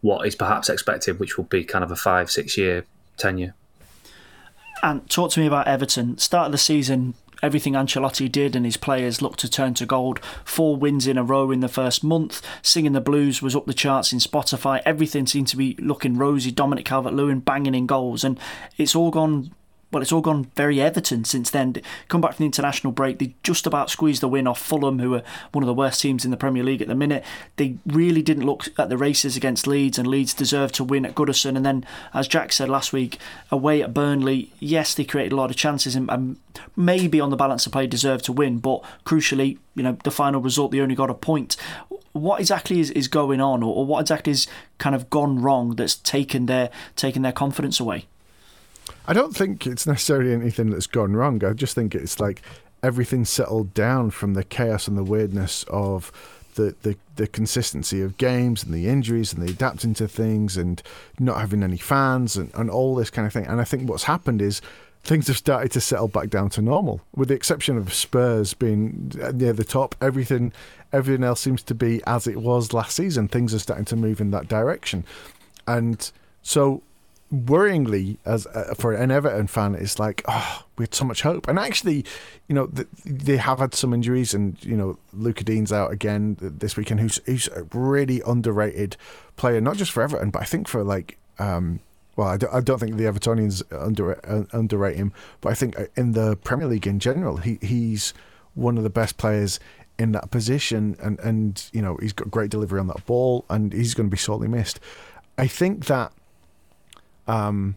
what 0.02 0.26
is 0.26 0.36
perhaps 0.36 0.70
expected, 0.70 1.20
which 1.20 1.38
will 1.38 1.46
be 1.46 1.64
kind 1.64 1.84
of 1.84 1.92
a 1.92 1.96
five 1.96 2.32
six 2.32 2.58
year 2.58 2.86
tenure. 3.18 3.54
And 4.82 5.08
talk 5.10 5.32
to 5.32 5.40
me 5.40 5.48
about 5.48 5.68
Everton. 5.68 6.18
Start 6.18 6.48
of 6.48 6.52
the 6.54 6.58
season, 6.58 7.14
everything 7.44 7.74
Ancelotti 7.74 8.32
did 8.32 8.56
and 8.56 8.66
his 8.66 8.78
players 8.78 9.22
looked 9.22 9.40
to 9.40 9.50
turn 9.50 9.74
to 9.76 9.86
gold. 9.86 10.20
Four 10.46 10.78
wins 10.78 11.06
in 11.06 11.18
a 11.18 11.24
row 11.24 11.52
in 11.52 11.60
the 11.60 11.68
first 11.68 12.04
month. 12.04 12.42
Singing 12.62 12.94
the 12.94 13.02
Blues 13.02 13.42
was 13.42 13.56
up 13.56 13.66
the 13.66 13.74
charts 13.74 14.14
in 14.14 14.20
Spotify. 14.20 14.82
Everything 14.86 15.26
seemed 15.28 15.48
to 15.48 15.58
be 15.58 15.76
looking 15.80 16.18
rosy. 16.18 16.52
Dominic 16.52 16.86
Calvert 16.86 17.14
Lewin 17.14 17.40
banging 17.40 17.76
in 17.76 17.88
goals. 17.88 18.24
And 18.24 18.40
it's 18.78 18.96
all 18.96 19.12
gone. 19.12 19.52
Well, 19.92 20.04
it's 20.04 20.12
all 20.12 20.22
gone 20.22 20.52
very 20.56 20.80
Everton 20.80 21.24
since 21.24 21.50
then. 21.50 21.76
Come 22.10 22.22
back 22.22 22.36
from 22.36 22.44
the 22.44 22.48
international 22.48 22.94
break, 22.94 23.18
they 23.18 23.34
just 23.42 23.66
about 23.66 23.90
squeezed 23.90 24.22
the 24.22 24.28
win 24.28 24.46
off 24.46 24.62
Fulham, 24.62 25.00
who 25.00 25.16
are 25.16 25.24
one 25.52 25.64
of 25.64 25.68
the 25.68 25.74
worst 25.74 26.02
teams 26.02 26.24
in 26.24 26.30
the 26.30 26.38
Premier 26.38 26.64
League 26.64 26.82
at 26.84 26.88
the 26.88 26.94
minute. 26.94 27.24
They 27.56 27.78
really 27.88 28.22
didn't 28.22 28.46
look 28.46 28.68
at 28.78 28.90
the 28.90 28.98
races 28.98 29.36
against 29.36 29.66
Leeds, 29.66 29.98
and 29.98 30.08
Leeds 30.08 30.36
deserved 30.36 30.76
to 30.76 30.84
win 30.84 31.08
at 31.08 31.16
Goodison. 31.16 31.56
And 31.56 31.66
then, 31.66 31.86
as 32.14 32.28
Jack 32.28 32.52
said 32.52 32.70
last 32.70 32.94
week, 32.94 33.18
away 33.50 33.82
at 33.82 33.94
Burnley, 33.94 34.52
yes, 34.60 34.94
they 34.94 35.06
created 35.06 35.34
a 35.34 35.36
lot 35.36 35.50
of 35.50 35.56
chances 35.56 35.96
and, 35.96 36.08
and 36.12 36.38
maybe 36.76 37.20
on 37.20 37.32
the 37.32 37.36
balance 37.36 37.66
of 37.66 37.72
play 37.72 37.88
deserved 37.88 38.26
to 38.26 38.34
win, 38.34 38.60
but 38.60 38.84
crucially, 39.06 39.58
you 39.74 39.82
know, 39.82 39.98
the 40.04 40.12
final 40.12 40.40
result, 40.40 40.72
they 40.72 40.82
only 40.82 40.94
got 40.94 41.10
a 41.10 41.16
point. 41.16 41.56
What 42.12 42.40
exactly 42.40 42.80
is, 42.80 42.92
is 42.92 43.08
going 43.08 43.42
on, 43.42 43.64
or, 43.64 43.74
or 43.76 43.86
what 43.88 44.02
exactly 44.02 44.32
is 44.32 44.48
kind 44.78 44.96
of 44.96 45.10
gone 45.10 45.42
wrong 45.42 45.76
that's 45.76 45.96
taken 45.96 46.46
their 46.46 46.70
taken 46.96 47.24
their 47.24 47.32
confidence 47.32 47.80
away? 47.80 48.06
I 49.10 49.14
don't 49.14 49.36
think 49.36 49.66
it's 49.66 49.88
necessarily 49.88 50.34
anything 50.34 50.70
that's 50.70 50.86
gone 50.86 51.16
wrong. 51.16 51.44
I 51.44 51.54
just 51.54 51.74
think 51.74 51.96
it's 51.96 52.20
like 52.20 52.44
everything 52.84 53.26
settled 53.26 53.74
down 53.74 54.12
from 54.12 54.36
the 54.36 54.44
chaos 54.44 54.88
and 54.88 54.96
the 54.96 55.04
weirdness 55.04 55.66
of 55.68 56.12
the, 56.54 56.76
the, 56.84 56.96
the 57.16 57.26
consistency 57.26 58.04
of 58.04 58.20
games 58.20 58.64
and 58.64 58.72
the 58.72 58.88
injuries 58.88 59.34
and 59.34 59.42
the 59.42 59.50
adapting 59.50 59.96
to 59.96 60.08
things 60.08 60.58
and 60.58 60.84
not 61.20 61.40
having 61.40 61.64
any 61.64 61.78
fans 61.78 62.38
and, 62.38 62.52
and 62.54 62.70
all 62.70 62.94
this 62.94 63.10
kind 63.10 63.26
of 63.26 63.34
thing. 63.34 63.48
And 63.48 63.60
I 63.60 63.64
think 63.64 63.90
what's 63.90 64.04
happened 64.04 64.44
is 64.44 64.62
things 65.04 65.26
have 65.26 65.38
started 65.38 65.72
to 65.72 65.82
settle 65.82 66.08
back 66.08 66.30
down 66.30 66.52
to 66.52 66.62
normal, 66.62 67.02
with 67.16 67.30
the 67.30 67.34
exception 67.34 67.80
of 67.80 67.92
Spurs 67.92 68.54
being 68.54 69.12
near 69.34 69.54
the 69.54 69.64
top. 69.64 69.96
Everything 70.02 70.54
everything 70.94 71.24
else 71.24 71.42
seems 71.42 71.64
to 71.64 71.74
be 71.74 72.00
as 72.06 72.28
it 72.28 72.38
was 72.38 72.74
last 72.74 72.96
season. 72.96 73.28
Things 73.28 73.56
are 73.56 73.60
starting 73.60 73.86
to 73.86 73.96
move 73.96 74.22
in 74.22 74.30
that 74.32 74.48
direction, 74.48 75.04
and 75.66 76.12
so 76.44 76.84
worryingly, 77.34 78.18
as 78.26 78.48
uh, 78.48 78.74
for 78.78 78.94
an 78.94 79.12
Everton 79.12 79.48
fan, 79.48 79.76
it's 79.76 80.00
like, 80.00 80.24
oh, 80.28 80.66
we 80.78 80.84
had 80.84 80.96
so 80.96 81.06
much 81.06 81.22
hope. 81.22 81.48
And 81.48 81.60
actually, 81.60 82.06
you 82.48 82.56
know, 82.56 82.68
th- 82.68 82.88
they 83.06 83.38
have 83.38 83.60
had 83.60 83.74
some 83.74 83.94
injuries, 83.94 84.34
and 84.34 84.58
you 84.64 84.76
know, 84.76 84.98
Lucas 85.14 85.44
Digne's 85.44 85.72
out 85.72 85.92
again 85.92 86.38
this 86.40 86.76
weekend, 86.76 87.00
who's 87.00 87.20
who's 87.26 87.48
a 87.50 87.64
really 87.74 88.22
underrated 88.26 88.98
player, 89.36 89.62
not 89.62 89.78
just 89.78 89.92
for 89.92 90.04
Everton, 90.04 90.32
but 90.32 90.42
I 90.42 90.46
think 90.46 90.68
for 90.68 90.84
like. 90.84 91.18
Um, 91.38 91.80
well, 92.16 92.28
I 92.28 92.36
don't, 92.36 92.54
I 92.54 92.60
don't 92.60 92.80
think 92.80 92.98
the 92.98 93.06
Evertonians 93.06 93.64
under, 93.72 94.20
uh, 94.30 94.44
underrate 94.52 94.98
him, 94.98 95.14
but 95.40 95.52
I 95.52 95.54
think 95.54 95.78
in 95.96 96.12
the 96.12 96.36
Premier 96.44 96.68
League 96.68 96.86
in 96.86 97.00
general, 97.00 97.38
he 97.38 97.60
he's 97.62 98.14
one 98.56 98.78
of 98.78 98.84
the 98.84 98.90
best 98.90 99.16
players 99.16 99.58
in 99.98 100.12
that 100.12 100.30
position, 100.30 100.98
and 101.02 101.18
and 101.20 101.70
you 101.72 101.82
know 101.82 101.98
he's 102.02 102.12
got 102.12 102.30
great 102.30 102.52
delivery 102.52 102.78
on 102.78 102.88
that 102.88 103.06
ball, 103.06 103.46
and 103.50 103.72
he's 103.72 103.94
going 103.94 104.10
to 104.10 104.12
be 104.12 104.18
sorely 104.18 104.50
missed. 104.50 104.82
I 105.38 105.48
think 105.48 105.86
that 105.86 106.12
um, 107.30 107.76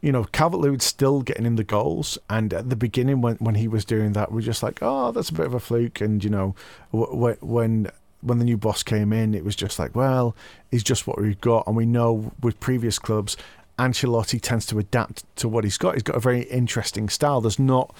you 0.00 0.12
know, 0.12 0.24
Calvert 0.24 0.60
Lewin's 0.60 0.84
still 0.84 1.22
getting 1.22 1.46
in 1.46 1.56
the 1.56 1.64
goals. 1.64 2.18
And 2.28 2.52
at 2.52 2.68
the 2.68 2.76
beginning, 2.76 3.22
when, 3.22 3.36
when 3.36 3.54
he 3.54 3.66
was 3.66 3.84
doing 3.84 4.12
that, 4.12 4.30
we 4.30 4.42
are 4.42 4.44
just 4.44 4.62
like, 4.62 4.80
oh, 4.82 5.12
that's 5.12 5.30
a 5.30 5.32
bit 5.32 5.46
of 5.46 5.54
a 5.54 5.60
fluke. 5.60 6.00
And, 6.02 6.22
you 6.22 6.30
know, 6.30 6.54
when 6.92 7.90
when 8.20 8.38
the 8.38 8.44
new 8.44 8.56
boss 8.56 8.82
came 8.82 9.12
in, 9.12 9.34
it 9.34 9.44
was 9.44 9.54
just 9.54 9.78
like, 9.78 9.94
well, 9.94 10.34
he's 10.70 10.82
just 10.82 11.06
what 11.06 11.20
we've 11.20 11.40
got. 11.40 11.66
And 11.66 11.76
we 11.76 11.84
know 11.86 12.32
with 12.40 12.58
previous 12.58 12.98
clubs, 12.98 13.36
Ancelotti 13.78 14.40
tends 14.40 14.66
to 14.66 14.78
adapt 14.78 15.24
to 15.36 15.48
what 15.48 15.64
he's 15.64 15.76
got. 15.76 15.94
He's 15.94 16.02
got 16.02 16.16
a 16.16 16.20
very 16.20 16.42
interesting 16.44 17.08
style. 17.10 17.42
There's 17.42 17.58
not, 17.58 17.94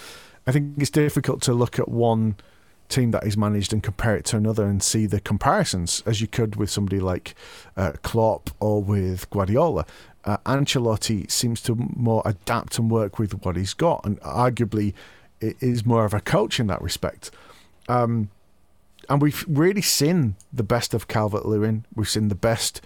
I 0.47 0.53
think 0.53 0.79
it's 0.79 0.91
difficult 0.91 1.43
to 1.43 1.53
look 1.53 1.79
at 1.79 1.89
one 1.89 2.37
team 2.89 3.11
that 3.13 3.25
he's 3.25 3.37
managed 3.37 3.73
and 3.73 3.83
compare 3.83 4.17
it 4.17 4.25
to 4.27 4.37
another 4.37 4.67
and 4.67 4.83
see 4.83 5.07
the 5.07 5.21
comparisons 5.21 6.03
as 6.07 6.21
you 6.21 6.27
could 6.27 6.57
with 6.57 6.71
somebody 6.71 7.01
like 7.01 7.35
uh, 7.77 7.93
Klopp 8.03 8.51
or 8.61 8.83
with 8.83 9.29
Guardiola 9.31 9.87
uh, 10.25 10.39
Ancelotti 10.47 11.31
seems 11.31 11.61
to 11.63 11.75
more 11.75 12.23
adapt 12.25 12.79
and 12.79 12.91
work 12.91 13.19
with 13.19 13.45
what 13.45 13.57
he's 13.57 13.75
got, 13.75 14.05
and 14.05 14.19
arguably 14.21 14.95
is 15.41 15.85
more 15.85 16.05
of 16.05 16.15
a 16.15 16.21
coach 16.21 16.59
in 16.59 16.67
that 16.69 16.81
respect. 16.81 17.31
Um, 17.89 18.31
and 19.09 19.21
we've 19.21 19.45
really 19.47 19.83
seen 19.83 20.37
the 20.53 20.63
best 20.63 20.95
of 20.95 21.09
Calvert 21.09 21.45
Lewin. 21.45 21.85
We've 21.95 22.09
seen 22.09 22.29
the 22.29 22.35
best 22.35 22.81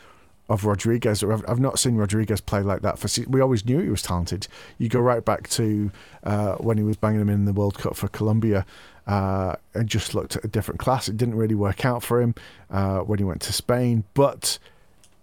of 0.48 0.64
Rodriguez. 0.64 1.22
I've 1.22 1.60
not 1.60 1.78
seen 1.78 1.94
Rodriguez 1.94 2.40
play 2.40 2.62
like 2.62 2.82
that. 2.82 2.98
For 2.98 3.08
we 3.28 3.40
always 3.40 3.64
knew 3.64 3.78
he 3.78 3.90
was 3.90 4.02
talented. 4.02 4.48
You 4.78 4.88
go 4.88 4.98
right 4.98 5.24
back 5.24 5.48
to 5.50 5.92
uh, 6.24 6.54
when 6.54 6.78
he 6.78 6.82
was 6.82 6.96
banging 6.96 7.20
him 7.20 7.28
in 7.28 7.44
the 7.44 7.52
World 7.52 7.78
Cup 7.78 7.94
for 7.94 8.08
Colombia. 8.08 8.66
Uh, 9.08 9.56
and 9.72 9.88
just 9.88 10.14
looked 10.14 10.36
at 10.36 10.44
a 10.44 10.48
different 10.48 10.78
class. 10.78 11.08
It 11.08 11.16
didn't 11.16 11.36
really 11.36 11.54
work 11.54 11.86
out 11.86 12.02
for 12.02 12.20
him 12.20 12.34
uh, 12.70 12.98
when 12.98 13.18
he 13.18 13.24
went 13.24 13.40
to 13.42 13.54
Spain, 13.54 14.04
but 14.12 14.58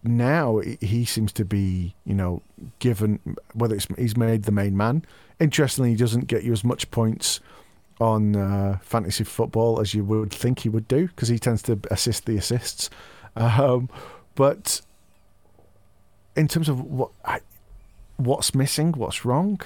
now 0.04 0.60
he 0.82 1.06
seems 1.06 1.32
to 1.34 1.46
be, 1.46 1.94
you 2.04 2.16
know, 2.16 2.42
given 2.80 3.20
whether 3.54 3.76
it's 3.76 3.88
he's 3.98 4.18
made 4.18 4.44
the 4.44 4.52
main 4.52 4.76
man. 4.76 5.06
Interestingly, 5.40 5.92
he 5.92 5.96
doesn't 5.96 6.26
get 6.26 6.44
you 6.44 6.52
as 6.52 6.64
much 6.64 6.90
points 6.90 7.42
on 8.00 8.36
uh, 8.36 8.78
fantasy 8.82 9.24
football 9.24 9.80
as 9.80 9.94
you 9.94 10.04
would 10.04 10.32
think 10.32 10.60
he 10.60 10.70
would 10.70 10.88
do 10.88 11.08
because 11.08 11.28
he 11.28 11.40
tends 11.40 11.62
to 11.64 11.80
assist 11.92 12.26
the 12.26 12.38
assists. 12.38 12.90
Um, 13.36 13.90
but 14.36 14.82
in 16.36 16.48
terms 16.48 16.70
of 16.70 16.82
what 16.82 17.12
what's 18.18 18.56
missing, 18.56 18.94
what's 18.94 19.26
wrong, 19.26 19.60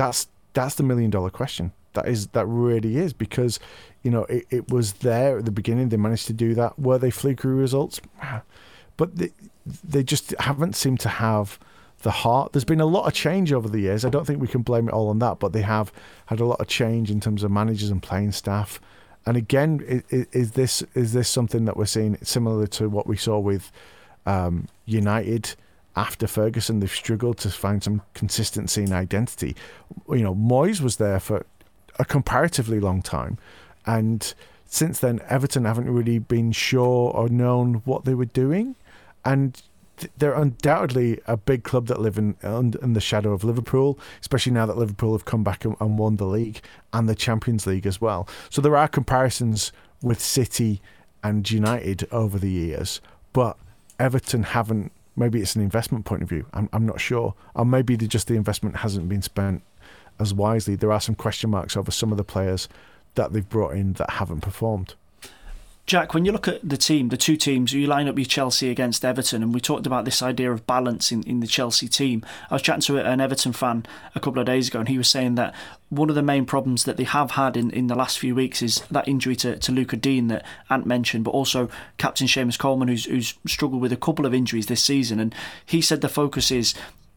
that's 0.00 0.28
that's 0.54 0.76
the 0.76 0.82
million 0.82 1.10
dollar 1.10 1.28
question. 1.28 1.72
That 1.92 2.08
is 2.08 2.28
that 2.28 2.46
really 2.46 2.96
is 2.96 3.12
because 3.12 3.60
you 4.02 4.10
know 4.10 4.24
it, 4.24 4.46
it 4.48 4.70
was 4.70 4.94
there 4.94 5.38
at 5.38 5.44
the 5.44 5.50
beginning. 5.50 5.90
They 5.90 5.98
managed 5.98 6.26
to 6.28 6.32
do 6.32 6.54
that. 6.54 6.78
Were 6.78 6.96
they 6.96 7.10
fluky 7.10 7.48
results? 7.48 8.00
But 8.96 9.16
they, 9.16 9.30
they 9.82 10.02
just 10.02 10.34
haven't 10.40 10.76
seemed 10.76 11.00
to 11.00 11.08
have 11.08 11.58
the 12.02 12.10
heart. 12.10 12.52
There's 12.52 12.66
been 12.66 12.80
a 12.80 12.86
lot 12.86 13.06
of 13.06 13.14
change 13.14 13.50
over 13.50 13.68
the 13.68 13.80
years. 13.80 14.04
I 14.04 14.10
don't 14.10 14.26
think 14.26 14.40
we 14.40 14.48
can 14.48 14.60
blame 14.60 14.88
it 14.88 14.92
all 14.92 15.08
on 15.08 15.20
that, 15.20 15.38
but 15.38 15.54
they 15.54 15.62
have 15.62 15.90
had 16.26 16.40
a 16.40 16.44
lot 16.44 16.60
of 16.60 16.66
change 16.66 17.10
in 17.10 17.18
terms 17.18 17.42
of 17.42 17.50
managers 17.50 17.88
and 17.88 18.02
playing 18.02 18.32
staff. 18.32 18.78
And 19.24 19.38
again, 19.38 19.80
is, 20.10 20.26
is 20.32 20.52
this 20.52 20.82
is 20.94 21.12
this 21.12 21.28
something 21.28 21.66
that 21.66 21.76
we're 21.76 21.86
seeing 21.86 22.16
similar 22.22 22.66
to 22.66 22.88
what 22.88 23.06
we 23.06 23.16
saw 23.16 23.38
with 23.38 23.70
um, 24.26 24.68
United 24.86 25.54
after 25.96 26.26
Ferguson? 26.26 26.80
They've 26.80 26.90
struggled 26.90 27.38
to 27.38 27.50
find 27.50 27.82
some 27.82 28.02
consistency 28.14 28.84
and 28.84 28.92
identity. 28.92 29.56
You 30.08 30.22
know, 30.22 30.34
Moyes 30.34 30.80
was 30.80 30.96
there 30.96 31.20
for 31.20 31.46
a 31.98 32.04
comparatively 32.04 32.80
long 32.80 33.02
time, 33.02 33.38
and 33.86 34.32
since 34.66 35.00
then, 35.00 35.20
Everton 35.28 35.64
haven't 35.64 35.90
really 35.90 36.20
been 36.20 36.52
sure 36.52 37.10
or 37.10 37.28
known 37.28 37.82
what 37.84 38.04
they 38.04 38.14
were 38.14 38.24
doing, 38.24 38.76
and 39.24 39.60
they're 40.16 40.34
undoubtedly 40.34 41.20
a 41.26 41.36
big 41.36 41.64
club 41.64 41.86
that 41.88 42.00
live 42.00 42.16
in, 42.16 42.36
in 42.42 42.92
the 42.92 43.00
shadow 43.00 43.32
of 43.32 43.44
Liverpool, 43.44 43.98
especially 44.20 44.52
now 44.52 44.66
that 44.66 44.76
Liverpool 44.76 45.12
have 45.12 45.24
come 45.24 45.44
back 45.44 45.64
and, 45.64 45.76
and 45.80 45.98
won 45.98 46.16
the 46.16 46.24
league 46.24 46.60
and 46.92 47.08
the 47.08 47.14
Champions 47.14 47.66
League 47.66 47.86
as 47.86 48.00
well. 48.00 48.28
So 48.48 48.62
there 48.62 48.76
are 48.76 48.88
comparisons 48.88 49.72
with 50.02 50.20
City 50.20 50.80
and 51.22 51.50
United 51.50 52.08
over 52.12 52.38
the 52.38 52.50
years, 52.50 53.00
but 53.32 53.56
Everton 53.98 54.44
haven't. 54.44 54.92
Maybe 55.20 55.42
it's 55.42 55.54
an 55.54 55.60
investment 55.60 56.06
point 56.06 56.22
of 56.22 56.30
view. 56.30 56.46
I'm, 56.54 56.70
I'm 56.72 56.86
not 56.86 56.98
sure, 56.98 57.34
or 57.54 57.66
maybe 57.66 57.94
the, 57.94 58.08
just 58.08 58.26
the 58.26 58.36
investment 58.36 58.78
hasn't 58.78 59.06
been 59.06 59.20
spent 59.20 59.62
as 60.18 60.32
wisely. 60.32 60.76
There 60.76 60.90
are 60.90 61.00
some 61.00 61.14
question 61.14 61.50
marks 61.50 61.76
over 61.76 61.90
some 61.90 62.10
of 62.10 62.16
the 62.16 62.24
players 62.24 62.70
that 63.16 63.34
they've 63.34 63.46
brought 63.46 63.74
in 63.74 63.92
that 63.94 64.08
haven't 64.12 64.40
performed. 64.40 64.94
Jack, 65.86 66.14
when 66.14 66.24
you 66.24 66.30
look 66.30 66.46
at 66.46 66.66
the 66.68 66.76
team, 66.76 67.08
the 67.08 67.16
two 67.16 67.36
teams, 67.36 67.72
you 67.72 67.86
line 67.86 68.06
up 68.06 68.16
your 68.16 68.24
Chelsea 68.24 68.70
against 68.70 69.04
Everton, 69.04 69.42
and 69.42 69.52
we 69.52 69.60
talked 69.60 69.86
about 69.86 70.04
this 70.04 70.22
idea 70.22 70.52
of 70.52 70.66
balance 70.66 71.10
in, 71.10 71.24
in 71.24 71.40
the 71.40 71.48
Chelsea 71.48 71.88
team. 71.88 72.24
I 72.48 72.54
was 72.54 72.62
chatting 72.62 72.82
to 72.82 72.98
an 72.98 73.20
Everton 73.20 73.52
fan 73.52 73.86
a 74.14 74.20
couple 74.20 74.38
of 74.38 74.46
days 74.46 74.68
ago, 74.68 74.78
and 74.78 74.88
he 74.88 74.98
was 74.98 75.08
saying 75.08 75.34
that 75.34 75.52
one 75.88 76.08
of 76.08 76.14
the 76.14 76.22
main 76.22 76.46
problems 76.46 76.84
that 76.84 76.96
they 76.96 77.04
have 77.04 77.32
had 77.32 77.56
in, 77.56 77.70
in 77.70 77.88
the 77.88 77.96
last 77.96 78.20
few 78.20 78.36
weeks 78.36 78.62
is 78.62 78.82
that 78.90 79.08
injury 79.08 79.34
to, 79.36 79.58
to 79.58 79.72
Lucas 79.72 79.98
Digne 79.98 80.28
that 80.28 80.46
Ant 80.68 80.86
mentioned, 80.86 81.24
but 81.24 81.32
also 81.32 81.68
Captain 81.98 82.28
Seamus 82.28 82.58
Coleman, 82.58 82.86
who's, 82.86 83.06
who's 83.06 83.34
struggled 83.46 83.82
with 83.82 83.92
a 83.92 83.96
couple 83.96 84.26
of 84.26 84.32
injuries 84.32 84.66
this 84.66 84.84
season. 84.84 85.18
And 85.18 85.34
he 85.66 85.80
said 85.80 86.02
the 86.02 86.08
focus 86.08 86.52
is 86.52 86.74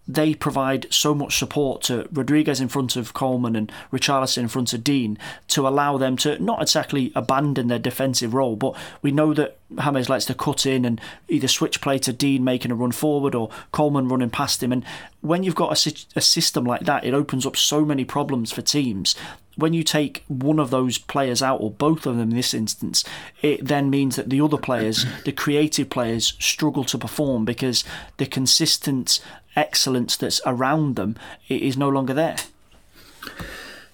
they 0.08 0.34
provide 0.34 0.86
so 0.90 1.16
much 1.16 1.38
support 1.38 1.82
to 1.84 2.08
Rodriguez 2.12 2.60
in 2.60 2.68
front 2.68 2.96
of 2.96 3.14
Coleman 3.14 3.56
and 3.56 3.72
Richarlison 3.92 4.40
in 4.40 4.48
front 4.50 4.74
of 4.74 4.84
Digne 4.84 5.18
to 5.50 5.68
allow 5.68 5.98
them 5.98 6.18
to 6.18 6.42
not 6.44 6.62
exactly 6.62 7.12
abandon 7.16 7.68
their 7.68 7.80
defensive 7.80 8.34
role, 8.34 8.56
but 8.56 8.76
we 9.02 9.12
know 9.12 9.34
that 9.34 9.58
James 9.82 10.10
likes 10.10 10.26
to 10.26 10.34
cut 10.34 10.66
in 10.66 10.84
and 10.86 11.00
either 11.30 11.48
switch 11.48 11.82
play 11.82 11.98
to 12.00 12.12
Digne 12.12 12.44
making 12.44 12.72
a 12.72 12.76
run 12.76 12.92
forward 12.92 13.34
or 13.34 13.50
Coleman 13.72 14.08
running 14.08 14.30
past 14.30 14.62
him. 14.62 14.72
And 14.72 14.84
when 15.22 15.44
you've 15.44 15.56
got 15.56 15.86
a, 15.86 15.96
a 16.16 16.22
system 16.22 16.66
like 16.66 16.82
that, 16.82 17.06
it 17.06 17.14
opens 17.14 17.46
up 17.46 17.56
so 17.56 17.86
many 17.86 18.04
problems 18.04 18.52
for 18.52 18.62
teams 18.62 19.16
when 19.56 19.74
you 19.74 19.84
take 19.84 20.24
one 20.28 20.60
of 20.60 20.70
those 20.70 20.98
players 20.98 21.42
out, 21.42 21.62
or 21.62 21.72
both 21.72 22.06
of 22.06 22.18
them 22.18 22.32
in 22.32 22.36
this 22.36 22.54
instance, 22.54 23.04
it 23.42 23.66
then 23.66 23.90
means 23.90 24.16
that 24.16 24.30
the 24.30 24.42
other 24.42 24.58
players, 24.58 25.06
the 25.26 25.32
creative 25.32 25.90
players, 25.90 26.34
struggle 26.40 26.84
to 26.86 26.98
perform 26.98 27.46
because 27.46 27.84
the 28.18 28.26
consistent 28.26 29.20
excellence 29.56 30.18
that's 30.18 30.42
around 30.46 30.96
them 30.96 31.16
is 31.48 31.78
no 31.78 31.90
longer 31.90 32.14
there. 32.14 32.38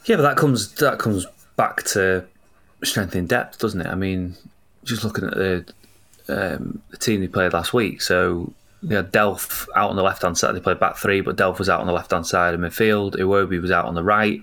Yeah, 0.06 0.16
but 0.16 0.24
that 0.24 0.38
comes 0.38 0.72
that 0.76 0.98
comes 1.00 1.26
back 1.56 1.84
to 1.84 2.26
strength 2.84 3.16
in 3.16 3.28
depth, 3.28 3.60
doesn't 3.60 3.82
it? 3.82 3.88
I 3.88 3.96
mean, 3.96 4.36
just 4.84 5.04
looking 5.04 5.26
at 5.26 5.36
the 5.36 5.66
um, 6.28 6.82
the 6.90 6.98
team 6.98 7.22
they 7.22 7.28
played 7.28 7.54
last 7.54 7.74
week, 7.74 8.02
so 8.02 8.54
they 8.82 8.96
had 8.96 9.12
Delph 9.12 9.68
out 9.76 9.90
on 9.90 9.96
the 9.96 10.04
left 10.04 10.22
hand 10.22 10.38
side. 10.38 10.56
They 10.56 10.62
played 10.62 10.80
back 10.80 10.96
three, 10.96 11.22
but 11.22 11.36
Delph 11.36 11.60
was 11.60 11.70
out 11.70 11.82
on 11.82 11.88
the 11.88 11.94
left 11.94 12.12
hand 12.12 12.26
side 12.26 12.54
of 12.54 12.60
midfield. 12.60 13.16
Iwobi 13.16 13.62
was 13.62 13.72
out 13.72 13.86
on 13.86 13.96
the 13.96 14.04
right. 14.04 14.42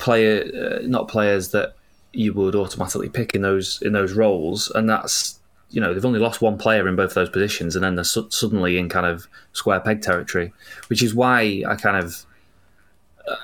Player, 0.00 0.80
uh, 0.82 0.86
not 0.86 1.08
players 1.08 1.50
that 1.52 1.74
you 2.12 2.32
would 2.34 2.56
automatically 2.56 3.08
pick 3.08 3.34
in 3.34 3.42
those 3.42 3.80
in 3.82 3.92
those 3.92 4.12
roles, 4.12 4.70
and 4.70 4.88
that's 4.88 5.38
you 5.70 5.80
know 5.80 5.94
they've 5.94 6.04
only 6.04 6.18
lost 6.18 6.40
one 6.42 6.58
player 6.58 6.88
in 6.88 6.96
both 6.96 7.10
of 7.10 7.14
those 7.14 7.30
positions, 7.30 7.76
and 7.76 7.84
then 7.84 7.94
they're 7.94 8.04
su- 8.04 8.28
suddenly 8.30 8.78
in 8.78 8.88
kind 8.88 9.06
of 9.06 9.28
square 9.52 9.80
peg 9.80 10.02
territory, 10.02 10.52
which 10.88 11.02
is 11.02 11.14
why 11.14 11.62
I 11.68 11.76
kind 11.76 12.02
of 12.02 12.26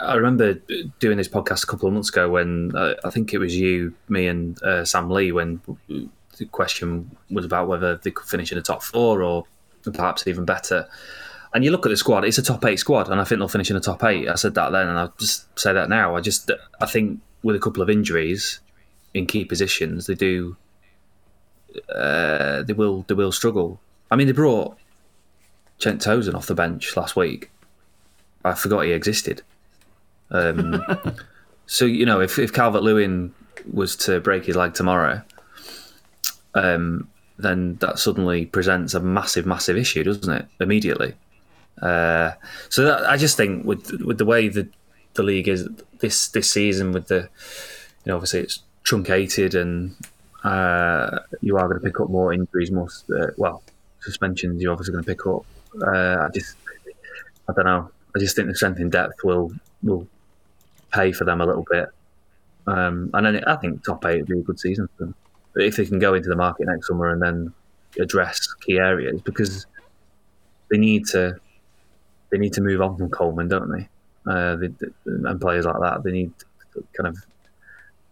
I 0.01 0.15
remember 0.15 0.55
doing 0.99 1.17
this 1.17 1.29
podcast 1.29 1.65
a 1.65 1.67
couple 1.67 1.89
of 1.89 1.95
months 1.95 2.09
ago 2.09 2.29
when 2.29 2.75
uh, 2.75 2.95
I 3.05 3.11
think 3.11 3.33
it 3.33 3.39
was 3.39 3.57
you, 3.57 3.95
me, 4.09 4.27
and 4.27 4.61
uh, 4.63 4.85
Sam 4.85 5.11
Lee 5.11 5.33
when 5.33 5.61
the 5.89 6.45
question 6.47 7.17
was 7.31 7.45
about 7.45 7.69
whether 7.69 7.97
they 7.97 8.11
could 8.11 8.27
finish 8.27 8.53
in 8.53 8.57
the 8.57 8.63
top 8.63 8.83
four 8.83 9.23
or 9.23 9.45
perhaps 9.85 10.27
even 10.27 10.45
better. 10.45 10.89
And 11.55 11.65
you 11.65 11.71
look 11.71 11.87
at 11.87 11.91
the 11.91 11.97
squad; 11.97 12.25
it's 12.25 12.39
a 12.39 12.43
top 12.43 12.65
eight 12.65 12.79
squad, 12.79 13.09
and 13.09 13.21
I 13.21 13.25
think 13.25 13.39
they'll 13.39 13.49
finish 13.49 13.71
in 13.71 13.75
the 13.75 13.81
top 13.81 14.05
eight. 14.05 14.29
I 14.29 14.35
said 14.35 14.55
that 14.55 14.71
then, 14.71 14.89
and 14.89 14.99
I'll 14.99 15.15
just 15.19 15.59
say 15.59 15.73
that 15.73 15.89
now. 15.89 16.17
I 16.17 16.21
just 16.21 16.51
I 16.81 16.87
think 16.87 17.21
with 17.43 17.57
a 17.57 17.61
couple 17.61 17.83
of 17.83 17.91
injuries 17.91 18.61
in 19.15 19.27
key 19.27 19.45
positions, 19.45 20.07
they 20.07 20.15
do 20.15 20.57
uh, 21.95 22.63
they 22.63 22.73
will 22.73 23.05
they 23.09 23.15
will 23.15 23.33
struggle. 23.33 23.81
I 24.11 24.17
mean, 24.17 24.27
they 24.27 24.33
brought 24.33 24.77
Cenk 25.81 26.03
Tosun 26.03 26.35
off 26.35 26.47
the 26.47 26.55
bench 26.55 26.97
last 26.97 27.17
week. 27.17 27.51
I 28.45 28.55
forgot 28.55 28.85
he 28.85 28.93
existed. 28.93 29.43
Um, 30.31 30.83
so 31.67 31.85
you 31.85 32.07
know, 32.07 32.21
if 32.21 32.39
if 32.39 32.53
Calvert 32.53 32.83
Lewin 32.83 33.35
was 33.73 33.97
to 33.97 34.21
break 34.21 34.45
his 34.45 34.57
leg 34.57 34.75
tomorrow, 34.75 35.23
um, 36.55 37.09
then 37.39 37.77
that 37.77 37.99
suddenly 37.99 38.47
presents 38.47 38.95
a 38.95 39.01
massive, 39.01 39.47
massive 39.47 39.77
issue, 39.77 40.05
doesn't 40.05 40.33
it? 40.33 40.47
Immediately. 40.61 41.15
Uh, 41.81 42.33
so 42.69 42.85
that, 42.85 43.09
I 43.09 43.17
just 43.17 43.37
think 43.37 43.65
with 43.65 43.91
with 44.03 44.19
the 44.19 44.25
way 44.25 44.49
the 44.49 44.69
the 45.15 45.23
league 45.23 45.49
is 45.49 45.69
this 45.99 46.29
this 46.29 46.51
season, 46.51 46.93
with 46.93 47.09
the 47.09 47.29
you 48.05 48.11
know 48.11 48.15
obviously 48.15 48.41
it's 48.41 48.61
truncated 48.83 49.55
and 49.55 49.97
uh, 50.45 51.19
you 51.43 51.57
are 51.57 51.69
going 51.69 51.81
to 51.81 51.85
pick 51.85 52.01
up 52.01 52.09
more 52.09 52.33
injuries, 52.33 52.71
more 52.71 52.89
uh, 53.19 53.29
well 53.37 53.63
suspensions. 54.01 54.63
You're 54.63 54.73
obviously 54.73 54.93
going 54.93 55.05
to 55.05 55.11
pick 55.11 55.27
up. 55.27 55.45
Uh, 55.83 56.27
I 56.27 56.29
just, 56.33 56.57
I 57.49 57.53
don't 57.53 57.65
know. 57.65 57.91
I 58.15 58.19
just 58.19 58.37
think 58.37 58.49
the 58.49 58.55
strength 58.55 58.81
in 58.81 58.91
depth 58.91 59.25
will 59.25 59.53
will 59.83 60.07
pay 60.93 61.13
for 61.13 61.25
them 61.25 61.41
a 61.41 61.47
little 61.47 61.67
bit. 61.71 61.89
Um, 62.67 63.11
and 63.15 63.27
then 63.27 63.45
I 63.45 63.57
think 63.57 63.85
top 63.85 64.05
eight 64.07 64.19
would 64.21 64.29
be 64.29 64.39
a 64.39 64.43
good 64.43 64.59
season 64.59 64.89
for 64.97 65.05
them 65.05 65.15
if 65.57 65.77
they 65.77 65.87
can 65.87 65.99
go 65.99 66.15
into 66.15 66.29
the 66.29 66.37
market 66.37 66.67
next 66.67 66.89
summer 66.89 67.11
and 67.11 67.23
then 67.23 67.53
address 67.99 68.47
key 68.61 68.79
areas 68.79 69.21
because 69.23 69.67
they 70.71 70.77
need 70.77 71.07
to 71.07 71.39
they 72.37 72.43
need 72.43 72.53
to 72.53 72.61
move 72.61 72.83
on 72.83 72.97
from 72.97 73.11
Coleman, 73.11 73.49
don't 73.49 73.71
they? 73.71 73.89
Uh, 74.31 74.57
they, 74.57 74.69
and 75.07 75.41
players 75.41 75.65
like 75.65 75.81
that, 75.81 76.03
they 76.03 76.13
need 76.13 76.33
kind 76.97 77.07
of 77.07 77.17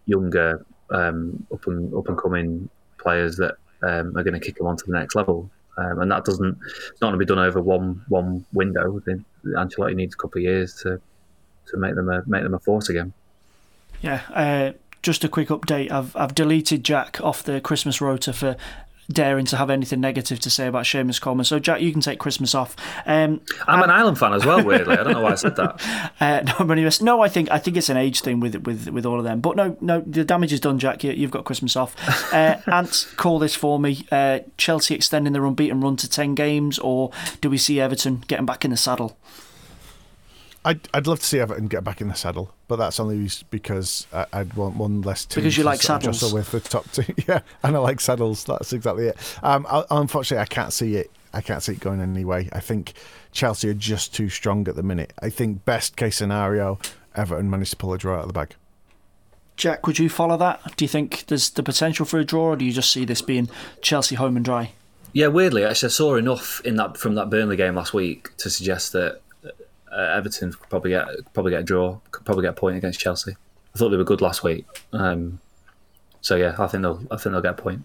younger 0.06 0.64
um, 0.90 1.46
up 1.52 1.66
and 1.66 1.94
up 1.94 2.08
and 2.08 2.16
coming 2.16 2.68
players 2.98 3.36
that 3.36 3.56
um, 3.82 4.16
are 4.16 4.22
going 4.22 4.32
to 4.32 4.40
kick 4.40 4.56
them 4.56 4.66
on 4.66 4.76
to 4.76 4.84
the 4.86 4.92
next 4.92 5.14
level. 5.14 5.50
Um, 5.76 6.00
and 6.00 6.10
that 6.10 6.24
doesn't 6.24 6.56
it's 6.62 7.00
not 7.00 7.08
going 7.08 7.18
to 7.18 7.18
be 7.18 7.24
done 7.24 7.38
over 7.38 7.60
one 7.60 8.04
one 8.08 8.46
window. 8.52 9.00
Ancelotti 9.44 9.94
needs 9.94 10.14
a 10.14 10.16
couple 10.16 10.38
of 10.38 10.44
years 10.44 10.74
to 10.82 11.00
to 11.66 11.76
make 11.76 11.96
them 11.96 12.08
a 12.08 12.22
make 12.26 12.44
them 12.44 12.54
a 12.54 12.60
force 12.60 12.88
again. 12.88 13.12
Yeah, 14.00 14.20
uh, 14.32 14.72
just 15.02 15.24
a 15.24 15.28
quick 15.28 15.48
update. 15.48 15.90
I've 15.90 16.14
I've 16.14 16.34
deleted 16.34 16.84
Jack 16.84 17.20
off 17.20 17.42
the 17.42 17.60
Christmas 17.60 18.00
rota 18.00 18.32
for 18.32 18.56
daring 19.11 19.44
to 19.46 19.57
have 19.57 19.70
anything 19.70 20.00
negative 20.00 20.40
to 20.40 20.50
say 20.50 20.66
about 20.66 20.84
Seamus 20.84 21.20
Coleman. 21.20 21.44
So, 21.44 21.59
Jack, 21.59 21.80
you 21.80 21.92
can 21.92 22.00
take 22.00 22.18
Christmas 22.18 22.55
off. 22.55 22.76
Um, 23.07 23.40
I'm 23.66 23.82
an 23.82 23.90
Ireland 23.90 24.18
fan 24.18 24.32
as 24.32 24.44
well. 24.44 24.64
Weirdly, 24.64 24.96
I 24.96 25.02
don't 25.02 25.12
know 25.12 25.22
why 25.22 25.32
I 25.32 25.36
said 25.36 25.57
that. 25.57 25.80
Uh, 26.20 26.40
no, 26.59 26.88
no, 27.02 27.20
I 27.20 27.28
think 27.28 27.50
I 27.50 27.59
think 27.59 27.76
it's 27.76 27.88
an 27.88 27.96
age 27.96 28.20
thing 28.20 28.40
with 28.40 28.55
with 28.66 28.88
with 28.88 29.05
all 29.05 29.18
of 29.18 29.24
them. 29.24 29.40
But 29.40 29.57
no, 29.57 29.76
no, 29.80 30.00
the 30.07 30.24
damage 30.24 30.52
is 30.52 30.61
done, 30.61 30.78
Jack. 30.78 31.02
You, 31.05 31.12
have 31.22 31.30
got 31.30 31.44
Christmas 31.44 31.76
off. 31.76 31.94
Uh, 32.34 32.61
Ant, 32.66 33.12
call 33.16 33.38
this 33.38 33.55
for 33.55 33.78
me. 33.78 34.07
Uh, 34.11 34.40
Chelsea 34.57 34.94
extending 34.94 35.32
their 35.32 35.44
unbeaten 35.44 35.80
run 35.80 35.96
to 35.96 36.09
ten 36.09 36.34
games, 36.34 36.78
or 36.78 37.11
do 37.40 37.50
we 37.50 37.59
see 37.59 37.80
Everton 37.80 38.24
getting 38.26 38.46
back 38.46 38.64
in 38.64 38.70
the 38.70 38.76
saddle? 38.76 39.16
I'd, 40.64 40.88
I'd 40.94 41.06
love 41.06 41.20
to 41.20 41.26
see 41.26 41.40
Everton 41.40 41.66
get 41.66 41.84
back 41.84 42.00
in 42.00 42.08
the 42.08 42.14
saddle, 42.14 42.54
but 42.68 42.76
that's 42.76 42.98
only 42.98 43.28
because 43.50 44.06
I'd 44.32 44.54
want 44.54 44.76
one 44.76 45.02
less 45.02 45.26
team. 45.26 45.42
Because 45.42 45.58
you 45.58 45.64
like 45.64 45.82
saddles. 45.82 46.20
Just 46.20 46.34
with 46.34 46.50
the 46.52 46.60
top 46.60 46.90
two, 46.90 47.04
yeah, 47.28 47.40
and 47.62 47.76
I 47.76 47.78
like 47.80 48.00
saddles. 48.00 48.44
That's 48.44 48.72
exactly 48.72 49.08
it. 49.08 49.38
Um, 49.42 49.66
I, 49.68 49.84
unfortunately, 49.90 50.42
I 50.42 50.46
can't 50.46 50.72
see 50.72 50.96
it. 50.96 51.10
I 51.34 51.42
can't 51.42 51.62
see 51.62 51.72
it 51.72 51.80
going 51.80 52.00
any 52.00 52.24
way. 52.24 52.48
I 52.52 52.60
think 52.60 52.94
Chelsea 53.32 53.68
are 53.68 53.74
just 53.74 54.14
too 54.14 54.28
strong 54.28 54.66
at 54.68 54.76
the 54.76 54.82
minute. 54.82 55.12
I 55.20 55.28
think 55.28 55.64
best 55.64 55.96
case 55.96 56.16
scenario, 56.16 56.78
Everton 57.14 57.50
managed 57.50 57.72
to 57.72 57.76
pull 57.76 57.92
a 57.92 57.98
draw 57.98 58.16
out 58.16 58.22
of 58.22 58.28
the 58.28 58.32
bag. 58.32 58.54
Jack, 59.56 59.86
would 59.86 59.98
you 59.98 60.08
follow 60.08 60.36
that? 60.38 60.76
Do 60.76 60.84
you 60.84 60.88
think 60.88 61.26
there's 61.26 61.50
the 61.50 61.62
potential 61.62 62.06
for 62.06 62.18
a 62.18 62.24
draw, 62.24 62.50
or 62.50 62.56
do 62.56 62.64
you 62.64 62.72
just 62.72 62.90
see 62.90 63.04
this 63.04 63.20
being 63.22 63.50
Chelsea 63.82 64.14
home 64.14 64.36
and 64.36 64.44
dry? 64.44 64.72
Yeah, 65.12 65.28
weirdly, 65.28 65.64
actually, 65.64 65.88
I 65.88 65.90
saw 65.90 66.16
enough 66.16 66.60
in 66.64 66.74
that 66.76 66.96
from 66.96 67.14
that 67.14 67.30
Burnley 67.30 67.56
game 67.56 67.76
last 67.76 67.94
week 67.94 68.36
to 68.38 68.50
suggest 68.50 68.92
that 68.94 69.20
Everton 70.01 70.53
could 70.53 70.68
probably 70.68 70.90
get 70.90 71.07
probably 71.32 71.53
get 71.53 71.61
a 71.61 71.64
draw, 71.64 71.99
could 72.11 72.24
probably 72.24 72.42
get 72.42 72.51
a 72.51 72.55
point 72.55 72.76
against 72.76 73.01
Chelsea. 73.01 73.36
I 73.74 73.78
thought 73.78 73.90
they 73.90 73.97
were 73.97 74.05
good 74.05 74.20
last 74.20 74.42
week, 74.45 74.66
um, 74.92 75.40
so 76.20 76.36
yeah, 76.36 76.55
I 76.59 76.66
think 76.66 76.82
they'll 76.82 77.03
I 77.11 77.16
think 77.16 77.32
they'll 77.32 77.40
get 77.40 77.59
a 77.59 77.62
point. 77.62 77.82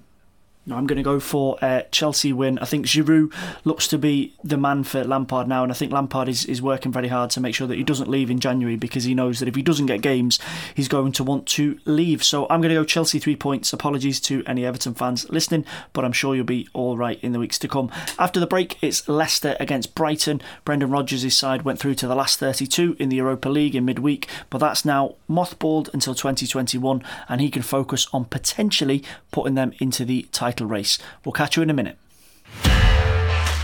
I'm 0.72 0.88
going 0.88 0.97
to 0.97 1.03
go 1.03 1.20
for 1.20 1.57
a 1.61 1.86
Chelsea 1.91 2.34
win. 2.34 2.59
I 2.59 2.65
think 2.65 2.86
Giroud 2.86 3.34
looks 3.65 3.88
to 3.89 3.97
be 3.97 4.34
the 4.43 4.57
man 4.57 4.84
for 4.84 5.03
Lampard 5.03 5.47
now, 5.47 5.63
and 5.63 5.72
I 5.72 5.76
think 5.76 5.91
Lampard 5.91 6.30
is, 6.30 6.45
is 6.45 6.61
working 6.61 6.91
very 6.91 7.07
hard 7.07 7.30
to 7.32 7.41
make 7.41 7.55
sure 7.55 7.67
that 7.67 7.76
he 7.76 7.84
doesn't 7.84 8.09
leave 8.09 8.30
in 8.30 8.39
January 8.39 8.76
because 8.76 9.03
he 9.03 9.13
knows 9.13 9.39
that 9.39 9.47
if 9.47 9.55
he 9.55 9.61
doesn't 9.61 9.88
get 9.88 10.01
games, 10.01 10.39
he's 10.76 10.88
going 10.88 11.11
to 11.13 11.24
want 11.24 11.47
to 11.47 11.80
leave. 11.86 12.24
So 12.24 12.45
I'm 12.49 12.61
going 12.61 12.74
to 12.74 12.80
go 12.80 12.86
Chelsea 12.86 13.20
three 13.20 13.36
points. 13.36 13.74
Apologies 13.74 14.20
to 14.22 14.43
any 14.45 14.65
Everton 14.65 14.93
fans 14.93 15.30
listening, 15.30 15.65
but 15.93 16.05
I'm 16.05 16.11
sure 16.11 16.36
you'll 16.36 16.45
be 16.45 16.67
all 16.74 16.97
right 16.97 17.20
in 17.24 17.32
the 17.32 17.39
weeks 17.39 17.59
to 17.59 17.67
come. 17.67 17.91
After 18.17 18.39
the 18.39 18.47
break, 18.47 18.78
it's 18.82 19.07
Leicester 19.07 19.55
against 19.59 19.95
Brighton. 19.95 20.41
Brendan 20.65 20.91
Rodgers' 20.91 21.36
side 21.36 21.63
went 21.63 21.80
through 21.80 21.95
to 21.95 22.07
the 22.07 22.15
last 22.15 22.39
32 22.39 22.95
in 22.99 23.09
the 23.09 23.17
Europa 23.17 23.49
League 23.49 23.76
in 23.76 23.86
midweek, 23.86 24.28
but 24.49 24.59
that's 24.59 24.86
now 24.86 25.15
mothballed 25.30 25.93
until 25.93 26.15
2021, 26.15 27.03
and 27.28 27.41
he 27.41 27.49
can 27.49 27.61
focus 27.61 28.07
on 28.13 28.26
potentially 28.26 29.03
putting 29.32 29.55
them 29.55 29.74
into 29.80 30.05
the 30.05 30.24
title 30.32 30.59
race. 30.66 30.97
We'll 31.24 31.34
catch 31.34 31.57
you 31.57 31.64
in 31.64 31.70
a 31.70 31.74
minute. 31.74 31.97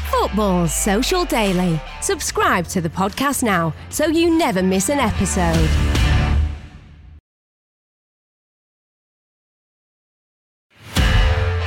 Football 0.09 0.67
Social 0.67 1.25
Daily. 1.25 1.79
Subscribe 2.01 2.67
to 2.67 2.81
the 2.81 2.89
podcast 2.89 3.43
now 3.43 3.73
so 3.89 4.07
you 4.07 4.37
never 4.37 4.63
miss 4.63 4.89
an 4.89 4.99
episode. 4.99 5.69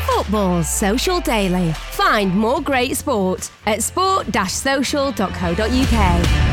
Football 0.06 0.64
Social 0.64 1.20
Daily. 1.20 1.72
Find 1.72 2.36
more 2.36 2.60
great 2.60 2.96
sport 2.96 3.50
at 3.66 3.82
sport-social.co.uk. 3.82 6.47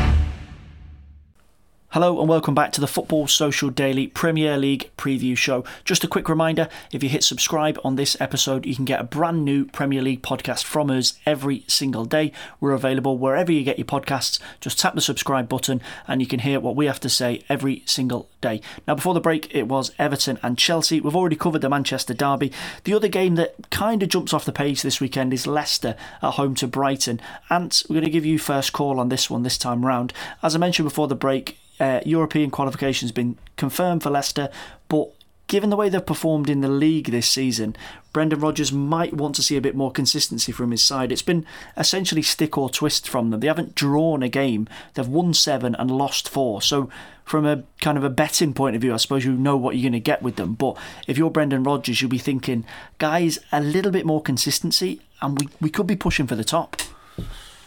Hello 1.96 2.20
and 2.20 2.28
welcome 2.28 2.54
back 2.54 2.72
to 2.72 2.80
the 2.82 2.86
Football 2.86 3.26
Social 3.26 3.70
Daily 3.70 4.06
Premier 4.06 4.58
League 4.58 4.90
preview 4.98 5.34
show. 5.34 5.64
Just 5.82 6.04
a 6.04 6.06
quick 6.06 6.28
reminder 6.28 6.68
if 6.92 7.02
you 7.02 7.08
hit 7.08 7.24
subscribe 7.24 7.80
on 7.82 7.96
this 7.96 8.20
episode, 8.20 8.66
you 8.66 8.76
can 8.76 8.84
get 8.84 9.00
a 9.00 9.04
brand 9.04 9.46
new 9.46 9.64
Premier 9.64 10.02
League 10.02 10.20
podcast 10.20 10.64
from 10.64 10.90
us 10.90 11.18
every 11.24 11.64
single 11.66 12.04
day. 12.04 12.32
We're 12.60 12.74
available 12.74 13.16
wherever 13.16 13.50
you 13.50 13.64
get 13.64 13.78
your 13.78 13.86
podcasts. 13.86 14.38
Just 14.60 14.78
tap 14.78 14.94
the 14.94 15.00
subscribe 15.00 15.48
button 15.48 15.80
and 16.06 16.20
you 16.20 16.26
can 16.26 16.40
hear 16.40 16.60
what 16.60 16.76
we 16.76 16.84
have 16.84 17.00
to 17.00 17.08
say 17.08 17.42
every 17.48 17.82
single 17.86 18.28
day. 18.42 18.60
Now, 18.86 18.96
before 18.96 19.14
the 19.14 19.20
break, 19.22 19.54
it 19.54 19.66
was 19.66 19.92
Everton 19.98 20.38
and 20.42 20.58
Chelsea. 20.58 21.00
We've 21.00 21.16
already 21.16 21.36
covered 21.36 21.62
the 21.62 21.70
Manchester 21.70 22.12
Derby. 22.12 22.52
The 22.84 22.92
other 22.92 23.08
game 23.08 23.36
that 23.36 23.70
kind 23.70 24.02
of 24.02 24.10
jumps 24.10 24.34
off 24.34 24.44
the 24.44 24.52
page 24.52 24.82
this 24.82 25.00
weekend 25.00 25.32
is 25.32 25.46
Leicester 25.46 25.96
at 26.22 26.34
home 26.34 26.56
to 26.56 26.66
Brighton. 26.66 27.22
And 27.48 27.82
we're 27.88 27.94
going 27.94 28.04
to 28.04 28.10
give 28.10 28.26
you 28.26 28.38
first 28.38 28.74
call 28.74 29.00
on 29.00 29.08
this 29.08 29.30
one 29.30 29.44
this 29.44 29.56
time 29.56 29.86
round. 29.86 30.12
As 30.42 30.54
I 30.54 30.58
mentioned 30.58 30.86
before 30.86 31.08
the 31.08 31.14
break, 31.14 31.56
uh, 31.80 32.00
European 32.04 32.50
qualification 32.50 33.06
has 33.06 33.12
been 33.12 33.36
confirmed 33.56 34.02
for 34.02 34.10
Leicester, 34.10 34.50
but 34.88 35.10
given 35.46 35.70
the 35.70 35.76
way 35.76 35.88
they've 35.88 36.04
performed 36.04 36.50
in 36.50 36.60
the 36.60 36.68
league 36.68 37.10
this 37.10 37.28
season, 37.28 37.76
Brendan 38.12 38.40
Rodgers 38.40 38.72
might 38.72 39.14
want 39.14 39.34
to 39.36 39.42
see 39.42 39.56
a 39.56 39.60
bit 39.60 39.76
more 39.76 39.90
consistency 39.90 40.52
from 40.52 40.70
his 40.70 40.82
side. 40.82 41.12
It's 41.12 41.22
been 41.22 41.46
essentially 41.76 42.22
stick 42.22 42.58
or 42.58 42.68
twist 42.68 43.08
from 43.08 43.30
them. 43.30 43.40
They 43.40 43.46
haven't 43.46 43.74
drawn 43.74 44.22
a 44.22 44.28
game, 44.28 44.68
they've 44.94 45.06
won 45.06 45.34
seven 45.34 45.74
and 45.74 45.90
lost 45.90 46.28
four. 46.28 46.62
So, 46.62 46.90
from 47.24 47.44
a 47.44 47.64
kind 47.80 47.98
of 47.98 48.04
a 48.04 48.10
betting 48.10 48.54
point 48.54 48.76
of 48.76 48.82
view, 48.82 48.94
I 48.94 48.98
suppose 48.98 49.24
you 49.24 49.32
know 49.32 49.56
what 49.56 49.74
you're 49.74 49.82
going 49.82 49.92
to 49.92 50.00
get 50.00 50.22
with 50.22 50.36
them. 50.36 50.54
But 50.54 50.76
if 51.08 51.18
you're 51.18 51.30
Brendan 51.30 51.64
Rodgers, 51.64 52.00
you'll 52.00 52.10
be 52.10 52.18
thinking, 52.18 52.64
guys, 52.98 53.40
a 53.50 53.60
little 53.60 53.90
bit 53.90 54.06
more 54.06 54.22
consistency, 54.22 55.00
and 55.20 55.36
we, 55.38 55.48
we 55.60 55.68
could 55.68 55.88
be 55.88 55.96
pushing 55.96 56.28
for 56.28 56.36
the 56.36 56.44
top. 56.44 56.80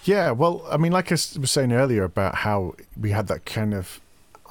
Yeah, 0.03 0.31
well, 0.31 0.65
I 0.69 0.77
mean, 0.77 0.91
like 0.91 1.11
I 1.11 1.13
was 1.13 1.51
saying 1.51 1.71
earlier 1.71 2.03
about 2.03 2.35
how 2.35 2.75
we 2.99 3.11
had 3.11 3.27
that 3.27 3.45
kind 3.45 3.73
of 3.73 3.99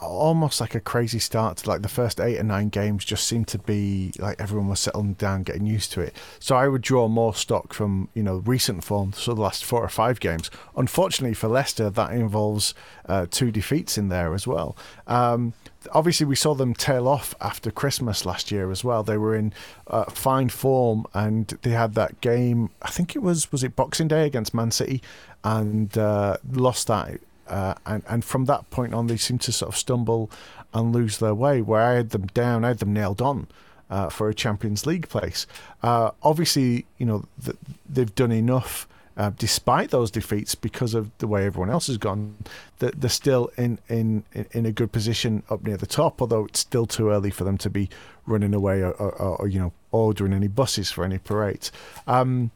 almost 0.01 0.61
like 0.61 0.75
a 0.75 0.81
crazy 0.81 1.19
start 1.19 1.57
to 1.59 1.69
like 1.69 1.83
the 1.83 1.89
first 1.89 2.21
eight 2.21 2.39
or 2.39 2.43
nine 2.45 2.69
games 2.69 3.05
just 3.05 3.27
seemed 3.27 3.49
to 3.49 3.59
be 3.59 4.13
like 4.19 4.41
everyone 4.41 4.69
was 4.69 4.81
settling 4.81 5.15
down 5.15 5.43
getting 5.43 5.67
used 5.67 5.93
to 5.93 6.01
it. 6.01 6.15
So 6.39 6.57
i 6.57 6.69
would 6.69 6.83
draw 6.83 7.09
more 7.09 7.35
stock 7.35 7.73
from 7.73 8.09
you 8.15 8.23
know 8.23 8.37
recent 8.47 8.85
form 8.85 9.13
so 9.13 9.35
the 9.35 9.41
last 9.41 9.65
four 9.65 9.83
or 9.83 9.89
five 9.89 10.21
games. 10.21 10.51
Unfortunately 10.77 11.35
for 11.35 11.49
leicester 11.49 11.91
that 11.91 12.13
involves 12.13 12.75
uh, 13.09 13.27
two 13.31 13.51
defeats 13.51 13.99
in 13.99 14.09
there 14.09 14.35
as 14.35 14.47
well. 14.47 14.77
Um, 15.07 15.53
obviously 15.93 16.27
we 16.27 16.37
saw 16.37 16.55
them 16.55 16.75
tail 16.75 17.09
off 17.09 17.35
after 17.41 17.71
christmas 17.71 18.25
last 18.25 18.51
year 18.51 18.71
as 18.71 18.83
well 18.83 19.03
they 19.03 19.19
were 19.19 19.35
in 19.35 19.53
uh, 19.89 20.05
fine 20.05 20.49
form 20.49 21.07
and 21.15 21.59
they 21.63 21.71
had 21.71 21.95
that 21.95 22.21
game 22.21 22.71
i 22.83 22.91
think 22.91 23.15
it 23.17 23.21
was 23.21 23.51
was 23.53 23.63
it 23.65 23.77
boxing 23.77 24.09
day 24.09 24.27
against 24.27 24.55
man 24.55 24.71
city 24.71 25.03
and 25.45 25.97
uh, 25.99 26.37
lost 26.53 26.87
that 26.87 27.21
uh, 27.49 27.75
and 27.87 28.03
and 28.09 28.25
from 28.25 28.45
that 28.45 28.69
point 28.71 28.95
on, 28.95 29.07
they 29.07 29.17
seemed 29.17 29.41
to 29.43 29.53
sort 29.53 29.71
of 29.73 29.77
stumble 29.77 30.31
and 30.75 30.93
lose 30.93 31.19
their 31.19 31.35
way. 31.35 31.63
Where 31.63 31.83
I 31.83 31.95
had 31.95 32.11
them 32.11 32.27
down, 32.29 32.65
I 32.65 32.69
had 32.69 32.79
them 32.79 32.93
nailed 32.93 33.23
on 33.23 33.49
uh, 33.91 34.09
for 34.09 34.29
a 34.29 34.35
Champions 34.35 34.87
League 34.87 35.09
place. 35.09 35.47
Uh, 35.83 36.11
obviously, 36.23 36.87
you 36.99 37.07
know 37.07 37.25
th- 37.43 37.57
they've 37.89 38.15
done 38.15 38.33
enough. 38.33 38.87
Uh, 39.19 39.33
despite 39.37 39.91
those 39.91 40.13
defeats, 40.13 40.55
because 40.55 40.95
of 40.95 41.11
the 41.19 41.27
way 41.27 41.45
everyone 41.45 41.69
else 41.69 41.89
has 41.89 41.99
gone, 41.99 42.37
that 42.79 43.01
they're 43.01 43.11
still 43.11 43.51
in, 43.59 43.79
in 43.89 44.23
in 44.53 44.65
a 44.65 44.71
good 44.71 44.93
position 44.93 45.43
up 45.51 45.65
near 45.65 45.77
the 45.77 45.87
top. 45.87 46.23
Although 46.23 46.45
it's 46.45 46.61
still 46.61 46.87
too 46.87 47.11
early 47.11 47.31
for 47.31 47.43
them 47.43 47.59
to 47.59 47.69
be 47.69 47.91
running 48.27 48.55
away 48.55 48.81
or, 48.81 48.93
or, 48.93 49.13
or 49.41 49.49
you 49.49 49.59
know 49.59 49.73
ordering 49.91 50.33
any 50.33 50.47
buses 50.47 50.93
for 50.93 51.05
any 51.05 51.19
parades. 51.19 51.73
Um, 52.07 52.53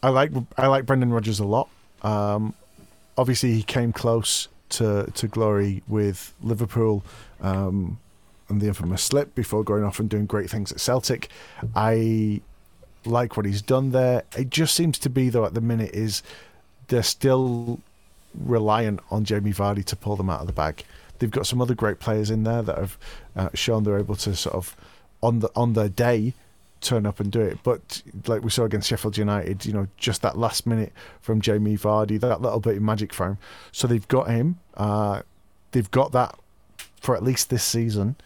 I 0.00 0.10
like 0.10 0.30
I 0.56 0.68
like 0.68 0.86
Brendan 0.86 1.12
Rodgers 1.12 1.40
a 1.40 1.44
lot. 1.44 1.68
Um, 2.02 2.54
obviously 3.18 3.54
he 3.54 3.62
came 3.62 3.92
close 3.92 4.48
to 4.70 5.10
to 5.14 5.26
glory 5.26 5.82
with 5.88 6.34
Liverpool 6.40 7.04
um, 7.40 7.98
and 8.48 8.60
the 8.60 8.68
infamous 8.68 9.02
slip 9.02 9.34
before 9.34 9.64
going 9.64 9.82
off 9.82 9.98
and 9.98 10.08
doing 10.08 10.26
great 10.26 10.50
things 10.50 10.70
at 10.70 10.78
Celtic. 10.78 11.30
I 11.74 12.42
like 13.06 13.36
what 13.36 13.46
he's 13.46 13.62
done 13.62 13.90
there. 13.90 14.24
It 14.36 14.50
just 14.50 14.74
seems 14.74 14.98
to 15.00 15.10
be 15.10 15.28
though 15.28 15.44
at 15.44 15.54
the 15.54 15.60
minute 15.60 15.94
is 15.94 16.22
they're 16.88 17.02
still 17.02 17.80
reliant 18.34 19.00
on 19.10 19.24
Jamie 19.24 19.52
Vardy 19.52 19.84
to 19.84 19.96
pull 19.96 20.16
them 20.16 20.30
out 20.30 20.40
of 20.40 20.46
the 20.46 20.52
bag. 20.52 20.84
They've 21.18 21.30
got 21.30 21.46
some 21.46 21.62
other 21.62 21.74
great 21.74 22.00
players 22.00 22.30
in 22.30 22.42
there 22.42 22.62
that 22.62 22.76
have 22.76 22.98
uh, 23.36 23.48
shown 23.54 23.84
they're 23.84 23.98
able 23.98 24.16
to 24.16 24.34
sort 24.34 24.54
of 24.54 24.76
on 25.22 25.40
the 25.40 25.50
on 25.54 25.72
their 25.72 25.88
day 25.88 26.34
turn 26.80 27.06
up 27.06 27.18
and 27.18 27.32
do 27.32 27.40
it. 27.40 27.58
But 27.62 28.02
like 28.26 28.42
we 28.42 28.50
saw 28.50 28.64
against 28.64 28.88
Sheffield 28.88 29.16
United, 29.16 29.64
you 29.64 29.72
know, 29.72 29.88
just 29.96 30.22
that 30.22 30.36
last 30.36 30.66
minute 30.66 30.92
from 31.20 31.40
Jamie 31.40 31.78
Vardy, 31.78 32.20
that 32.20 32.42
little 32.42 32.60
bit 32.60 32.76
of 32.76 32.82
magic 32.82 33.12
for 33.12 33.26
him. 33.26 33.38
So 33.72 33.88
they've 33.88 34.06
got 34.06 34.28
him. 34.28 34.58
Uh, 34.76 35.22
they've 35.72 35.90
got 35.90 36.12
that 36.12 36.38
for 37.00 37.16
at 37.16 37.22
least 37.22 37.50
this 37.50 37.64
season. 37.64 38.16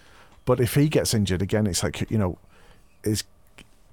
But 0.45 0.61
if 0.61 0.75
he 0.75 0.89
gets 0.89 1.15
injured 1.15 1.43
again, 1.43 1.67
it's 1.67 1.83
like 1.83 2.11
you 2.11 2.19
know, 2.19 2.39
is 3.05 3.25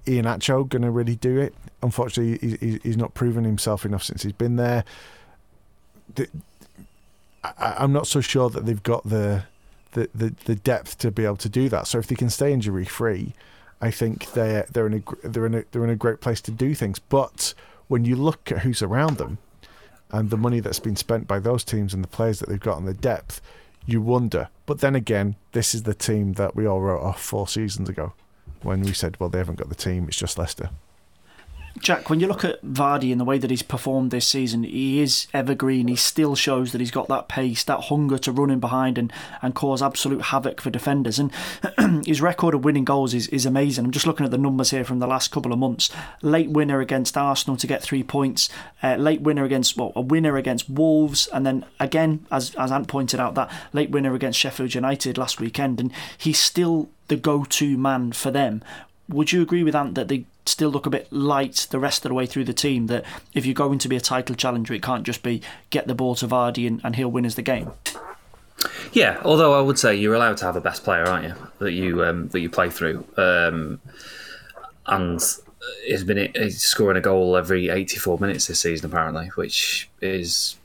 Iheanacho 0.06 0.68
going 0.68 0.82
to 0.82 0.90
really 0.90 1.16
do 1.16 1.38
it? 1.38 1.54
Unfortunately, 1.82 2.78
he's 2.82 2.96
not 2.96 3.14
proven 3.14 3.44
himself 3.44 3.84
enough 3.84 4.02
since 4.02 4.22
he's 4.22 4.32
been 4.32 4.56
there. 4.56 4.84
I'm 7.58 7.92
not 7.92 8.06
so 8.06 8.20
sure 8.20 8.48
that 8.50 8.66
they've 8.66 8.82
got 8.82 9.08
the, 9.08 9.44
the, 9.92 10.08
the, 10.14 10.34
the 10.44 10.54
depth 10.54 10.98
to 10.98 11.10
be 11.10 11.24
able 11.24 11.36
to 11.36 11.48
do 11.48 11.68
that. 11.68 11.86
So 11.86 11.98
if 11.98 12.06
they 12.06 12.14
can 12.14 12.30
stay 12.30 12.52
injury 12.52 12.84
free, 12.84 13.34
I 13.80 13.90
think 13.90 14.32
they're 14.32 14.66
they're 14.70 14.86
in 14.86 14.94
a 14.94 15.28
they're 15.28 15.46
in 15.46 15.54
a 15.54 15.64
they're 15.70 15.84
in 15.84 15.90
a 15.90 15.96
great 15.96 16.20
place 16.20 16.40
to 16.42 16.50
do 16.50 16.74
things. 16.74 16.98
But 16.98 17.52
when 17.88 18.04
you 18.06 18.16
look 18.16 18.50
at 18.50 18.60
who's 18.60 18.80
around 18.80 19.18
them 19.18 19.38
and 20.10 20.30
the 20.30 20.38
money 20.38 20.60
that's 20.60 20.80
been 20.80 20.96
spent 20.96 21.28
by 21.28 21.38
those 21.38 21.62
teams 21.62 21.92
and 21.92 22.02
the 22.02 22.08
players 22.08 22.38
that 22.38 22.48
they've 22.48 22.58
got 22.58 22.78
and 22.78 22.88
the 22.88 22.94
depth, 22.94 23.42
you 23.84 24.00
wonder. 24.00 24.48
But 24.64 24.80
then 24.80 24.94
again, 24.94 25.36
this 25.52 25.74
is 25.74 25.82
the 25.82 25.94
team 25.94 26.34
that 26.34 26.56
we 26.56 26.66
all 26.66 26.80
wrote 26.80 27.02
off 27.02 27.20
four 27.20 27.46
seasons 27.46 27.88
ago 27.88 28.14
when 28.62 28.82
we 28.82 28.92
said, 28.92 29.18
well, 29.20 29.28
they 29.28 29.38
haven't 29.38 29.58
got 29.58 29.68
the 29.68 29.74
team. 29.74 30.06
It's 30.08 30.16
just 30.16 30.38
Leicester. 30.38 30.70
Jack, 31.80 32.08
when 32.08 32.20
you 32.20 32.26
look 32.26 32.44
at 32.44 32.64
Vardy 32.64 33.12
and 33.12 33.20
the 33.20 33.24
way 33.24 33.36
that 33.38 33.50
he's 33.50 33.62
performed 33.62 34.10
this 34.10 34.26
season, 34.26 34.62
he 34.62 35.00
is 35.00 35.26
evergreen. 35.34 35.88
He 35.88 35.96
still 35.96 36.34
shows 36.34 36.72
that 36.72 36.80
he's 36.80 36.90
got 36.90 37.08
that 37.08 37.28
pace, 37.28 37.62
that 37.64 37.84
hunger 37.84 38.16
to 38.18 38.32
run 38.32 38.50
in 38.50 38.60
behind 38.60 38.96
and, 38.96 39.12
and 39.42 39.54
cause 39.54 39.82
absolute 39.82 40.22
havoc 40.22 40.60
for 40.60 40.70
defenders. 40.70 41.18
And 41.18 41.32
his 42.06 42.22
record 42.22 42.54
of 42.54 42.64
winning 42.64 42.84
goals 42.84 43.12
is, 43.12 43.28
is 43.28 43.44
amazing. 43.44 43.84
I'm 43.84 43.90
just 43.90 44.06
looking 44.06 44.24
at 44.24 44.32
the 44.32 44.38
numbers 44.38 44.70
here 44.70 44.84
from 44.84 45.00
the 45.00 45.06
last 45.06 45.30
couple 45.30 45.52
of 45.52 45.58
months. 45.58 45.90
Late 46.22 46.50
winner 46.50 46.80
against 46.80 47.16
Arsenal 47.16 47.58
to 47.58 47.66
get 47.66 47.82
three 47.82 48.02
points, 48.02 48.48
uh, 48.82 48.96
late 48.96 49.20
winner 49.20 49.44
against, 49.44 49.76
well, 49.76 49.92
a 49.94 50.00
winner 50.00 50.36
against 50.36 50.70
Wolves, 50.70 51.26
and 51.28 51.44
then 51.44 51.64
again, 51.78 52.26
as, 52.32 52.54
as 52.54 52.72
Ant 52.72 52.88
pointed 52.88 53.20
out, 53.20 53.34
that 53.34 53.52
late 53.74 53.90
winner 53.90 54.14
against 54.14 54.38
Sheffield 54.38 54.74
United 54.74 55.18
last 55.18 55.40
weekend. 55.40 55.78
And 55.78 55.92
he's 56.16 56.38
still 56.38 56.88
the 57.08 57.16
go 57.16 57.44
to 57.44 57.78
man 57.78 58.12
for 58.12 58.30
them. 58.30 58.62
Would 59.08 59.32
you 59.32 59.42
agree 59.42 59.62
with 59.62 59.76
Ant 59.76 59.94
that 59.94 60.08
they 60.08 60.26
still 60.48 60.70
look 60.70 60.86
a 60.86 60.90
bit 60.90 61.12
light 61.12 61.66
the 61.70 61.78
rest 61.78 62.04
of 62.04 62.10
the 62.10 62.14
way 62.14 62.26
through 62.26 62.44
the 62.44 62.52
team. 62.52 62.86
That 62.86 63.04
if 63.34 63.44
you're 63.44 63.54
going 63.54 63.78
to 63.80 63.88
be 63.88 63.96
a 63.96 64.00
title 64.00 64.34
challenger, 64.34 64.74
it 64.74 64.82
can't 64.82 65.04
just 65.04 65.22
be 65.22 65.42
get 65.70 65.86
the 65.86 65.94
ball 65.94 66.14
to 66.16 66.26
Vardy 66.26 66.66
and, 66.66 66.80
and 66.84 66.96
he'll 66.96 67.10
win 67.10 67.26
us 67.26 67.34
the 67.34 67.42
game. 67.42 67.72
Yeah, 68.92 69.20
although 69.24 69.58
I 69.58 69.60
would 69.60 69.78
say 69.78 69.94
you're 69.94 70.14
allowed 70.14 70.38
to 70.38 70.46
have 70.46 70.56
a 70.56 70.60
best 70.60 70.82
player, 70.82 71.04
aren't 71.04 71.26
you? 71.26 71.34
That 71.58 71.72
you 71.72 72.04
um, 72.04 72.28
that 72.28 72.40
you 72.40 72.48
play 72.48 72.70
through, 72.70 73.06
um, 73.16 73.80
and 74.86 75.20
he's 75.84 76.04
been 76.04 76.32
he's 76.34 76.62
scoring 76.62 76.96
a 76.96 77.00
goal 77.00 77.36
every 77.36 77.68
84 77.68 78.18
minutes 78.18 78.46
this 78.46 78.60
season 78.60 78.86
apparently, 78.86 79.28
which 79.34 79.90
is 80.00 80.56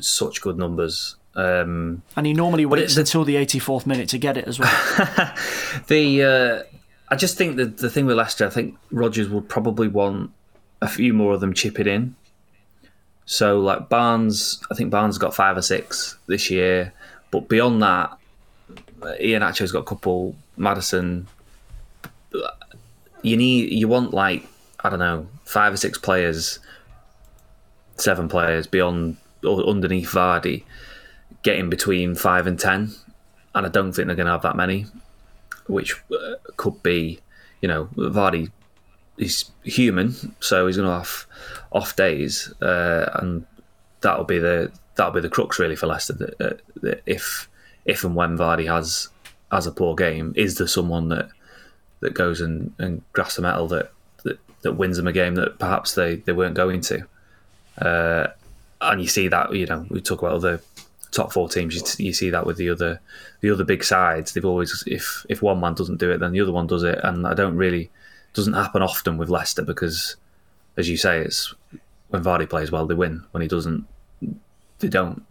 such 0.00 0.40
good 0.40 0.58
numbers. 0.58 1.16
Um, 1.34 2.02
and 2.16 2.26
he 2.26 2.32
normally 2.32 2.66
waits 2.66 2.96
it, 2.96 3.00
until 3.00 3.24
the 3.24 3.36
84th 3.36 3.86
minute 3.86 4.08
to 4.10 4.18
get 4.18 4.36
it 4.36 4.46
as 4.46 4.58
well. 4.58 4.68
the 5.86 6.22
uh, 6.22 6.76
I 7.08 7.16
just 7.16 7.36
think 7.36 7.56
that 7.56 7.78
the 7.78 7.90
thing 7.90 8.06
with 8.06 8.16
Leicester, 8.16 8.46
I 8.46 8.50
think 8.50 8.76
Rodgers 8.90 9.28
would 9.28 9.48
probably 9.48 9.88
want 9.88 10.32
a 10.80 10.88
few 10.88 11.12
more 11.12 11.34
of 11.34 11.40
them 11.40 11.52
chipping 11.52 11.86
in. 11.86 12.16
So 13.26 13.60
like 13.60 13.88
Barnes, 13.88 14.60
I 14.70 14.74
think 14.74 14.90
Barnes 14.90 15.18
got 15.18 15.34
five 15.34 15.56
or 15.56 15.62
six 15.62 16.16
this 16.26 16.50
year, 16.50 16.92
but 17.30 17.48
beyond 17.48 17.82
that, 17.82 18.16
Ian 19.20 19.42
Iheanacho's 19.42 19.72
got 19.72 19.80
a 19.80 19.84
couple. 19.84 20.34
Maddison, 20.56 21.26
you 23.22 23.36
need 23.36 23.72
you 23.72 23.88
want 23.88 24.12
like 24.12 24.46
I 24.82 24.90
don't 24.90 24.98
know 24.98 25.26
five 25.44 25.72
or 25.72 25.76
six 25.76 25.96
players, 25.96 26.58
seven 27.96 28.28
players 28.28 28.66
beyond 28.66 29.16
or 29.44 29.64
underneath 29.66 30.10
Vardy, 30.10 30.64
getting 31.42 31.70
between 31.70 32.14
five 32.14 32.46
and 32.46 32.58
ten, 32.58 32.92
and 33.54 33.66
I 33.66 33.68
don't 33.68 33.92
think 33.92 34.06
they're 34.06 34.16
going 34.16 34.26
to 34.26 34.32
have 34.32 34.42
that 34.42 34.56
many, 34.56 34.86
which 35.66 35.94
uh, 36.12 36.34
could 36.56 36.82
be, 36.82 37.20
you 37.60 37.68
know, 37.68 37.86
Vardy. 37.96 38.50
He's 39.16 39.50
human, 39.64 40.34
so 40.40 40.66
he's 40.66 40.76
going 40.76 40.88
to 40.88 40.94
have 40.94 41.26
off 41.72 41.94
days, 41.94 42.52
uh, 42.62 43.10
and 43.14 43.44
that'll 44.00 44.24
be 44.24 44.38
the 44.38 44.72
that'll 44.94 45.12
be 45.12 45.20
the 45.20 45.28
crux 45.28 45.58
really 45.58 45.76
for 45.76 45.86
Leicester. 45.86 46.14
That, 46.14 46.40
uh, 46.40 46.56
that 46.82 47.02
if 47.06 47.48
if 47.84 48.04
and 48.04 48.14
when 48.14 48.36
Vardy 48.36 48.66
has 48.66 49.08
has 49.52 49.66
a 49.66 49.72
poor 49.72 49.94
game, 49.94 50.32
is 50.36 50.56
there 50.56 50.66
someone 50.66 51.08
that 51.08 51.28
that 52.00 52.14
goes 52.14 52.40
and, 52.40 52.72
and 52.78 53.02
grasps 53.12 53.36
the 53.36 53.42
metal 53.42 53.68
that, 53.68 53.92
that 54.24 54.38
that 54.62 54.72
wins 54.74 54.96
them 54.96 55.06
a 55.06 55.12
game 55.12 55.34
that 55.34 55.58
perhaps 55.58 55.94
they, 55.94 56.16
they 56.16 56.32
weren't 56.32 56.54
going 56.54 56.80
to? 56.80 57.06
Uh, 57.78 58.28
and 58.80 59.02
you 59.02 59.08
see 59.08 59.28
that 59.28 59.54
you 59.54 59.66
know 59.66 59.86
we 59.90 60.00
talk 60.00 60.22
about 60.22 60.32
other 60.32 60.58
top 61.10 61.32
four 61.32 61.48
teams. 61.48 61.74
You, 61.74 62.06
you, 62.06 62.12
see 62.12 62.30
that 62.30 62.46
with 62.46 62.56
the 62.56 62.70
other 62.70 63.00
the 63.40 63.50
other 63.50 63.64
big 63.64 63.84
sides. 63.84 64.32
They've 64.32 64.44
always 64.44 64.84
if 64.86 65.24
if 65.28 65.42
one 65.42 65.60
man 65.60 65.74
doesn't 65.74 65.98
do 65.98 66.10
it, 66.10 66.18
then 66.18 66.32
the 66.32 66.40
other 66.40 66.52
one 66.52 66.66
does 66.66 66.82
it, 66.82 66.98
and 67.02 67.26
I 67.26 67.34
don't 67.34 67.56
really 67.56 67.90
doesn't 68.32 68.52
happen 68.52 68.82
often 68.82 69.16
with 69.16 69.28
Leicester 69.28 69.62
because, 69.62 70.16
as 70.76 70.88
you 70.88 70.96
say, 70.96 71.20
it's 71.20 71.54
when 72.08 72.22
Vardy 72.22 72.48
plays 72.48 72.70
well 72.70 72.86
they 72.86 72.94
win. 72.94 73.24
When 73.32 73.42
he 73.42 73.48
doesn't, 73.48 73.86
they 74.78 74.88
don't. 74.88 75.24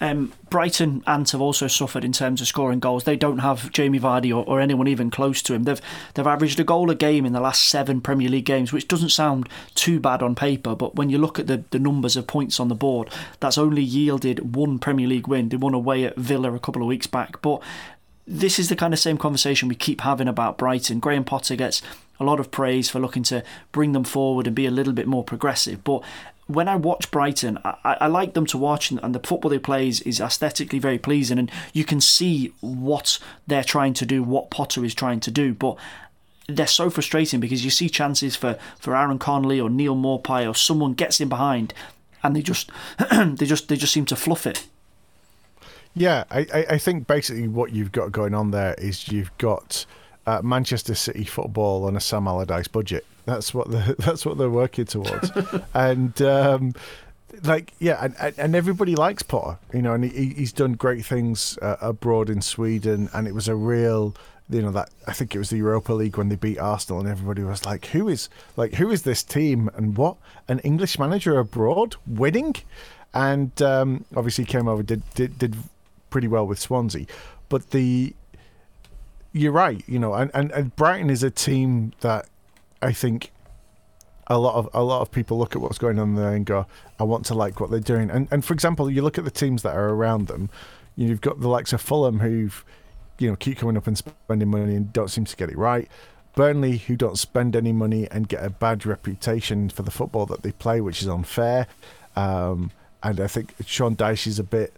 Um, 0.00 0.32
Brighton 0.48 1.02
Ant 1.06 1.30
have 1.32 1.42
also 1.42 1.66
suffered 1.66 2.04
in 2.04 2.12
terms 2.12 2.40
of 2.40 2.46
scoring 2.46 2.80
goals. 2.80 3.04
They 3.04 3.16
don't 3.16 3.38
have 3.38 3.70
Jamie 3.70 4.00
Vardy 4.00 4.30
or, 4.30 4.44
or, 4.46 4.60
anyone 4.60 4.88
even 4.88 5.10
close 5.10 5.42
to 5.42 5.54
him. 5.54 5.64
They've 5.64 5.80
they've 6.14 6.26
averaged 6.26 6.58
a 6.58 6.64
goal 6.64 6.90
a 6.90 6.94
game 6.94 7.26
in 7.26 7.34
the 7.34 7.40
last 7.40 7.64
seven 7.64 8.00
Premier 8.00 8.30
League 8.30 8.46
games, 8.46 8.72
which 8.72 8.88
doesn't 8.88 9.10
sound 9.10 9.48
too 9.74 10.00
bad 10.00 10.22
on 10.22 10.34
paper. 10.34 10.74
But 10.74 10.96
when 10.96 11.10
you 11.10 11.18
look 11.18 11.38
at 11.38 11.48
the, 11.48 11.64
the 11.70 11.78
numbers 11.78 12.16
of 12.16 12.26
points 12.26 12.58
on 12.58 12.68
the 12.68 12.74
board, 12.74 13.10
that's 13.40 13.58
only 13.58 13.82
yielded 13.82 14.54
one 14.54 14.78
Premier 14.78 15.06
League 15.06 15.28
win. 15.28 15.50
They 15.50 15.58
won 15.58 15.74
away 15.74 16.04
at 16.04 16.16
Villa 16.16 16.54
a 16.54 16.58
couple 16.58 16.80
of 16.80 16.88
weeks 16.88 17.06
back. 17.06 17.42
But 17.42 17.62
this 18.26 18.58
is 18.58 18.68
the 18.68 18.76
kind 18.76 18.94
of 18.94 19.00
same 19.00 19.18
conversation 19.18 19.68
we 19.68 19.74
keep 19.74 20.00
having 20.00 20.28
about 20.28 20.56
Brighton. 20.56 21.00
Graham 21.00 21.24
Potter 21.24 21.56
gets 21.56 21.82
a 22.18 22.24
lot 22.24 22.38
of 22.38 22.50
praise 22.50 22.88
for 22.88 23.00
looking 23.00 23.22
to 23.24 23.42
bring 23.72 23.92
them 23.92 24.04
forward 24.04 24.46
and 24.46 24.54
be 24.54 24.66
a 24.66 24.70
little 24.70 24.92
bit 24.92 25.06
more 25.06 25.24
progressive. 25.24 25.82
But 25.82 26.02
when 26.54 26.68
I 26.68 26.76
watch 26.76 27.10
Brighton, 27.10 27.58
I, 27.64 27.96
I 28.00 28.06
like 28.06 28.34
them 28.34 28.46
to 28.46 28.58
watch, 28.58 28.90
and, 28.90 29.00
and, 29.02 29.14
the 29.14 29.20
football 29.20 29.50
they 29.50 29.58
play 29.58 29.88
is, 29.88 30.00
is 30.02 30.20
aesthetically 30.20 30.78
very 30.78 30.98
pleasing, 30.98 31.38
and 31.38 31.50
you 31.72 31.84
can 31.84 32.00
see 32.00 32.52
what 32.60 33.18
they're 33.46 33.64
trying 33.64 33.94
to 33.94 34.06
do, 34.06 34.22
what 34.22 34.50
Potter 34.50 34.84
is 34.84 34.94
trying 34.94 35.20
to 35.20 35.30
do. 35.30 35.54
But 35.54 35.76
they're 36.48 36.66
so 36.66 36.90
frustrating 36.90 37.40
because 37.40 37.64
you 37.64 37.70
see 37.70 37.88
chances 37.88 38.36
for, 38.36 38.58
for 38.78 38.96
Aaron 38.96 39.18
Connolly 39.18 39.60
or 39.60 39.70
Neal 39.70 39.94
Maupay 39.94 40.48
or 40.48 40.54
someone 40.54 40.94
gets 40.94 41.20
in 41.20 41.28
behind, 41.28 41.72
and 42.22 42.34
they 42.34 42.42
just 42.42 42.70
they 43.12 43.46
just 43.46 43.68
they 43.68 43.76
just 43.76 43.92
seem 43.92 44.06
to 44.06 44.16
fluff 44.16 44.46
it. 44.46 44.66
Yeah, 45.94 46.24
I, 46.30 46.46
I 46.70 46.78
think 46.78 47.06
basically 47.06 47.48
what 47.48 47.72
you've 47.72 47.90
got 47.90 48.12
going 48.12 48.32
on 48.32 48.52
there 48.52 48.74
is 48.74 49.08
you've 49.08 49.36
got 49.38 49.86
uh, 50.26 50.40
Manchester 50.42 50.94
City 50.94 51.24
football 51.24 51.86
on 51.86 51.96
a 51.96 52.00
Sam 52.00 52.26
Allardyce 52.26 52.68
budget. 52.68 53.04
That's 53.26 53.54
what 53.54 53.70
the, 53.70 53.96
that's 53.98 54.24
what 54.24 54.38
they're 54.38 54.50
working 54.50 54.86
towards, 54.86 55.30
and 55.74 56.20
um, 56.22 56.74
like 57.44 57.72
yeah, 57.78 58.04
and, 58.20 58.38
and 58.38 58.54
everybody 58.54 58.96
likes 58.96 59.22
Potter, 59.22 59.58
you 59.72 59.82
know, 59.82 59.94
and 59.94 60.04
he, 60.04 60.34
he's 60.34 60.52
done 60.52 60.74
great 60.74 61.04
things 61.04 61.58
uh, 61.62 61.76
abroad 61.80 62.30
in 62.30 62.42
Sweden, 62.42 63.08
and 63.12 63.26
it 63.26 63.34
was 63.34 63.48
a 63.48 63.54
real 63.54 64.14
you 64.50 64.62
know 64.62 64.72
that 64.72 64.90
I 65.06 65.12
think 65.12 65.34
it 65.34 65.38
was 65.38 65.50
the 65.50 65.58
Europa 65.58 65.92
League 65.92 66.16
when 66.16 66.28
they 66.28 66.36
beat 66.36 66.58
Arsenal, 66.58 67.00
and 67.00 67.08
everybody 67.08 67.42
was 67.42 67.64
like, 67.64 67.86
"Who 67.86 68.08
is 68.08 68.28
like 68.56 68.74
who 68.74 68.90
is 68.90 69.02
this 69.02 69.22
team?" 69.22 69.70
And 69.74 69.96
what 69.96 70.16
an 70.48 70.58
English 70.60 70.98
manager 70.98 71.38
abroad 71.38 71.96
winning, 72.06 72.56
and 73.14 73.60
um, 73.62 74.04
obviously 74.16 74.44
came 74.44 74.68
over 74.68 74.82
did, 74.82 75.02
did 75.14 75.38
did 75.38 75.56
pretty 76.10 76.28
well 76.28 76.46
with 76.46 76.58
Swansea, 76.58 77.06
but 77.48 77.70
the 77.70 78.14
you're 79.32 79.52
right, 79.52 79.82
you 79.86 79.98
know, 79.98 80.14
and, 80.14 80.30
and, 80.34 80.50
and 80.52 80.74
Brighton 80.76 81.10
is 81.10 81.22
a 81.22 81.30
team 81.30 81.92
that 82.00 82.28
I 82.82 82.92
think 82.92 83.30
a 84.26 84.38
lot 84.38 84.54
of 84.54 84.68
a 84.72 84.82
lot 84.82 85.02
of 85.02 85.10
people 85.10 85.38
look 85.38 85.56
at 85.56 85.62
what's 85.62 85.78
going 85.78 85.98
on 85.98 86.14
there 86.14 86.32
and 86.34 86.46
go, 86.46 86.66
I 86.98 87.04
want 87.04 87.26
to 87.26 87.34
like 87.34 87.60
what 87.60 87.70
they're 87.70 87.80
doing. 87.80 88.10
And 88.10 88.28
and 88.30 88.44
for 88.44 88.54
example, 88.54 88.90
you 88.90 89.02
look 89.02 89.18
at 89.18 89.24
the 89.24 89.30
teams 89.30 89.62
that 89.62 89.76
are 89.76 89.90
around 89.90 90.28
them. 90.28 90.50
You've 90.96 91.20
got 91.20 91.40
the 91.40 91.48
likes 91.48 91.72
of 91.72 91.80
Fulham 91.80 92.20
who've 92.20 92.64
you 93.18 93.28
know 93.28 93.36
keep 93.36 93.58
coming 93.58 93.76
up 93.76 93.86
and 93.86 93.98
spending 93.98 94.48
money 94.48 94.74
and 94.76 94.92
don't 94.92 95.08
seem 95.08 95.24
to 95.24 95.36
get 95.36 95.50
it 95.50 95.58
right. 95.58 95.88
Burnley 96.34 96.78
who 96.78 96.96
don't 96.96 97.18
spend 97.18 97.56
any 97.56 97.72
money 97.72 98.08
and 98.10 98.28
get 98.28 98.44
a 98.44 98.50
bad 98.50 98.86
reputation 98.86 99.68
for 99.68 99.82
the 99.82 99.90
football 99.90 100.26
that 100.26 100.42
they 100.42 100.52
play, 100.52 100.80
which 100.80 101.02
is 101.02 101.08
unfair. 101.08 101.66
Um, 102.14 102.70
and 103.02 103.20
I 103.20 103.26
think 103.26 103.54
Sean 103.66 103.96
Dyche 103.96 104.28
is 104.28 104.38
a 104.38 104.44
bit 104.44 104.72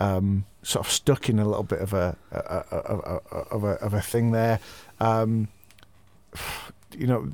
um, 0.00 0.44
sort 0.62 0.86
of 0.86 0.92
stuck 0.92 1.28
in 1.28 1.38
a 1.38 1.44
little 1.44 1.62
bit 1.62 1.80
of 1.80 1.92
a, 1.92 2.16
a, 2.32 2.36
a, 2.36 3.44
of 3.50 3.64
a 3.64 3.72
of 3.82 3.94
a 3.94 4.00
thing 4.00 4.32
there. 4.32 4.60
Um, 5.00 5.48
you 6.96 7.06
know, 7.06 7.30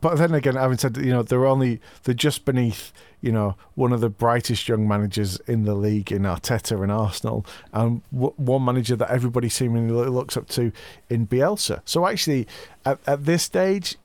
but 0.00 0.16
then 0.16 0.34
again, 0.34 0.56
having 0.56 0.78
said 0.78 0.94
that 0.94 1.04
you 1.04 1.12
know 1.12 1.22
they're 1.22 1.46
only 1.46 1.80
they're 2.04 2.14
just 2.14 2.44
beneath 2.44 2.92
you 3.20 3.32
know 3.32 3.56
one 3.74 3.92
of 3.92 4.00
the 4.00 4.10
brightest 4.10 4.68
young 4.68 4.86
managers 4.86 5.38
in 5.46 5.64
the 5.64 5.74
league 5.74 6.12
in 6.12 6.22
Arteta 6.22 6.82
and 6.82 6.92
Arsenal, 6.92 7.46
and 7.72 8.02
w- 8.12 8.34
one 8.36 8.64
manager 8.64 8.96
that 8.96 9.10
everybody 9.10 9.48
seemingly 9.48 10.08
looks 10.08 10.36
up 10.36 10.48
to 10.48 10.72
in 11.08 11.26
Bielsa. 11.26 11.80
So 11.84 12.06
actually, 12.06 12.46
at, 12.84 12.98
at 13.06 13.24
this 13.24 13.42
stage, 13.42 13.96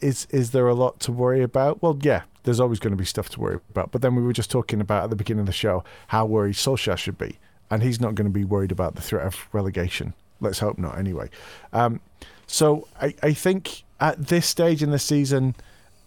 is 0.00 0.26
is 0.30 0.52
there 0.52 0.68
a 0.68 0.74
lot 0.74 1.00
to 1.00 1.12
worry 1.12 1.42
about? 1.42 1.82
Well, 1.82 1.98
yeah, 2.00 2.22
there's 2.48 2.60
always 2.60 2.78
going 2.78 2.92
to 2.92 2.96
be 2.96 3.04
stuff 3.04 3.28
to 3.28 3.40
worry 3.40 3.60
about. 3.68 3.92
But 3.92 4.00
then 4.00 4.14
we 4.14 4.22
were 4.22 4.32
just 4.32 4.50
talking 4.50 4.80
about 4.80 5.04
at 5.04 5.10
the 5.10 5.16
beginning 5.16 5.40
of 5.40 5.46
the 5.46 5.52
show 5.52 5.84
how 6.06 6.24
worried 6.24 6.54
Solskjaer 6.54 6.96
should 6.96 7.18
be, 7.18 7.38
and 7.70 7.82
he's 7.82 8.00
not 8.00 8.14
going 8.14 8.26
to 8.26 8.32
be 8.32 8.44
worried 8.44 8.72
about 8.72 8.94
the 8.94 9.02
threat 9.02 9.26
of 9.26 9.46
relegation. 9.52 10.14
Let's 10.40 10.60
hope 10.60 10.78
not, 10.78 10.96
anyway. 10.96 11.28
Um, 11.74 12.00
so 12.46 12.88
I, 13.02 13.14
I 13.22 13.34
think 13.34 13.82
at 14.00 14.28
this 14.28 14.46
stage 14.46 14.82
in 14.82 14.92
the 14.92 14.98
season, 14.98 15.56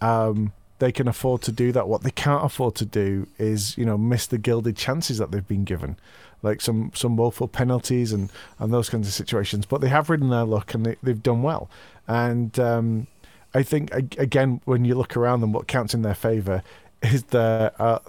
um, 0.01 0.51
they 0.79 0.91
can 0.91 1.07
afford 1.07 1.43
to 1.43 1.51
do 1.51 1.71
that. 1.73 1.87
What 1.87 2.01
they 2.01 2.09
can't 2.09 2.43
afford 2.43 2.73
to 2.75 2.85
do 2.85 3.27
is, 3.37 3.77
you 3.77 3.85
know, 3.85 3.95
miss 3.95 4.25
the 4.25 4.39
gilded 4.39 4.75
chances 4.75 5.19
that 5.19 5.29
they've 5.29 5.47
been 5.47 5.63
given, 5.63 5.95
like 6.41 6.59
some 6.59 6.91
some 6.95 7.17
woeful 7.17 7.49
penalties 7.49 8.11
and 8.11 8.31
and 8.57 8.73
those 8.73 8.89
kinds 8.89 9.07
of 9.07 9.13
situations. 9.13 9.67
But 9.67 9.81
they 9.81 9.89
have 9.89 10.09
ridden 10.09 10.31
their 10.31 10.43
luck 10.43 10.73
and 10.73 10.83
they, 10.87 10.95
they've 11.03 11.21
done 11.21 11.43
well. 11.43 11.69
And 12.07 12.57
um, 12.59 13.05
I 13.53 13.63
think 13.63 13.93
again, 14.17 14.61
when 14.65 14.85
you 14.85 14.95
look 14.95 15.17
around 15.17 15.41
them, 15.41 15.51
what 15.51 15.67
counts 15.67 15.93
in 15.93 16.01
their 16.01 16.15
favour 16.15 16.63
is 17.01 17.23
the 17.25 17.73
uh, 17.79 17.99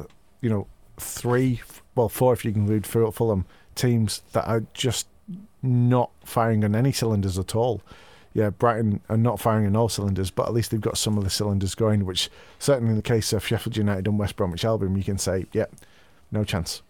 you 0.41 0.51
know 0.51 0.67
three, 0.99 1.61
well 1.95 2.09
four 2.09 2.33
if 2.33 2.45
you 2.45 2.53
can 2.53 2.63
include 2.63 2.87
Fulham 2.87 3.47
teams 3.75 4.23
that 4.33 4.47
are 4.47 4.65
just 4.75 5.07
not 5.63 6.11
firing 6.25 6.65
on 6.65 6.75
any 6.75 6.93
cylinders 6.93 7.39
at 7.39 7.55
all 7.55 7.81
yeah, 8.35 8.51
Brighton 8.51 9.01
are 9.09 9.17
not 9.17 9.41
firing 9.41 9.67
on 9.67 9.77
all 9.77 9.89
cylinders, 9.89 10.31
but 10.31 10.47
at 10.47 10.55
least 10.55 10.71
they've 10.71 10.81
got 10.81 10.97
some 10.97 11.19
of 11.19 11.25
the 11.25 11.31
cylinders 11.31 11.75
going, 11.75 12.05
which 12.07 12.31
certainly 12.59 12.91
in 12.91 12.97
the 12.97 13.03
case 13.03 13.33
of 13.33 13.47
Sheffield 13.47 13.77
United 13.77 14.07
and 14.07 14.19
West 14.19 14.37
Bromwich 14.37 14.65
Albion, 14.65 14.97
you 14.97 15.05
can 15.05 15.19
say, 15.19 15.47
yeah, 15.53 15.67
no 16.31 16.45
chance. 16.45 16.83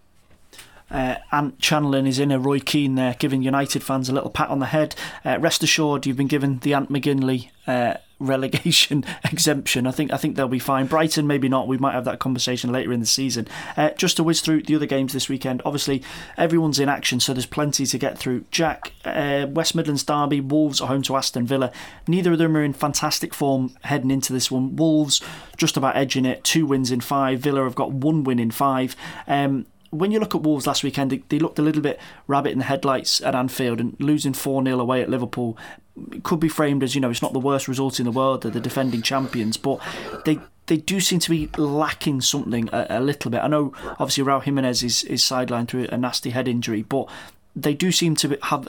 Uh, 0.91 1.17
Ant 1.33 1.59
channeling 1.59 2.05
his 2.05 2.19
inner 2.19 2.39
Roy 2.39 2.61
Keane 2.61 2.95
there, 2.97 3.17
giving 3.19 3.43
United 3.43 3.83
fans 3.83 4.09
a 4.09 4.13
little 4.13 4.31
pat 4.31 4.51
on 4.51 4.59
the 4.59 4.67
head. 4.67 4.95
Uh, 5.25 5.39
rest 5.41 5.63
assured, 5.63 6.07
you've 6.07 6.19
been 6.19 6.27
given 6.27 6.59
the 6.59 6.75
Ant 6.75 6.93
McGinley 6.93 7.49
uh, 7.67 7.95
relegation 8.23 9.05
exemption. 9.25 9.87
I 9.87 9.91
think 9.91 10.13
I 10.13 10.17
think 10.17 10.37
they'll 10.37 10.49
be 10.49 10.59
fine. 10.59 10.87
Brighton 10.87 11.27
maybe 11.27 11.49
not. 11.49 11.69
We 11.69 11.79
might 11.79 11.95
have 11.95 12.05
that 12.05 12.19
conversation 12.19 12.73
later 12.73 12.93
in 12.93 13.01
the 13.01 13.07
season. 13.07 13.49
Uh, 13.77 13.91
just 13.91 14.17
to 14.17 14.23
whiz 14.23 14.41
through 14.41 14.63
the 14.63 14.77
other 14.77 14.87
games 14.87 15.13
this 15.13 15.29
weekend. 15.29 15.63
Obviously, 15.65 16.03
everyone's 16.37 16.79
in 16.79 16.89
action, 16.89 17.21
so 17.21 17.33
there's 17.33 17.47
plenty 17.47 17.87
to 17.87 17.99
get 17.99 18.19
through. 18.19 18.45
Jack, 18.51 18.93
uh, 19.05 19.47
West 19.49 19.75
Midlands 19.75 20.05
derby. 20.05 20.41
Wolves 20.41 20.81
are 20.81 20.89
home 20.89 21.03
to 21.03 21.17
Aston 21.17 21.47
Villa. 21.47 21.73
Neither 22.07 22.33
of 22.33 22.39
them 22.39 22.57
are 22.57 22.65
in 22.65 22.73
fantastic 22.73 23.35
form 23.35 23.77
heading 23.83 24.11
into 24.11 24.33
this 24.33 24.51
one. 24.51 24.77
Wolves 24.77 25.21
just 25.57 25.77
about 25.77 25.97
edging 25.97 26.25
it. 26.25 26.45
Two 26.45 26.67
wins 26.67 26.91
in 26.91 27.01
five. 27.01 27.41
Villa 27.41 27.65
have 27.65 27.75
got 27.75 27.93
one 27.93 28.25
win 28.25 28.39
in 28.39 28.51
five. 28.51 28.97
Um, 29.27 29.67
when 29.93 30.11
you 30.11 30.19
look 30.19 30.35
at 30.35 30.41
Wolves 30.41 30.67
last 30.67 30.83
weekend, 30.83 31.11
they, 31.11 31.23
they, 31.29 31.39
looked 31.39 31.59
a 31.59 31.63
little 31.63 31.83
bit 31.83 32.01
rabbit 32.27 32.53
in 32.53 32.59
the 32.59 32.65
headlights 32.65 33.21
at 33.21 33.35
Anfield 33.35 33.79
and 33.79 33.95
losing 34.01 34.33
4 34.33 34.65
0 34.65 34.81
away 34.81 35.03
at 35.03 35.11
Liverpool 35.11 35.57
could 36.23 36.41
be 36.41 36.49
framed 36.49 36.83
as 36.83 36.95
you 36.95 37.01
know 37.03 37.11
it's 37.11 37.21
not 37.21 37.35
the 37.35 37.39
worst 37.39 37.69
result 37.69 38.01
in 38.01 38.07
the 38.07 38.11
world. 38.11 38.43
They're 38.43 38.51
the 38.51 38.61
defending 38.61 39.03
champions, 39.03 39.59
but 39.59 39.81
they 40.25 40.39
they 40.67 40.79
do 40.79 40.99
seem 40.99 41.19
to 41.19 41.31
be 41.31 41.49
lacking 41.59 42.23
something 42.23 42.71
a, 42.73 42.87
a 42.89 43.01
little 43.01 43.31
bit. 43.31 43.43
I 43.43 43.49
know, 43.49 43.75
obviously, 43.99 44.25
Raul 44.25 44.43
Jimenez 44.43 44.83
is, 44.83 45.05
is 45.05 45.23
sidelined 45.23 45.69
through 45.69 45.89
a 45.91 45.99
nasty 45.99 46.31
head 46.31 46.49
injury, 46.49 46.83
but 46.83 47.09
they 47.55 47.75
do 47.75 47.93
seem 47.93 48.17
to 48.17 48.39
have 48.45 48.69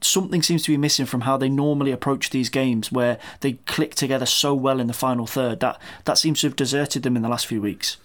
something 0.00 0.42
seems 0.42 0.62
to 0.64 0.70
be 0.70 0.76
missing 0.76 1.06
from 1.06 1.22
how 1.22 1.36
they 1.36 1.48
normally 1.48 1.92
approach 1.92 2.30
these 2.30 2.50
games, 2.50 2.92
where 2.92 3.18
they 3.40 3.54
click 3.66 3.94
together 3.94 4.26
so 4.26 4.54
well 4.54 4.80
in 4.80 4.86
the 4.86 4.92
final 4.92 5.26
third. 5.26 5.60
That 5.60 5.80
that 6.04 6.18
seems 6.18 6.40
to 6.40 6.48
have 6.48 6.56
deserted 6.56 7.02
them 7.02 7.16
in 7.16 7.22
the 7.22 7.28
last 7.28 7.46
few 7.46 7.62
weeks. 7.62 7.96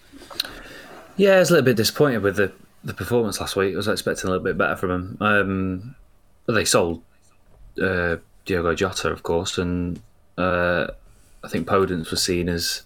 Yeah, 1.16 1.36
I 1.36 1.38
was 1.38 1.50
a 1.50 1.54
little 1.54 1.64
bit 1.64 1.76
disappointed 1.76 2.22
with 2.22 2.36
the, 2.36 2.52
the 2.82 2.94
performance 2.94 3.40
last 3.40 3.54
week. 3.54 3.74
I 3.74 3.76
was 3.76 3.88
expecting 3.88 4.28
a 4.28 4.30
little 4.30 4.44
bit 4.44 4.58
better 4.58 4.76
from 4.76 4.90
them. 4.90 5.16
Um, 5.20 5.96
they 6.46 6.64
sold 6.64 7.02
uh, 7.80 8.16
Diogo 8.44 8.74
Jota, 8.74 9.10
of 9.10 9.22
course, 9.22 9.58
and 9.58 10.00
uh, 10.36 10.88
I 11.42 11.48
think 11.48 11.68
Podence 11.68 12.10
was 12.10 12.22
seen 12.22 12.48
as 12.48 12.82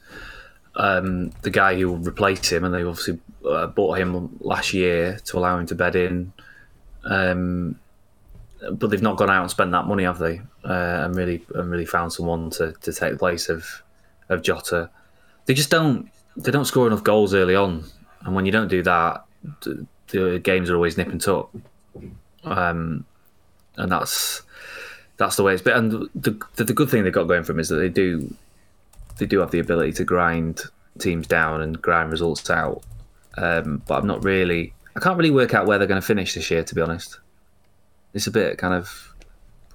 um, 0.77 1.31
the 1.43 1.51
guy 1.51 1.77
who 1.77 1.91
would 1.93 2.07
replace 2.07 2.51
him, 2.51 2.65
and 2.65 2.75
they 2.75 2.83
obviously 2.83 3.19
uh, 3.49 3.67
bought 3.67 3.99
him 3.99 4.37
last 4.41 4.75
year 4.75 5.19
to 5.25 5.39
allow 5.39 5.59
him 5.59 5.67
to 5.67 5.75
bed 5.75 5.97
in. 5.97 6.33
Um, 7.05 7.79
but 8.73 8.91
they've 8.91 9.01
not 9.01 9.17
gone 9.17 9.31
out 9.31 9.43
and 9.43 9.51
spent 9.51 9.71
that 9.71 9.87
money, 9.87 10.05
have 10.05 10.19
they? 10.19 10.41
Uh, 10.65 11.05
and 11.05 11.17
really, 11.17 11.45
and 11.55 11.71
really 11.71 11.87
found 11.87 12.13
someone 12.13 12.51
to, 12.51 12.73
to 12.73 12.93
take 12.93 13.13
the 13.13 13.19
place 13.19 13.49
of 13.49 13.83
of 14.29 14.43
Jota. 14.43 14.91
They 15.47 15.55
just 15.55 15.71
don't. 15.71 16.11
They 16.37 16.51
don't 16.51 16.67
score 16.67 16.87
enough 16.87 17.03
goals 17.03 17.35
early 17.35 17.57
on, 17.57 17.85
and 18.23 18.35
when 18.35 18.47
you 18.47 18.53
don't 18.53 18.69
do 18.69 18.83
that, 18.83 19.25
the, 19.63 19.87
the 20.09 20.41
games 20.43 20.71
are 20.71 20.75
always 20.75 20.97
nip 20.97 21.09
and 21.09 21.21
tuck. 21.21 21.51
Um, 22.45 23.05
and 23.77 23.93
that's 23.93 24.43
that's 25.17 25.37
the 25.37 25.43
way 25.43 25.53
it's 25.53 25.63
been. 25.63 25.77
And 25.77 25.93
the, 26.15 26.39
the, 26.57 26.65
the 26.65 26.73
good 26.73 26.91
thing 26.91 27.05
they've 27.05 27.13
got 27.13 27.25
going 27.25 27.43
for 27.43 27.53
them 27.53 27.61
is 27.61 27.69
that 27.69 27.77
they 27.77 27.89
do 27.89 28.35
they 29.19 29.27
do 29.27 29.41
have 29.41 29.51
the 29.51 29.59
ability 29.59 29.93
to 29.93 30.05
grind 30.05 30.63
teams 30.99 31.27
down 31.27 31.61
and 31.61 31.81
grind 31.81 32.11
results 32.11 32.49
out. 32.51 32.83
Um, 33.37 33.83
but 33.87 33.99
I'm 33.99 34.07
not 34.07 34.25
really. 34.25 34.75
I 34.97 35.01
can't 35.01 35.17
really 35.17 35.31
work 35.31 35.55
out 35.55 35.67
where 35.67 35.79
they're 35.79 35.87
going 35.87 36.01
to 36.01 36.07
finish 36.07 36.35
this 36.35 36.51
year, 36.51 36.65
to 36.65 36.75
be 36.75 36.81
honest. 36.81 37.21
It's 38.15 38.27
a 38.27 38.33
bit 38.33 38.59
kind 38.59 38.75
of, 38.75 39.15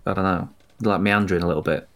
I 0.06 0.14
don't 0.14 0.24
know, 0.26 0.50
like 0.82 1.00
meandering 1.00 1.44
a 1.44 1.48
little 1.48 1.62
bit. 1.62 1.88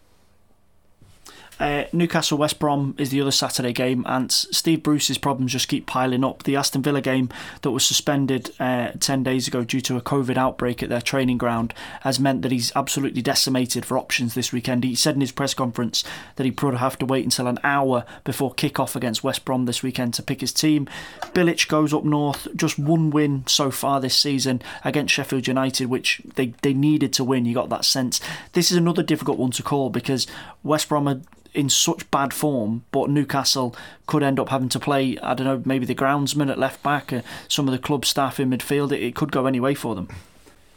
Uh, 1.58 1.84
Newcastle 1.92 2.38
West 2.38 2.58
Brom 2.58 2.94
is 2.98 3.10
the 3.10 3.20
other 3.20 3.30
Saturday 3.30 3.72
game, 3.72 4.04
and 4.06 4.30
Steve 4.30 4.82
Bruce's 4.82 5.18
problems 5.18 5.52
just 5.52 5.68
keep 5.68 5.86
piling 5.86 6.24
up. 6.24 6.44
The 6.44 6.56
Aston 6.56 6.82
Villa 6.82 7.00
game 7.00 7.28
that 7.62 7.70
was 7.70 7.84
suspended 7.84 8.50
uh, 8.60 8.92
10 9.00 9.22
days 9.22 9.48
ago 9.48 9.64
due 9.64 9.80
to 9.82 9.96
a 9.96 10.00
COVID 10.00 10.36
outbreak 10.36 10.82
at 10.82 10.88
their 10.88 11.00
training 11.00 11.38
ground 11.38 11.74
has 12.02 12.20
meant 12.20 12.42
that 12.42 12.52
he's 12.52 12.72
absolutely 12.76 13.22
decimated 13.22 13.84
for 13.84 13.98
options 13.98 14.34
this 14.34 14.52
weekend. 14.52 14.84
He 14.84 14.94
said 14.94 15.14
in 15.14 15.20
his 15.20 15.32
press 15.32 15.54
conference 15.54 16.04
that 16.36 16.44
he'd 16.44 16.56
probably 16.56 16.78
have 16.78 16.98
to 16.98 17.06
wait 17.06 17.24
until 17.24 17.48
an 17.48 17.58
hour 17.64 18.04
before 18.24 18.54
kick-off 18.54 18.94
against 18.94 19.24
West 19.24 19.44
Brom 19.44 19.64
this 19.64 19.82
weekend 19.82 20.14
to 20.14 20.22
pick 20.22 20.40
his 20.40 20.52
team. 20.52 20.88
Bilic 21.34 21.68
goes 21.68 21.92
up 21.92 22.04
north, 22.04 22.46
just 22.54 22.78
one 22.78 23.10
win 23.10 23.44
so 23.46 23.70
far 23.70 24.00
this 24.00 24.16
season 24.16 24.62
against 24.84 25.14
Sheffield 25.14 25.46
United, 25.46 25.86
which 25.86 26.22
they, 26.36 26.54
they 26.62 26.72
needed 26.72 27.12
to 27.14 27.24
win. 27.24 27.44
You 27.44 27.54
got 27.54 27.68
that 27.70 27.84
sense. 27.84 28.20
This 28.52 28.70
is 28.70 28.76
another 28.76 29.02
difficult 29.02 29.38
one 29.38 29.50
to 29.52 29.62
call 29.62 29.90
because 29.90 30.26
West 30.62 30.88
Brom 30.88 31.08
are 31.08 31.20
in 31.58 31.68
such 31.68 32.08
bad 32.12 32.32
form, 32.32 32.84
but 32.92 33.10
Newcastle 33.10 33.74
could 34.06 34.22
end 34.22 34.38
up 34.38 34.50
having 34.50 34.68
to 34.68 34.78
play, 34.78 35.18
I 35.18 35.34
don't 35.34 35.44
know, 35.44 35.60
maybe 35.64 35.86
the 35.86 35.94
groundsman 35.94 36.48
at 36.48 36.56
left 36.56 36.84
back, 36.84 37.12
uh, 37.12 37.22
some 37.48 37.66
of 37.66 37.72
the 37.72 37.80
club 37.80 38.04
staff 38.04 38.38
in 38.38 38.48
midfield. 38.48 38.92
It, 38.92 39.02
it, 39.02 39.14
could 39.16 39.32
go 39.32 39.44
any 39.46 39.58
way 39.58 39.74
for 39.74 39.96
them. 39.96 40.08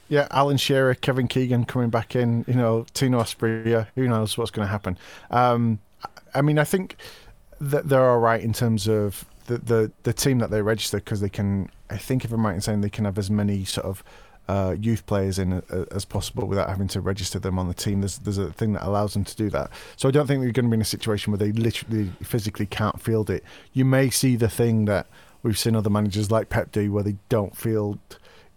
Yeah, 0.10 0.28
Alan 0.32 0.58
Shearer, 0.58 0.96
Kevin 0.96 1.28
Keegan 1.28 1.66
coming 1.66 1.92
back 1.92 2.16
in, 2.16 2.44
you 2.48 2.56
know, 2.56 2.88
Tino 2.96 3.20
Asprilla, 3.20 3.90
who 3.94 4.08
knows 4.08 4.40
what's 4.40 4.50
going 4.50 4.66
to 4.66 4.72
happen. 4.72 4.98
Um, 5.30 5.78
I 6.34 6.42
mean, 6.42 6.58
I 6.58 6.64
think 6.64 6.96
that 7.60 7.88
they're 7.88 8.10
all 8.10 8.18
right 8.18 8.42
in 8.42 8.52
terms 8.52 8.88
of 8.88 9.24
the, 9.46 9.60
the, 9.60 9.92
the 10.02 10.14
team 10.14 10.40
that 10.40 10.50
they 10.50 10.64
register 10.64 10.98
because 10.98 11.22
they 11.22 11.30
can, 11.30 11.70
I 11.92 11.98
think 11.98 12.26
if 12.26 12.32
I'm 12.32 12.44
right 12.44 12.56
in 12.56 12.62
saying 12.62 12.82
they 12.82 12.90
can 12.90 13.06
have 13.06 13.20
as 13.20 13.30
many 13.30 13.66
sort 13.66 13.86
of 13.86 14.04
uh, 14.48 14.76
youth 14.80 15.06
players 15.06 15.40
in 15.40 15.54
uh, 15.54 15.86
as 15.92 16.06
possible 16.06 16.48
without 16.48 16.70
having 16.70 16.88
to 16.90 17.02
register 17.02 17.40
them 17.40 17.58
on 17.58 17.68
the 17.68 17.74
team. 17.74 18.02
There's 18.02 18.18
there's 18.20 18.38
a 18.38 18.52
thing 18.52 18.74
that 18.74 18.86
allows 18.86 19.14
them 19.14 19.24
to 19.24 19.36
do 19.36 19.50
that. 19.52 19.72
So 19.96 20.08
I 20.10 20.12
don't 20.12 20.28
think 20.28 20.42
they're 20.42 20.52
going 20.52 20.66
to 20.66 20.70
be 20.70 20.76
in 20.76 20.82
a 20.82 20.86
situation 20.86 21.32
where 21.32 21.38
they 21.38 21.52
literally 21.52 22.12
physically 22.22 22.66
can't 22.66 23.00
field 23.02 23.30
it. 23.30 23.44
You 23.74 23.86
may 23.86 24.10
see 24.10 24.36
the 24.36 24.50
thing 24.50 24.86
that 24.86 25.08
we've 25.44 25.58
seen 25.58 25.76
other 25.76 25.90
managers 25.90 26.32
like 26.32 26.50
Pep 26.50 26.72
do, 26.72 26.92
where 26.92 27.04
they 27.04 27.16
don't 27.30 27.56
field, 27.56 28.00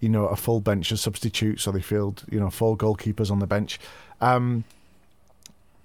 you 0.00 0.08
know, 0.08 0.26
a 0.26 0.36
full 0.36 0.60
bench 0.60 0.90
of 0.90 0.98
substitutes, 0.98 1.66
or 1.66 1.72
they 1.72 1.80
field, 1.80 2.24
you 2.30 2.40
know, 2.40 2.50
four 2.50 2.76
goalkeepers 2.76 3.30
on 3.30 3.38
the 3.38 3.46
bench. 3.46 3.78
Um, 4.20 4.64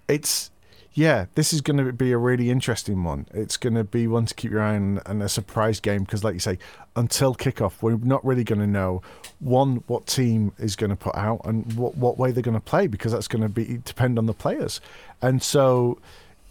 it's 0.07 0.49
yeah, 0.93 1.25
this 1.35 1.53
is 1.53 1.61
going 1.61 1.77
to 1.77 1.93
be 1.93 2.11
a 2.11 2.17
really 2.17 2.49
interesting 2.49 3.03
one. 3.03 3.27
It's 3.33 3.57
going 3.57 3.75
to 3.75 3.83
be 3.83 4.07
one 4.07 4.25
to 4.25 4.33
keep 4.33 4.51
your 4.51 4.61
eye 4.61 4.75
on 4.75 4.99
and 5.05 5.21
a 5.21 5.29
surprise 5.29 5.79
game 5.79 6.03
because, 6.03 6.23
like 6.23 6.33
you 6.33 6.39
say, 6.39 6.57
until 6.95 7.35
kickoff, 7.35 7.81
we're 7.81 7.97
not 7.97 8.25
really 8.25 8.43
going 8.43 8.59
to 8.59 8.67
know 8.67 9.01
one 9.39 9.83
what 9.87 10.07
team 10.07 10.51
is 10.57 10.75
going 10.75 10.89
to 10.89 10.95
put 10.95 11.15
out 11.15 11.41
and 11.45 11.73
what 11.73 11.95
what 11.95 12.17
way 12.17 12.31
they're 12.31 12.43
going 12.43 12.55
to 12.55 12.59
play 12.59 12.87
because 12.87 13.11
that's 13.11 13.27
going 13.27 13.41
to 13.41 13.49
be 13.49 13.79
depend 13.85 14.17
on 14.17 14.25
the 14.25 14.33
players. 14.33 14.81
And 15.21 15.43
so, 15.43 15.99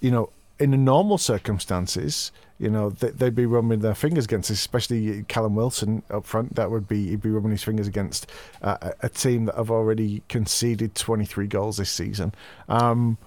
you 0.00 0.10
know, 0.10 0.30
in 0.60 0.70
the 0.70 0.76
normal 0.76 1.18
circumstances, 1.18 2.30
you 2.58 2.70
know, 2.70 2.90
they'd 2.90 3.34
be 3.34 3.46
rubbing 3.46 3.80
their 3.80 3.94
fingers 3.94 4.24
against, 4.24 4.50
especially 4.50 5.22
Callum 5.24 5.54
Wilson 5.54 6.02
up 6.10 6.24
front. 6.24 6.56
That 6.56 6.70
would 6.70 6.88
be 6.88 7.08
he'd 7.08 7.22
be 7.22 7.30
rubbing 7.30 7.52
his 7.52 7.62
fingers 7.62 7.86
against 7.86 8.30
uh, 8.62 8.92
a 9.00 9.08
team 9.08 9.44
that 9.46 9.54
have 9.54 9.70
already 9.70 10.22
conceded 10.28 10.94
23 10.94 11.46
goals 11.46 11.76
this 11.76 11.90
season. 11.90 12.34
Um, 12.68 13.18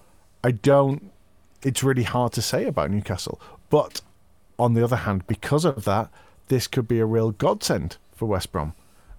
I 0.43 0.51
don't. 0.51 1.11
It's 1.63 1.83
really 1.83 2.03
hard 2.03 2.33
to 2.33 2.41
say 2.41 2.65
about 2.65 2.89
Newcastle, 2.91 3.39
but 3.69 4.01
on 4.57 4.73
the 4.73 4.83
other 4.83 4.95
hand, 4.95 5.27
because 5.27 5.65
of 5.65 5.85
that, 5.85 6.09
this 6.47 6.67
could 6.67 6.87
be 6.87 6.99
a 6.99 7.05
real 7.05 7.31
godsend 7.31 7.97
for 8.15 8.27
West 8.27 8.51
Brom, 8.51 8.73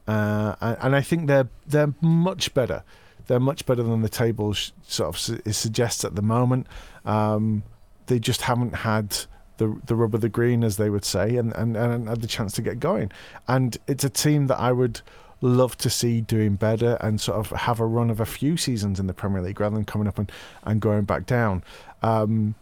uh, 0.07 0.57
and, 0.61 0.97
I 0.97 1.01
think 1.01 1.27
they're 1.27 1.49
they're 1.67 1.95
much 2.01 2.55
better. 2.55 2.83
They're 3.27 3.41
much 3.41 3.67
better 3.67 3.83
than 3.83 4.03
the 4.03 4.09
table 4.09 4.55
sort 4.55 5.15
of 5.15 5.55
suggests 5.55 6.05
at 6.05 6.17
the 6.17 6.23
moment. 6.23 6.67
Um, 7.05 7.63
they 8.07 8.19
just 8.19 8.43
haven't 8.43 8.75
had 8.75 9.17
the 9.59 9.81
the 9.87 9.95
rub 9.95 10.15
of 10.15 10.21
the 10.21 10.29
green, 10.29 10.65
as 10.65 10.77
they 10.77 10.91
would 10.91 11.05
say, 11.05 11.37
and, 11.37 11.53
and, 11.55 11.77
and 11.77 12.09
had 12.09 12.21
the 12.21 12.27
chance 12.27 12.53
to 12.55 12.63
get 12.63 12.81
going. 12.81 13.13
And 13.47 13.79
it's 13.87 14.05
a 14.05 14.11
team 14.11 14.49
that 14.49 14.59
I 14.59 14.73
would 14.73 15.01
love 15.43 15.77
to 15.77 15.91
see 15.91 16.21
doing 16.21 16.55
better 16.55 16.97
and 17.01 17.21
sort 17.21 17.39
of 17.39 17.51
have 17.59 17.81
a 17.81 17.85
run 17.85 18.09
of 18.09 18.21
a 18.21 18.27
few 18.27 18.57
seasons 18.57 18.99
in 18.99 19.09
the 19.09 19.13
Premier 19.13 19.43
League 19.43 19.61
rather 19.61 19.75
than 19.75 19.85
coming 19.85 20.09
up 20.09 20.19
and, 20.19 20.33
and 20.63 20.81
going 20.81 21.03
back 21.03 21.27
down. 21.27 21.63
Um, 22.03 22.55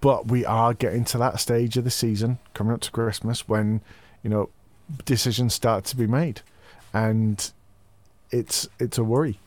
but 0.00 0.28
we 0.28 0.46
are 0.46 0.72
getting 0.72 1.04
to 1.06 1.18
that 1.18 1.40
stage 1.40 1.76
of 1.76 1.84
the 1.84 1.90
season, 1.90 2.38
coming 2.54 2.72
up 2.72 2.80
to 2.82 2.90
Christmas, 2.90 3.48
when 3.48 3.80
you 4.22 4.30
know 4.30 4.48
decisions 5.04 5.52
start 5.52 5.84
to 5.86 5.96
be 5.96 6.06
made, 6.06 6.42
and 6.94 7.52
it's 8.30 8.68
it's 8.78 8.98
a 8.98 9.04
worry. 9.04 9.38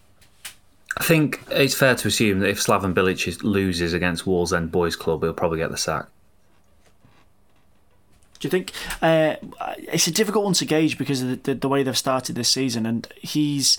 I 0.97 1.03
think 1.03 1.41
it's 1.49 1.73
fair 1.73 1.95
to 1.95 2.07
assume 2.07 2.39
that 2.41 2.49
if 2.49 2.59
Slaven 2.59 2.93
Bilic 2.93 3.41
loses 3.41 3.93
against 3.93 4.25
Wallsend 4.25 4.69
Boys 4.69 4.95
Club, 4.95 5.23
he'll 5.23 5.33
probably 5.33 5.57
get 5.57 5.71
the 5.71 5.77
sack. 5.77 6.05
Do 8.43 8.47
you 8.47 8.49
think 8.49 8.73
uh, 9.01 9.37
it's 9.77 10.07
a 10.07 10.11
difficult 10.11 10.43
one 10.43 10.53
to 10.55 10.65
gauge 10.65 10.97
because 10.97 11.21
of 11.21 11.29
the, 11.29 11.35
the, 11.37 11.55
the, 11.55 11.69
way 11.69 11.81
they've 11.81 11.97
started 11.97 12.35
this 12.35 12.49
season? 12.49 12.85
And 12.85 13.07
he's 13.21 13.77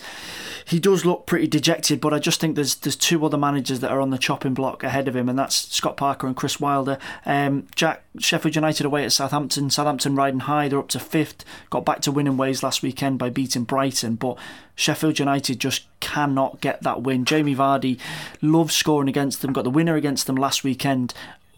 he 0.64 0.80
does 0.80 1.04
look 1.04 1.26
pretty 1.26 1.46
dejected, 1.46 2.00
but 2.00 2.14
I 2.14 2.18
just 2.18 2.40
think 2.40 2.56
there's 2.56 2.76
there's 2.76 2.96
two 2.96 3.26
other 3.26 3.36
managers 3.36 3.80
that 3.80 3.90
are 3.90 4.00
on 4.00 4.08
the 4.08 4.16
chopping 4.16 4.54
block 4.54 4.82
ahead 4.82 5.06
of 5.06 5.14
him, 5.14 5.28
and 5.28 5.38
that's 5.38 5.54
Scott 5.54 5.98
Parker 5.98 6.26
and 6.26 6.34
Chris 6.34 6.58
Wilder. 6.58 6.96
Um, 7.26 7.66
Jack 7.76 8.04
Sheffield 8.18 8.54
United 8.56 8.86
away 8.86 9.04
at 9.04 9.12
Southampton, 9.12 9.68
Southampton 9.68 10.16
riding 10.16 10.40
high, 10.40 10.68
they're 10.68 10.78
up 10.78 10.88
to 10.88 10.98
fifth. 10.98 11.44
Got 11.68 11.84
back 11.84 12.00
to 12.00 12.10
winning 12.10 12.38
ways 12.38 12.62
last 12.62 12.82
weekend 12.82 13.18
by 13.18 13.28
beating 13.28 13.64
Brighton, 13.64 14.14
but 14.14 14.38
Sheffield 14.76 15.18
United 15.18 15.60
just 15.60 15.84
cannot 16.00 16.62
get 16.62 16.82
that 16.84 17.02
win. 17.02 17.26
Jamie 17.26 17.54
Vardy 17.54 18.00
loves 18.40 18.74
scoring 18.74 19.10
against 19.10 19.42
them, 19.42 19.52
got 19.52 19.64
the 19.64 19.70
winner 19.70 19.94
against 19.94 20.26
them 20.26 20.36
last 20.36 20.64
weekend. 20.64 21.12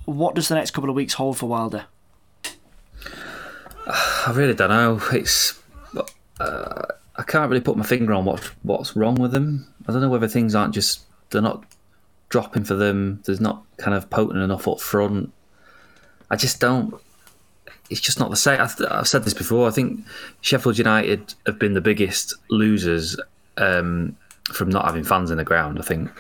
What 0.07 0.35
does 0.35 0.49
the 0.49 0.57
next 0.57 0.73
couple 0.73 0.91
of 0.91 0.97
weeks 0.97 1.15
hold 1.15 1.39
for 1.39 1.47
Wilder? 1.47 1.85
I 3.87 4.33
really 4.35 4.55
don't 4.55 4.71
know. 4.71 5.01
It's 5.13 5.61
uh, 6.41 6.83
I 7.17 7.23
can't 7.23 7.49
really 7.51 7.63
put 7.63 7.77
my 7.77 7.85
finger 7.85 8.13
on 8.13 8.25
what 8.25 8.41
what's 8.63 8.97
wrong 8.97 9.15
with 9.17 9.33
them. 9.33 9.73
I 9.87 9.93
don't 9.93 10.01
know 10.01 10.09
whether 10.09 10.29
things 10.29 10.55
aren't 10.55 10.75
just 10.75 11.03
they're 11.31 11.43
not 11.43 11.65
dropping 12.29 12.65
for 12.65 12.75
them. 12.75 13.23
There's 13.25 13.41
not 13.41 13.63
kind 13.79 13.95
of 13.95 14.11
potent 14.11 14.43
enough 14.43 14.67
up 14.69 14.81
front. 14.81 15.33
I 16.31 16.37
just 16.37 16.61
don't. 16.61 16.95
It's 17.89 18.01
just 18.01 18.19
not 18.19 18.31
the 18.31 18.37
same. 18.37 18.61
I've, 18.61 18.75
I've 18.91 19.09
said 19.09 19.25
this 19.25 19.35
before. 19.35 19.69
I 19.69 19.71
think 19.71 20.05
Sheffield 20.41 20.77
United 20.77 21.35
have 21.47 21.59
been 21.59 21.75
the 21.75 21.81
biggest 21.81 22.35
losers 22.51 23.17
um, 23.59 24.17
from 24.53 24.69
not 24.71 24.87
having 24.87 25.05
fans 25.05 25.31
in 25.31 25.39
the 25.39 25.45
ground. 25.45 25.79
I 25.79 25.83
think 25.83 26.11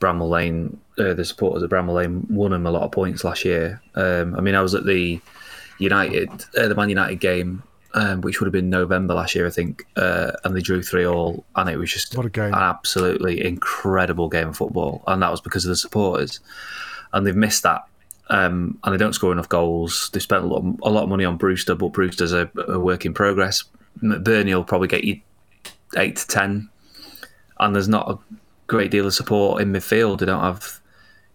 Bramall 0.00 0.30
Lane, 0.30 0.80
uh, 0.98 1.12
the 1.12 1.24
supporters 1.24 1.62
of 1.62 1.70
Bramall 1.70 1.94
Lane, 1.94 2.26
won 2.30 2.52
them 2.52 2.66
a 2.66 2.70
lot 2.70 2.82
of 2.82 2.92
points 2.92 3.22
last 3.22 3.44
year. 3.44 3.82
Um, 3.94 4.34
I 4.34 4.40
mean, 4.40 4.54
I 4.54 4.62
was 4.62 4.74
at 4.74 4.86
the 4.86 5.20
United, 5.78 6.30
uh, 6.56 6.68
the 6.68 6.74
Man 6.74 6.88
United 6.88 7.20
game, 7.20 7.62
um, 7.94 8.20
which 8.20 8.40
would 8.40 8.46
have 8.46 8.52
been 8.52 8.70
November 8.70 9.14
last 9.14 9.34
year, 9.34 9.46
I 9.46 9.50
think, 9.50 9.86
uh, 9.96 10.32
and 10.44 10.56
they 10.56 10.60
drew 10.60 10.82
three 10.82 11.06
all, 11.06 11.44
and 11.56 11.68
it 11.68 11.76
was 11.76 11.92
just 11.92 12.16
what 12.16 12.26
a 12.26 12.30
game. 12.30 12.52
an 12.52 12.62
absolutely 12.62 13.44
incredible 13.44 14.28
game 14.28 14.48
of 14.48 14.56
football, 14.56 15.02
and 15.06 15.22
that 15.22 15.30
was 15.30 15.40
because 15.40 15.64
of 15.64 15.70
the 15.70 15.76
supporters, 15.76 16.40
and 17.12 17.26
they've 17.26 17.36
missed 17.36 17.62
that 17.62 17.84
um, 18.30 18.78
and 18.84 18.94
they 18.94 18.98
don't 18.98 19.12
score 19.12 19.32
enough 19.32 19.48
goals. 19.48 20.10
They 20.12 20.20
spent 20.20 20.44
a 20.44 20.46
lot, 20.46 20.64
a 20.82 20.90
lot 20.90 21.04
of 21.04 21.08
money 21.08 21.24
on 21.24 21.36
Brewster, 21.36 21.74
but 21.74 21.92
Brewster's 21.92 22.32
a, 22.32 22.50
a 22.68 22.78
work 22.78 23.04
in 23.04 23.14
progress. 23.14 23.64
McBurnie 24.02 24.54
will 24.54 24.64
probably 24.64 24.88
get 24.88 25.04
you 25.04 25.20
eight 25.96 26.16
to 26.16 26.26
ten, 26.26 26.70
and 27.60 27.74
there's 27.74 27.88
not 27.88 28.10
a 28.10 28.18
great 28.66 28.90
deal 28.90 29.06
of 29.06 29.14
support 29.14 29.60
in 29.60 29.72
midfield. 29.72 30.18
They 30.18 30.26
don't 30.26 30.42
have, 30.42 30.80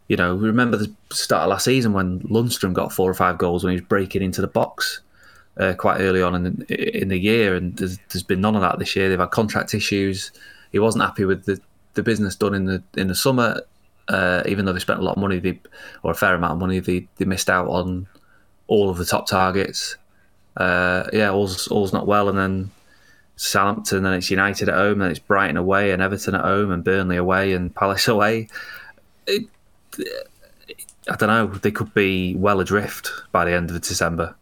you 0.09 0.17
know, 0.17 0.35
we 0.35 0.47
remember 0.47 0.75
the 0.75 0.91
start 1.11 1.43
of 1.43 1.49
last 1.49 1.65
season 1.65 1.93
when 1.93 2.19
Lundstram 2.21 2.73
got 2.73 2.91
four 2.91 3.09
or 3.09 3.13
five 3.13 3.37
goals 3.37 3.63
when 3.63 3.71
he 3.71 3.79
was 3.79 3.87
breaking 3.87 4.23
into 4.23 4.41
the 4.41 4.47
box 4.47 5.01
uh, 5.57 5.73
quite 5.77 6.01
early 6.01 6.21
on 6.21 6.35
in 6.35 6.43
the, 6.43 7.01
in 7.01 7.09
the 7.09 7.17
year, 7.17 7.55
and 7.55 7.77
there's, 7.77 7.99
there's 8.09 8.23
been 8.23 8.41
none 8.41 8.55
of 8.55 8.61
that 8.61 8.79
this 8.79 8.95
year. 8.95 9.07
They've 9.07 9.19
had 9.19 9.29
contract 9.29 9.73
issues. 9.73 10.31
He 10.71 10.79
wasn't 10.79 11.03
happy 11.03 11.25
with 11.25 11.45
the, 11.45 11.61
the 11.93 12.01
business 12.01 12.35
done 12.35 12.55
in 12.55 12.65
the 12.65 12.83
in 12.97 13.07
the 13.07 13.15
summer. 13.15 13.61
Uh, 14.07 14.41
even 14.47 14.65
though 14.65 14.73
they 14.73 14.79
spent 14.79 14.99
a 14.99 15.03
lot 15.03 15.11
of 15.11 15.21
money, 15.21 15.37
they, 15.37 15.59
or 16.01 16.11
a 16.11 16.15
fair 16.15 16.33
amount 16.33 16.53
of 16.53 16.57
money, 16.57 16.79
they, 16.79 17.07
they 17.17 17.25
missed 17.25 17.47
out 17.47 17.67
on 17.67 18.07
all 18.65 18.89
of 18.89 18.97
the 18.97 19.05
top 19.05 19.27
targets. 19.27 19.95
Uh, 20.57 21.07
yeah, 21.13 21.29
all's 21.29 21.67
all's 21.67 21.93
not 21.93 22.07
well, 22.07 22.27
and 22.27 22.37
then 22.37 22.71
Southampton, 23.35 24.01
then 24.01 24.13
it's 24.13 24.31
United 24.31 24.69
at 24.69 24.75
home, 24.75 24.99
then 24.99 25.11
it's 25.11 25.19
Brighton 25.19 25.57
away, 25.57 25.91
and 25.91 26.01
Everton 26.01 26.33
at 26.33 26.41
home, 26.41 26.71
and 26.71 26.83
Burnley 26.83 27.17
away, 27.17 27.53
and 27.53 27.75
Palace 27.75 28.07
away. 28.07 28.47
It, 29.27 29.45
I 31.09 31.15
don't 31.15 31.29
know. 31.29 31.47
They 31.47 31.71
could 31.71 31.93
be 31.93 32.35
well 32.35 32.59
adrift 32.59 33.11
by 33.31 33.45
the 33.45 33.53
end 33.53 33.69
of 33.71 33.81
December. 33.81 34.35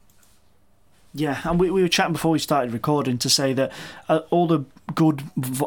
Yeah, 1.14 1.42
and 1.46 1.60
we, 1.60 1.72
we 1.72 1.82
were 1.82 1.88
chatting 1.88 2.14
before 2.14 2.32
we 2.32 2.40
started 2.40 2.74
recording 2.74 3.18
to 3.20 3.30
say 3.30 3.54
that 3.54 3.72
uh, 4.10 4.20
all 4.30 4.48
the 4.48 4.66
good 4.96 5.24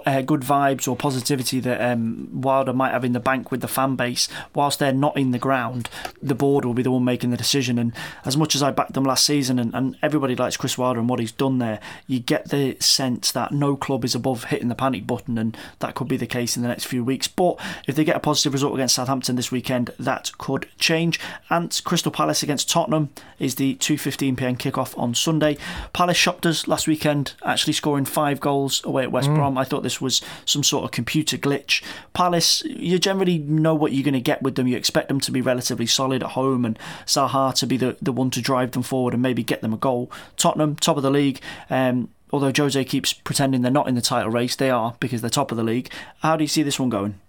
uh, 0.07 0.23
good 0.23 0.41
vibes 0.41 0.89
or 0.89 0.97
positivity 0.97 1.61
that 1.61 1.81
um, 1.81 2.41
Wilder 2.41 2.73
might 2.73 2.93
have 2.93 3.05
in 3.05 3.13
the 3.13 3.21
bank 3.21 3.51
with 3.51 3.61
the 3.61 3.69
fan 3.69 3.97
base, 3.97 4.29
whilst 4.55 4.79
they're 4.79 4.93
not 4.93 5.17
in 5.17 5.31
the 5.31 5.39
ground, 5.39 5.89
the 6.23 6.35
board 6.35 6.65
will 6.65 6.75
be 6.75 6.83
the 6.83 6.91
one 6.91 7.05
making 7.05 7.31
the 7.31 7.37
decision. 7.37 7.79
And 7.79 7.93
as 8.25 8.37
much 8.37 8.55
as 8.55 8.63
I 8.63 8.71
backed 8.71 8.95
them 8.95 9.05
last 9.05 9.27
season, 9.27 9.59
and, 9.59 9.75
and 9.75 9.97
everybody 10.03 10.35
likes 10.35 10.57
Chris 10.57 10.79
Wilder 10.79 11.01
and 11.01 11.09
what 11.09 11.21
he's 11.21 11.33
done 11.33 11.59
there, 11.59 11.81
you 12.07 12.19
get 12.19 12.49
the 12.49 12.77
sense 12.81 13.31
that 13.33 13.53
no 13.53 13.77
club 13.77 14.05
is 14.05 14.15
above 14.15 14.45
hitting 14.45 14.69
the 14.69 14.75
panic 14.75 15.07
button, 15.07 15.37
and 15.37 15.57
that 15.81 15.95
could 15.95 16.09
be 16.09 16.17
the 16.17 16.27
case 16.27 16.57
in 16.57 16.63
the 16.63 16.69
next 16.69 16.85
few 16.85 17.05
weeks. 17.05 17.29
But 17.29 17.61
if 17.87 17.95
they 17.95 18.05
get 18.05 18.17
a 18.17 18.21
positive 18.21 18.55
result 18.55 18.75
against 18.75 18.95
Southampton 18.95 19.37
this 19.37 19.53
weekend, 19.53 19.91
that 19.99 20.33
could 20.39 20.69
change. 20.79 21.21
And 21.51 21.79
Crystal 21.85 22.13
Palace 22.13 22.43
against 22.43 22.71
Tottenham 22.71 23.11
is 23.39 23.57
the 23.57 23.75
2:15 23.77 24.37
pm 24.37 24.57
kickoff 24.57 24.99
on 24.99 25.15
Sunday. 25.15 25.59
Palace 25.93 26.17
shocked 26.17 26.47
us 26.47 26.67
last 26.67 26.89
weekend, 26.89 27.35
actually 27.45 27.75
scoring 27.75 28.05
five 28.05 28.41
goals 28.41 28.83
away 28.85 29.10
at 29.11 29.13
West 29.13 29.29
mm. 29.29 29.35
Brom. 29.35 29.59
I 29.59 29.65
thought 29.65 29.83
this 29.83 30.01
was 30.01 30.23
some 30.45 30.63
sort 30.63 30.85
of 30.85 30.91
computer 30.93 31.37
glitch. 31.37 31.83
Palace, 32.13 32.63
you 32.65 32.99
generally 32.99 33.39
know 33.39 33.75
what 33.75 33.93
you're 33.93 34.05
going 34.05 34.15
to 34.15 34.21
get 34.21 34.43
with 34.43 34.55
them. 34.55 34.67
You 34.67 34.77
expect 34.77 35.09
them 35.09 35.21
to 35.21 35.33
be 35.33 35.41
relatively 35.41 35.87
solid 35.87 36.23
at 36.23 36.31
home 36.31 36.65
and 36.65 36.79
Zaha 37.07 37.55
to 37.55 37.67
be 37.67 37.77
the, 37.77 37.97
the 38.01 38.13
one 38.13 38.31
to 38.31 38.41
drive 38.41 38.73
them 38.73 38.83
forward 38.83 39.15
and 39.15 39.23
maybe 39.23 39.43
get 39.43 39.61
them 39.61 39.75
a 39.75 39.77
goal. 39.77 40.11
Tottenham, 40.37 40.77
top 40.77 40.97
of 40.97 41.03
the 41.03 41.11
league. 41.11 41.41
Um, 41.69 42.09
although 42.33 42.53
Jose 42.57 42.83
keeps 42.85 43.13
pretending 43.13 43.63
they're 43.63 43.71
not 43.71 43.89
in 43.89 43.95
the 43.95 44.01
title 44.01 44.31
race, 44.31 44.57
they 44.57 44.71
are 44.71 44.95
because 45.01 45.21
they're 45.21 45.31
top 45.31 45.51
of 45.51 45.57
the 45.57 45.65
league. 45.65 45.91
How 46.21 46.37
do 46.37 46.45
you 46.45 46.49
see 46.49 46.63
this 46.63 46.79
one 46.79 46.91
going? 46.91 47.21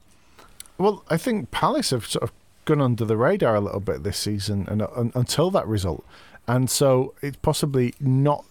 Well, 0.78 1.04
I 1.10 1.18
think 1.18 1.52
Palace 1.52 1.92
have 1.92 2.06
sort 2.06 2.24
of 2.24 2.32
gone 2.66 2.82
under 2.82 3.06
the 3.06 3.18
radar 3.18 3.56
a 3.56 3.62
little 3.62 3.80
bit 3.80 4.04
this 4.04 4.18
season, 4.18 4.68
and, 4.68 4.82
and 4.82 5.12
until 5.16 5.52
that 5.52 5.68
result, 5.68 6.04
and 6.48 6.70
so 6.70 7.14
it's 7.22 7.38
possibly 7.38 7.94
not 8.00 8.46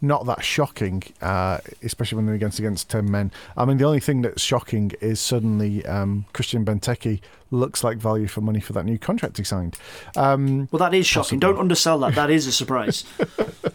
not 0.00 0.26
that 0.26 0.44
shocking, 0.44 1.02
uh, 1.22 1.58
especially 1.82 2.16
when 2.16 2.26
they're 2.26 2.34
against 2.34 2.58
against 2.58 2.90
ten 2.90 3.10
men. 3.10 3.32
I 3.56 3.64
mean, 3.64 3.78
the 3.78 3.84
only 3.84 4.00
thing 4.00 4.22
that's 4.22 4.42
shocking 4.42 4.92
is 5.00 5.20
suddenly 5.20 5.84
um, 5.86 6.26
Christian 6.32 6.64
Benteke 6.64 7.20
looks 7.50 7.84
like 7.84 7.98
value 7.98 8.26
for 8.26 8.40
money 8.40 8.60
for 8.60 8.72
that 8.72 8.84
new 8.84 8.98
contract 8.98 9.36
he 9.38 9.44
signed. 9.44 9.78
Um, 10.16 10.68
well, 10.70 10.78
that 10.78 10.94
is 10.94 11.06
shocking. 11.06 11.40
Possibly. 11.40 11.54
Don't 11.54 11.58
undersell 11.58 11.98
that. 12.00 12.14
That 12.14 12.30
is 12.30 12.46
a 12.46 12.52
surprise. 12.52 13.04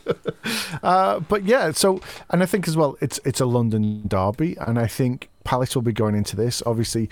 uh, 0.83 1.19
but 1.21 1.43
yeah, 1.43 1.71
so 1.71 2.01
and 2.29 2.43
I 2.43 2.45
think 2.45 2.67
as 2.67 2.77
well, 2.77 2.97
it's 3.01 3.19
it's 3.25 3.41
a 3.41 3.45
London 3.45 4.03
derby, 4.07 4.57
and 4.59 4.77
I 4.77 4.87
think 4.87 5.29
Palace 5.43 5.75
will 5.75 5.81
be 5.81 5.93
going 5.93 6.15
into 6.15 6.35
this 6.35 6.61
obviously 6.65 7.09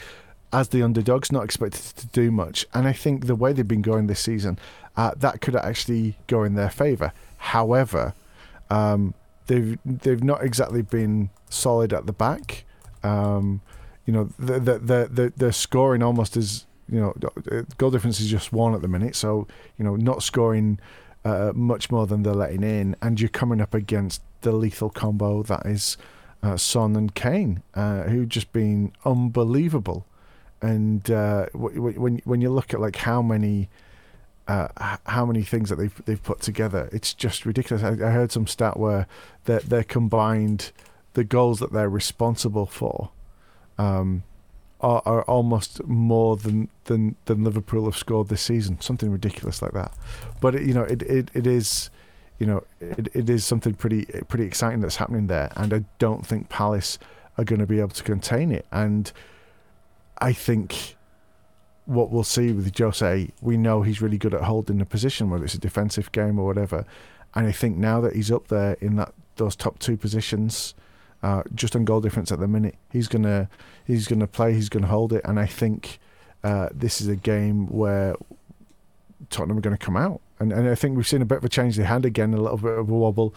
as 0.52 0.70
the 0.70 0.82
underdogs, 0.82 1.32
not 1.32 1.44
expected 1.44 1.96
to 1.96 2.08
do 2.08 2.32
much. 2.32 2.66
And 2.74 2.88
I 2.88 2.94
think 2.94 3.28
the 3.28 3.36
way 3.36 3.54
they've 3.54 3.68
been 3.68 3.82
going 3.82 4.08
this 4.08 4.20
season, 4.20 4.58
uh, 4.98 5.12
that 5.18 5.42
could 5.42 5.56
actually 5.56 6.18
go 6.28 6.44
in 6.44 6.56
their 6.56 6.70
favour. 6.70 7.14
However, 7.38 8.14
um, 8.70 9.14
they've 9.48 9.78
they've 9.86 10.24
not 10.24 10.44
exactly 10.44 10.82
been 10.82 11.30
solid 11.50 11.94
at 11.94 12.06
the 12.06 12.14
back. 12.14 12.66
Um, 13.04 13.62
you 14.06 14.14
know, 14.14 14.30
the 14.40 14.60
the 14.60 15.10
the 15.12 15.34
the, 15.36 15.54
scoring 15.54 16.02
almost 16.02 16.36
is 16.38 16.66
you 16.88 17.00
know 17.00 17.14
goal 17.78 17.92
difference 17.92 18.20
is 18.20 18.30
just 18.30 18.52
one 18.52 18.74
at 18.74 18.82
the 18.82 18.88
minute. 18.88 19.16
So 19.16 19.48
you 19.78 19.86
know, 19.86 19.96
not 19.96 20.24
scoring 20.24 20.80
uh, 21.26 21.52
much 21.54 21.92
more 21.92 22.08
than 22.08 22.24
they're 22.24 22.34
letting 22.34 22.64
in, 22.64 22.96
and 23.02 23.20
you're 23.20 23.30
coming 23.30 23.62
up 23.62 23.74
against 23.74 24.22
the 24.42 24.52
lethal 24.52 24.90
combo 24.90 25.44
that 25.44 25.66
is 25.66 25.98
uh, 26.42 26.58
Son 26.58 26.96
and 26.96 27.14
Kane, 27.14 27.62
uh, 27.74 28.04
who 28.04 28.26
just 28.26 28.52
been 28.54 28.94
unbelievable. 29.06 30.06
And 30.62 31.10
uh, 31.10 31.48
when 31.54 32.22
when 32.24 32.42
you 32.42 32.50
look 32.50 32.74
at 32.74 32.80
like 32.80 32.98
how 32.98 33.22
many 33.22 33.70
uh, 34.50 34.98
how 35.06 35.28
many 35.28 35.44
things 35.44 35.70
that 35.70 35.76
they've 35.76 36.02
they've 36.06 36.24
put 36.24 36.42
together. 36.42 36.90
It's 36.92 37.14
just 37.14 37.46
ridiculous. 37.46 37.84
I, 37.84 37.92
I 37.92 38.12
heard 38.12 38.32
some 38.32 38.48
stat 38.48 38.78
where 38.78 39.06
they're, 39.46 39.84
combined 39.84 40.72
the 41.14 41.24
goals 41.24 41.60
that 41.60 41.72
they're 41.72 41.90
responsible 41.90 42.66
for 42.66 43.12
um, 43.78 44.24
are, 44.82 45.04
are 45.06 45.22
almost 45.24 45.86
more 45.86 46.36
than, 46.36 46.68
than 46.86 47.16
than 47.26 47.44
Liverpool 47.44 47.86
have 47.86 47.96
scored 47.96 48.30
this 48.30 48.42
season. 48.42 48.82
Something 48.82 49.12
ridiculous 49.12 49.62
like 49.62 49.74
that. 49.74 49.94
But 50.42 50.56
it, 50.56 50.64
you 50.64 50.74
know, 50.74 50.84
it, 50.84 51.04
it, 51.04 51.30
it 51.36 51.46
is 51.46 51.92
you 52.40 52.48
know 52.48 52.64
it, 52.80 53.08
it 53.14 53.30
is 53.30 53.46
something 53.46 53.76
pretty 53.76 54.06
pretty 54.28 54.46
exciting 54.46 54.82
that's 54.82 54.96
happening 54.96 55.28
there, 55.28 55.52
and 55.56 55.76
I 55.76 55.86
don't 56.00 56.26
think 56.26 56.50
Palace 56.50 56.98
are 57.38 57.44
going 57.44 57.60
to 57.60 57.68
be 57.68 57.80
able 57.80 57.90
to 57.90 58.04
contain 58.04 58.52
it. 58.52 58.66
And 58.72 59.12
I 60.18 60.34
think 60.34 60.96
what 61.90 62.12
we'll 62.12 62.24
see 62.24 62.52
with 62.52 62.78
Jose, 62.78 63.30
we 63.42 63.58
know 63.58 63.82
he's 63.82 64.02
really 64.02 64.18
good 64.18 64.34
at 64.34 64.44
holding 64.44 64.78
the 64.78 64.86
position, 64.86 65.30
whether 65.30 65.46
it's 65.46 65.56
a 65.56 65.60
defensive 65.60 66.12
game 66.12 66.38
or 66.38 66.46
whatever. 66.46 66.86
And 67.34 67.48
I 67.48 67.52
think 67.52 67.78
now 67.78 68.00
that 68.02 68.16
he's 68.16 68.32
up 68.32 68.48
there 68.48 68.74
in 68.80 68.96
that 68.98 69.14
those 69.38 69.56
top 69.56 69.80
two 69.80 69.98
positions, 69.98 70.76
uh, 71.24 71.44
just 71.56 71.76
on 71.76 71.86
goal 71.86 72.00
difference 72.00 72.32
at 72.32 72.40
the 72.40 72.48
minute, 72.48 72.76
he's 72.92 73.08
gonna 73.08 73.50
he's 73.86 74.08
gonna 74.08 74.28
play, 74.28 74.54
he's 74.54 74.70
gonna 74.70 74.88
hold 74.88 75.14
it, 75.14 75.22
and 75.26 75.40
I 75.40 75.48
think 75.48 76.00
uh, 76.44 76.70
this 76.72 77.02
is 77.02 77.08
a 77.08 77.16
game 77.16 77.68
where 77.68 78.16
Tottenham 79.30 79.58
are 79.58 79.62
going 79.62 79.78
to 79.78 79.84
come 79.84 79.98
out, 79.98 80.22
and 80.40 80.54
and 80.54 80.70
I 80.70 80.76
think 80.76 80.96
we've 80.96 81.08
seen 81.08 81.22
a 81.22 81.26
bit 81.26 81.40
of 81.40 81.44
a 81.44 81.50
change. 81.50 81.76
They 81.76 81.84
hand 81.84 82.06
again 82.06 82.34
a 82.34 82.42
little 82.42 82.58
bit 82.58 82.78
of 82.78 82.90
a 82.90 82.94
wobble 82.94 83.34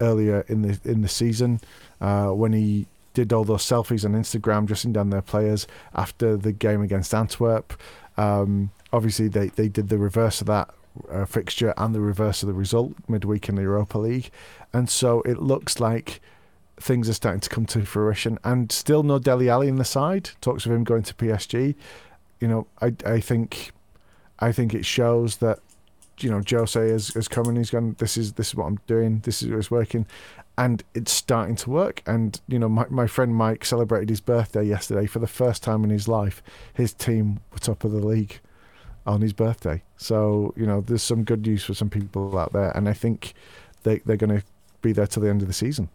earlier 0.00 0.44
in 0.48 0.62
the 0.62 0.80
in 0.84 1.02
the 1.02 1.08
season 1.08 1.60
uh, 2.00 2.28
when 2.28 2.52
he 2.52 2.86
did 3.14 3.32
all 3.32 3.44
those 3.44 3.64
selfies 3.64 4.04
on 4.04 4.12
Instagram, 4.12 4.66
dressing 4.66 4.92
down 4.92 5.10
their 5.10 5.22
players 5.22 5.66
after 5.94 6.36
the 6.36 6.52
game 6.52 6.82
against 6.82 7.14
Antwerp. 7.14 7.80
Um, 8.16 8.70
obviously, 8.92 9.28
they, 9.28 9.48
they 9.48 9.68
did 9.68 9.88
the 9.88 9.98
reverse 9.98 10.40
of 10.40 10.46
that 10.46 10.70
uh, 11.10 11.24
fixture 11.24 11.74
and 11.76 11.94
the 11.94 12.00
reverse 12.00 12.42
of 12.42 12.46
the 12.46 12.52
result 12.52 12.92
midweek 13.08 13.48
in 13.48 13.54
the 13.54 13.62
Europa 13.62 13.98
League. 13.98 14.30
And 14.72 14.88
so 14.88 15.22
it 15.22 15.38
looks 15.38 15.80
like 15.80 16.20
things 16.78 17.08
are 17.08 17.14
starting 17.14 17.40
to 17.40 17.48
come 17.48 17.66
to 17.66 17.84
fruition. 17.84 18.38
And 18.44 18.70
still 18.72 19.02
no 19.02 19.18
Dele 19.18 19.48
Alli 19.48 19.68
in 19.68 19.76
the 19.76 19.84
side. 19.84 20.30
Talks 20.40 20.66
of 20.66 20.72
him 20.72 20.84
going 20.84 21.02
to 21.04 21.14
PSG. 21.14 21.74
You 22.40 22.48
know, 22.48 22.66
I 22.80 22.94
I 23.04 23.20
think 23.20 23.72
I 24.38 24.52
think 24.52 24.74
it 24.74 24.86
shows 24.86 25.36
that 25.38 25.58
you 26.18 26.30
know 26.30 26.42
Jose 26.48 26.80
is, 26.80 27.14
has 27.14 27.28
come 27.28 27.46
and 27.46 27.56
he's 27.56 27.70
gone. 27.70 27.96
This 27.98 28.16
is 28.16 28.34
this 28.34 28.48
is 28.48 28.54
what 28.54 28.66
I'm 28.66 28.78
doing. 28.86 29.20
This 29.20 29.42
is 29.42 29.50
what's 29.50 29.70
working, 29.70 30.06
and 30.60 30.84
it's 30.94 31.10
starting 31.10 31.56
to 31.56 31.70
work. 31.70 32.02
And 32.06 32.38
you 32.46 32.58
know, 32.58 32.68
my 32.68 32.84
my 32.90 33.06
friend 33.06 33.34
Mike 33.34 33.64
celebrated 33.64 34.10
his 34.10 34.20
birthday 34.20 34.62
yesterday 34.62 35.06
for 35.06 35.18
the 35.18 35.26
first 35.26 35.62
time 35.62 35.84
in 35.84 35.90
his 35.90 36.06
life. 36.06 36.42
His 36.74 36.92
team 36.92 37.40
were 37.50 37.58
top 37.58 37.82
of 37.82 37.92
the 37.92 38.06
league 38.06 38.40
on 39.06 39.22
his 39.22 39.32
birthday. 39.32 39.82
So 39.96 40.52
you 40.56 40.66
know, 40.66 40.82
there's 40.82 41.02
some 41.02 41.24
good 41.24 41.46
news 41.46 41.64
for 41.64 41.72
some 41.72 41.88
people 41.88 42.38
out 42.38 42.52
there, 42.52 42.76
and 42.76 42.90
I 42.90 42.92
think 42.92 43.32
they 43.84 44.00
they're 44.00 44.18
going 44.18 44.40
to 44.40 44.44
be 44.82 44.92
there 44.92 45.06
till 45.06 45.22
the 45.22 45.30
end 45.30 45.40
of 45.40 45.48
the 45.48 45.54
season. 45.54 45.88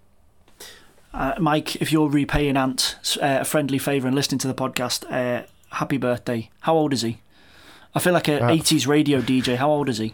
Uh, 1.14 1.36
Mike, 1.40 1.76
if 1.78 1.92
you're 1.92 2.10
repaying 2.10 2.58
Ant 2.58 2.98
uh, 3.22 3.38
a 3.42 3.46
friendly 3.46 3.78
favour 3.78 4.08
and 4.08 4.16
listening 4.16 4.40
to 4.40 4.48
the 4.48 4.56
podcast, 4.56 5.06
uh, 5.12 5.46
happy 5.70 5.98
birthday. 5.98 6.50
How 6.62 6.76
old 6.76 6.92
is 6.92 7.04
he? 7.04 7.20
I 7.96 8.00
feel 8.00 8.12
like 8.12 8.28
an 8.28 8.44
uh, 8.44 8.50
80s 8.50 8.88
radio 8.88 9.22
DJ. 9.22 9.56
How 9.56 9.70
old 9.72 9.88
is 9.88 10.00
he? 10.00 10.14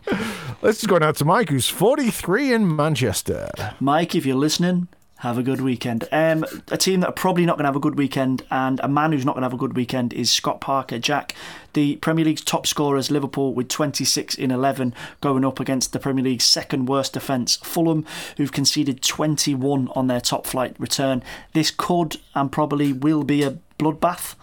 Let's 0.61 0.86
go 0.86 0.99
out 1.01 1.15
to 1.15 1.25
Mike, 1.25 1.49
who's 1.49 1.67
43 1.67 2.53
in 2.53 2.75
Manchester. 2.75 3.49
Mike, 3.79 4.13
if 4.13 4.23
you're 4.23 4.36
listening, 4.36 4.88
have 5.21 5.39
a 5.39 5.43
good 5.43 5.61
weekend. 5.61 6.07
Um, 6.11 6.45
a 6.69 6.77
team 6.77 6.99
that 6.99 7.09
are 7.09 7.13
probably 7.13 7.43
not 7.43 7.57
going 7.57 7.63
to 7.63 7.69
have 7.69 7.75
a 7.75 7.79
good 7.79 7.97
weekend, 7.97 8.43
and 8.51 8.79
a 8.84 8.88
man 8.88 9.11
who's 9.11 9.25
not 9.25 9.34
going 9.34 9.41
to 9.41 9.45
have 9.45 9.53
a 9.53 9.57
good 9.57 9.75
weekend 9.75 10.13
is 10.13 10.32
Scott 10.32 10.61
Parker. 10.61 10.99
Jack, 10.99 11.34
the 11.73 11.95
Premier 11.97 12.23
League's 12.25 12.43
top 12.43 12.67
scorers, 12.67 13.09
Liverpool 13.09 13.51
with 13.53 13.67
26 13.67 14.36
in 14.36 14.51
11, 14.51 14.93
going 15.19 15.43
up 15.43 15.59
against 15.59 15.91
the 15.91 15.99
Premier 15.99 16.23
League's 16.23 16.45
second 16.45 16.88
worst 16.88 17.13
defence, 17.13 17.55
Fulham, 17.57 18.05
who've 18.38 18.51
conceded 18.51 19.01
21 19.01 19.89
on 19.95 20.05
their 20.05 20.21
top 20.21 20.45
flight 20.45 20.75
return. 20.79 21.23
This 21.53 21.71
could 21.71 22.17
and 22.36 22.51
probably 22.51 22.93
will 22.93 23.23
be 23.23 23.41
a 23.41 23.57
bloodbath. 23.79 24.36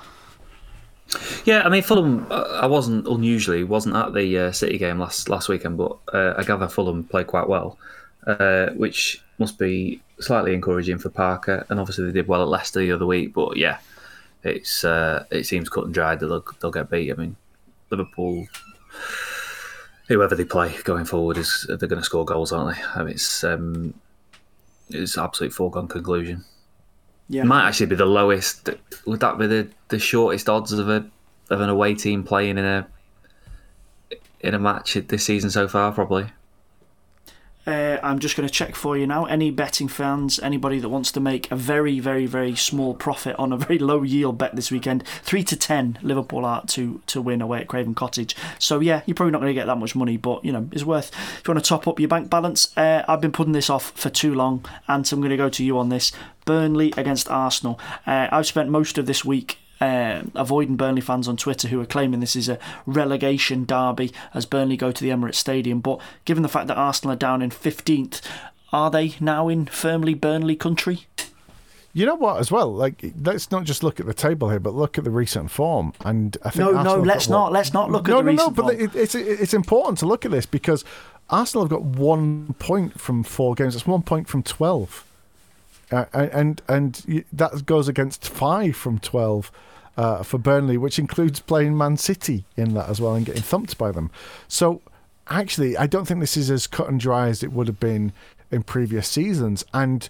Yeah, 1.44 1.62
I 1.64 1.68
mean 1.68 1.82
Fulham. 1.82 2.26
uh, 2.30 2.60
I 2.62 2.66
wasn't 2.66 3.06
unusually 3.06 3.64
wasn't 3.64 3.96
at 3.96 4.12
the 4.12 4.38
uh, 4.38 4.52
City 4.52 4.76
game 4.78 4.98
last 4.98 5.28
last 5.28 5.48
weekend, 5.48 5.78
but 5.78 5.96
uh, 6.12 6.34
I 6.36 6.44
gather 6.44 6.68
Fulham 6.68 7.04
played 7.04 7.26
quite 7.26 7.48
well, 7.48 7.78
uh, 8.26 8.70
which 8.70 9.22
must 9.38 9.58
be 9.58 10.02
slightly 10.20 10.52
encouraging 10.52 10.98
for 10.98 11.08
Parker. 11.08 11.64
And 11.70 11.80
obviously 11.80 12.04
they 12.04 12.12
did 12.12 12.28
well 12.28 12.42
at 12.42 12.48
Leicester 12.48 12.80
the 12.80 12.92
other 12.92 13.06
week, 13.06 13.32
but 13.32 13.56
yeah, 13.56 13.78
it's 14.42 14.84
uh, 14.84 15.24
it 15.30 15.44
seems 15.44 15.68
cut 15.68 15.84
and 15.84 15.94
dried 15.94 16.20
that 16.20 16.26
they'll, 16.26 16.44
they'll 16.60 16.70
get 16.70 16.90
beat. 16.90 17.10
I 17.10 17.14
mean, 17.14 17.36
Liverpool, 17.90 18.46
whoever 20.08 20.34
they 20.34 20.44
play 20.44 20.74
going 20.84 21.04
forward 21.06 21.38
is 21.38 21.66
they're 21.68 21.88
going 21.88 22.00
to 22.00 22.04
score 22.04 22.24
goals, 22.24 22.52
aren't 22.52 22.76
they? 22.76 22.82
I 22.82 22.98
mean, 23.02 23.14
it's 23.14 23.44
um, 23.44 23.94
it's 24.90 25.16
absolute 25.16 25.52
foregone 25.52 25.88
conclusion. 25.88 26.44
Yeah. 27.28 27.42
Might 27.42 27.68
actually 27.68 27.86
be 27.86 27.96
the 27.96 28.06
lowest. 28.06 28.70
Would 29.06 29.20
that 29.20 29.38
be 29.38 29.46
the, 29.46 29.68
the 29.88 29.98
shortest 29.98 30.48
odds 30.48 30.72
of 30.72 30.88
a 30.88 31.06
of 31.50 31.60
an 31.60 31.68
away 31.68 31.94
team 31.94 32.24
playing 32.24 32.58
in 32.58 32.64
a 32.64 32.86
in 34.40 34.54
a 34.54 34.58
match 34.58 34.94
this 34.94 35.24
season 35.24 35.50
so 35.50 35.68
far? 35.68 35.92
Probably. 35.92 36.26
Uh, 37.68 38.00
I'm 38.02 38.18
just 38.18 38.34
going 38.34 38.48
to 38.48 38.52
check 38.52 38.74
for 38.74 38.96
you 38.96 39.06
now. 39.06 39.26
Any 39.26 39.50
betting 39.50 39.88
fans, 39.88 40.40
anybody 40.40 40.78
that 40.78 40.88
wants 40.88 41.12
to 41.12 41.20
make 41.20 41.50
a 41.50 41.56
very, 41.56 42.00
very, 42.00 42.24
very 42.24 42.56
small 42.56 42.94
profit 42.94 43.36
on 43.38 43.52
a 43.52 43.56
very 43.58 43.78
low 43.78 44.02
yield 44.02 44.38
bet 44.38 44.56
this 44.56 44.70
weekend, 44.70 45.06
three 45.06 45.44
to 45.44 45.54
ten, 45.54 45.98
Liverpool 46.00 46.46
are 46.46 46.64
to 46.68 47.02
to 47.08 47.20
win 47.20 47.42
away 47.42 47.60
at 47.60 47.68
Craven 47.68 47.94
Cottage. 47.94 48.34
So 48.58 48.80
yeah, 48.80 49.02
you're 49.04 49.14
probably 49.14 49.32
not 49.32 49.40
going 49.40 49.50
to 49.50 49.54
get 49.54 49.66
that 49.66 49.76
much 49.76 49.94
money, 49.94 50.16
but 50.16 50.42
you 50.46 50.50
know 50.50 50.66
it's 50.72 50.84
worth. 50.84 51.12
If 51.12 51.46
you 51.46 51.52
want 51.52 51.62
to 51.62 51.68
top 51.68 51.86
up 51.86 52.00
your 52.00 52.08
bank 52.08 52.30
balance, 52.30 52.74
uh, 52.78 53.04
I've 53.06 53.20
been 53.20 53.32
putting 53.32 53.52
this 53.52 53.68
off 53.68 53.90
for 53.90 54.08
too 54.08 54.34
long, 54.34 54.64
and 54.86 55.06
so 55.06 55.14
I'm 55.14 55.20
going 55.20 55.28
to 55.28 55.36
go 55.36 55.50
to 55.50 55.62
you 55.62 55.76
on 55.76 55.90
this. 55.90 56.10
Burnley 56.46 56.94
against 56.96 57.30
Arsenal. 57.30 57.78
Uh, 58.06 58.28
I've 58.32 58.46
spent 58.46 58.70
most 58.70 58.96
of 58.96 59.04
this 59.04 59.26
week 59.26 59.58
uh, 59.80 60.22
avoiding 60.34 60.76
Burnley 60.76 61.00
fans 61.00 61.28
on 61.28 61.36
Twitter 61.36 61.68
who 61.68 61.80
are 61.80 61.86
claiming 61.86 62.20
this 62.20 62.36
is 62.36 62.48
a 62.48 62.58
relegation 62.86 63.64
derby 63.64 64.12
as 64.34 64.46
Burnley 64.46 64.76
go 64.76 64.92
to 64.92 65.02
the 65.04 65.10
Emirates 65.10 65.36
Stadium. 65.36 65.80
But 65.80 66.00
given 66.24 66.42
the 66.42 66.48
fact 66.48 66.66
that 66.68 66.76
Arsenal 66.76 67.12
are 67.14 67.16
down 67.16 67.42
in 67.42 67.50
15th, 67.50 68.20
are 68.72 68.90
they 68.90 69.14
now 69.20 69.48
in 69.48 69.66
firmly 69.66 70.14
Burnley 70.14 70.56
country? 70.56 71.06
You 71.94 72.06
know 72.06 72.14
what, 72.14 72.38
as 72.38 72.50
well? 72.52 72.72
Like, 72.72 73.12
let's 73.22 73.50
not 73.50 73.64
just 73.64 73.82
look 73.82 73.98
at 73.98 74.06
the 74.06 74.14
table 74.14 74.50
here, 74.50 74.60
but 74.60 74.74
look 74.74 74.98
at 74.98 75.04
the 75.04 75.10
recent 75.10 75.50
form. 75.50 75.94
And 76.04 76.36
I 76.44 76.50
think 76.50 76.66
No, 76.66 76.70
no, 76.70 76.78
Arsenal 76.78 76.96
have 76.96 77.06
let's 77.06 77.28
not. 77.28 77.52
Let's 77.52 77.72
not 77.72 77.90
look 77.90 78.08
at 78.08 78.10
no, 78.12 78.18
the 78.18 78.22
no, 78.24 78.30
no. 78.32 78.32
recent 78.32 78.56
But 78.56 78.62
form. 78.66 78.80
it, 78.80 78.94
it's 78.94 79.14
it's 79.14 79.54
important 79.54 79.98
to 79.98 80.06
look 80.06 80.24
at 80.24 80.30
this 80.30 80.46
because 80.46 80.84
Arsenal 81.30 81.64
have 81.64 81.70
got 81.70 81.82
one 81.82 82.54
point 82.58 83.00
from 83.00 83.24
four 83.24 83.54
games. 83.54 83.74
It's 83.74 83.86
one 83.86 84.02
point 84.02 84.28
from 84.28 84.42
twelve, 84.42 85.04
uh, 85.90 86.04
and 86.12 86.62
and 86.68 87.26
that 87.32 87.66
goes 87.66 87.88
against 87.88 88.28
five 88.28 88.76
from 88.76 88.98
twelve. 88.98 89.50
Uh, 89.96 90.22
for 90.22 90.38
Burnley, 90.38 90.76
which 90.76 90.96
includes 90.96 91.40
playing 91.40 91.76
Man 91.76 91.96
City 91.96 92.44
in 92.56 92.74
that 92.74 92.88
as 92.88 93.00
well 93.00 93.16
and 93.16 93.26
getting 93.26 93.42
thumped 93.42 93.76
by 93.76 93.90
them. 93.90 94.12
So, 94.46 94.80
actually, 95.28 95.76
I 95.76 95.88
don't 95.88 96.04
think 96.04 96.20
this 96.20 96.36
is 96.36 96.52
as 96.52 96.68
cut 96.68 96.88
and 96.88 97.00
dry 97.00 97.26
as 97.26 97.42
it 97.42 97.50
would 97.50 97.66
have 97.66 97.80
been 97.80 98.12
in 98.52 98.62
previous 98.62 99.08
seasons. 99.08 99.64
And 99.74 100.08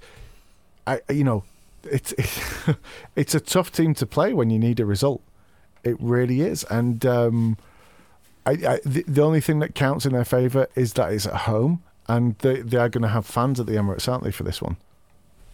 I, 0.87 1.01
you 1.09 1.24
know, 1.24 1.45
it's 1.85 2.12
it's 3.16 3.35
a 3.35 3.41
tough 3.41 3.72
team 3.72 3.95
to 3.95 4.07
play 4.07 4.33
when 4.33 4.51
you 4.51 4.59
need 4.59 4.81
a 4.81 4.87
result. 4.87 5.22
It 5.85 5.97
really 6.01 6.41
is, 6.41 6.64
and 6.64 7.05
um, 7.07 7.57
I, 8.45 8.51
I, 8.51 8.81
the, 8.85 9.05
the 9.07 9.22
only 9.22 9.41
thing 9.41 9.61
that 9.61 9.74
counts 9.74 10.05
in 10.05 10.12
their 10.12 10.24
favour 10.24 10.66
is 10.74 10.95
that 10.95 11.12
it's 11.12 11.26
at 11.26 11.35
home, 11.35 11.83
and 12.09 12.37
they 12.39 12.62
they 12.62 12.79
are 12.79 12.89
going 12.89 13.03
to 13.03 13.09
have 13.09 13.26
fans 13.26 13.61
at 13.61 13.66
the 13.66 13.72
Emirates, 13.72 14.09
aren't 14.09 14.24
they, 14.24 14.33
for 14.33 14.43
this 14.43 14.61
one? 14.61 14.76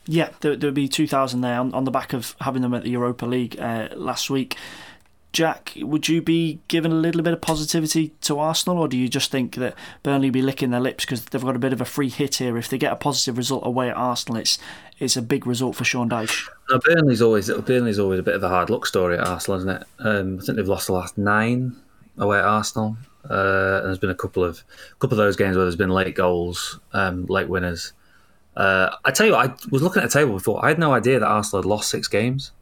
Yeah, 0.07 0.31
there, 0.41 0.57
there'll 0.57 0.75
be 0.75 0.89
2,000 0.89 1.41
there 1.41 1.59
on, 1.59 1.73
on 1.73 1.85
the 1.85 1.91
back 1.91 2.13
of 2.13 2.35
having 2.41 2.63
them 2.63 2.75
at 2.75 2.83
the 2.83 2.91
Europa 2.91 3.27
League 3.27 3.59
uh, 3.59 3.89
last 3.95 4.31
week. 4.31 4.57
Jack, 5.33 5.73
would 5.79 6.09
you 6.09 6.23
be 6.23 6.61
giving 6.69 6.93
a 6.93 6.95
little 6.95 7.21
bit 7.21 7.33
of 7.33 7.41
positivity 7.41 8.13
to 8.21 8.39
Arsenal, 8.39 8.79
or 8.79 8.87
do 8.87 8.97
you 8.97 9.09
just 9.09 9.33
think 9.33 9.57
that 9.57 9.75
Burnley 10.05 10.31
be 10.31 10.43
licking 10.43 10.71
their 10.71 10.81
lips 10.81 11.05
because 11.05 11.25
they've 11.25 11.43
got 11.43 11.57
a 11.57 11.59
bit 11.59 11.73
of 11.73 11.81
a 11.81 11.85
free 11.85 12.09
hit 12.09 12.37
here? 12.37 12.57
If 12.57 12.69
they 12.69 12.79
get 12.79 12.93
a 12.93 12.97
positive 12.97 13.37
result 13.37 13.67
away 13.67 13.91
at 13.91 13.97
Arsenal, 13.97 14.41
it's 14.41 14.61
it's 15.01 15.17
a 15.17 15.23
big 15.23 15.45
result 15.45 15.75
for 15.75 15.83
Sean 15.83 16.09
Dyche. 16.09 16.49
No, 16.71 16.79
Burnley's 16.79 17.21
always 17.21 17.51
Burnley's 17.51 17.99
always 17.99 18.21
a 18.21 18.23
bit 18.23 18.37
of 18.37 18.45
a 18.45 18.49
hard 18.49 18.71
luck 18.71 18.87
story 18.87 19.19
at 19.19 19.27
Arsenal, 19.27 19.59
isn't 19.59 19.71
it? 19.71 19.87
Um, 19.99 20.39
I 20.41 20.45
think 20.45 20.57
they've 20.57 20.69
lost 20.69 20.87
the 20.87 20.93
last 20.93 21.19
nine 21.19 21.75
away 22.17 22.39
at 22.39 22.45
Arsenal. 22.45 22.97
Uh, 23.29 23.79
and 23.79 23.87
there's 23.87 23.99
been 23.99 24.11
a 24.11 24.15
couple 24.15 24.45
of 24.45 24.63
couple 25.01 25.19
of 25.19 25.25
those 25.25 25.35
games 25.35 25.57
where 25.57 25.65
there's 25.65 25.75
been 25.75 25.91
late 25.91 26.15
goals, 26.15 26.79
um, 26.93 27.27
late 27.27 27.49
winners. 27.49 27.93
Uh, 28.57 28.95
I 29.05 29.11
tell 29.11 29.27
you, 29.27 29.33
what, 29.33 29.51
I 29.51 29.55
was 29.71 29.83
looking 29.83 30.03
at 30.03 30.11
the 30.11 30.19
table 30.19 30.35
before. 30.35 30.65
I 30.65 30.69
had 30.69 30.79
no 30.79 30.93
idea 30.93 31.19
that 31.19 31.27
Arsenal 31.27 31.63
had 31.63 31.69
lost 31.69 31.89
six 31.91 32.07
games. 32.09 32.53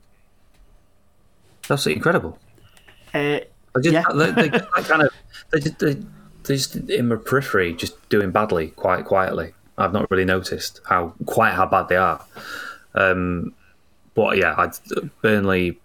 Absolutely 1.68 1.98
incredible. 1.98 2.38
Uh, 3.14 3.40
I 3.74 3.80
just, 3.82 3.92
Yeah. 3.92 4.04
they, 4.14 4.30
they 4.48 4.48
kind 4.82 5.02
of 5.02 5.10
they 5.50 5.60
just 5.60 5.78
they, 5.78 5.94
they're 6.44 6.56
just 6.56 6.76
in 6.76 7.08
my 7.08 7.16
periphery, 7.16 7.72
just 7.74 8.08
doing 8.08 8.30
badly, 8.30 8.68
quite 8.68 9.04
quietly. 9.04 9.54
I've 9.78 9.92
not 9.92 10.10
really 10.10 10.24
noticed 10.24 10.80
how 10.86 11.14
quite 11.26 11.52
how 11.54 11.66
bad 11.66 11.88
they 11.88 11.96
are. 11.96 12.24
Um, 12.94 13.54
but 14.14 14.36
yeah, 14.36 14.54
I, 14.58 14.70
Burnley 15.22 15.80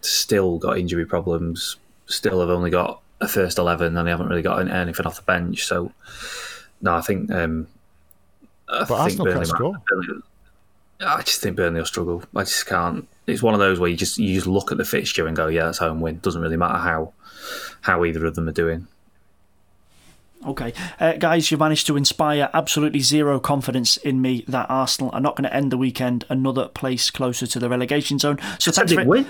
still 0.00 0.58
got 0.58 0.78
injury 0.78 1.06
problems. 1.06 1.76
Still 2.06 2.40
have 2.40 2.50
only 2.50 2.70
got 2.70 3.00
a 3.20 3.28
first 3.28 3.58
eleven, 3.58 3.96
and 3.96 4.06
they 4.06 4.10
haven't 4.10 4.28
really 4.28 4.42
got 4.42 4.66
anything 4.68 5.06
off 5.06 5.16
the 5.16 5.22
bench. 5.22 5.64
So 5.64 5.92
no, 6.80 6.94
I 6.94 7.00
think. 7.00 7.30
Um, 7.30 7.68
I 8.72 8.84
But 8.84 8.90
Arsenal 9.00 9.26
can't 9.26 9.38
might- 9.38 9.46
score. 9.46 9.76
Burnley- 9.88 10.22
I 11.04 11.22
just 11.22 11.40
think 11.40 11.56
Burnley 11.56 11.80
will 11.80 11.86
struggle. 11.86 12.22
I 12.34 12.42
just 12.44 12.64
can't. 12.66 13.08
It's 13.26 13.42
one 13.42 13.54
of 13.54 13.60
those 13.60 13.78
where 13.80 13.90
you 13.90 13.96
just 13.96 14.18
you 14.18 14.34
just 14.34 14.46
look 14.46 14.70
at 14.72 14.78
the 14.78 14.84
fixture 14.84 15.26
and 15.26 15.36
go, 15.36 15.48
yeah, 15.48 15.64
that's 15.64 15.78
home 15.78 16.00
win. 16.00 16.18
Doesn't 16.22 16.40
really 16.40 16.56
matter 16.56 16.78
how 16.78 17.12
how 17.82 18.04
either 18.04 18.24
of 18.24 18.34
them 18.36 18.48
are 18.48 18.52
doing. 18.52 18.86
Okay, 20.46 20.72
uh, 20.98 21.12
guys, 21.14 21.50
you 21.52 21.56
managed 21.56 21.86
to 21.86 21.96
inspire 21.96 22.50
absolutely 22.52 22.98
zero 22.98 23.38
confidence 23.38 23.96
in 23.96 24.20
me 24.20 24.44
that 24.48 24.66
Arsenal 24.68 25.10
are 25.12 25.20
not 25.20 25.36
going 25.36 25.44
to 25.48 25.54
end 25.54 25.70
the 25.70 25.78
weekend 25.78 26.24
another 26.28 26.66
place 26.66 27.10
closer 27.10 27.46
to 27.46 27.58
the 27.60 27.68
relegation 27.68 28.18
zone. 28.18 28.38
So 28.58 28.72
thanks 28.72 28.90
didn't 28.90 29.04
for 29.04 29.10
win. 29.10 29.26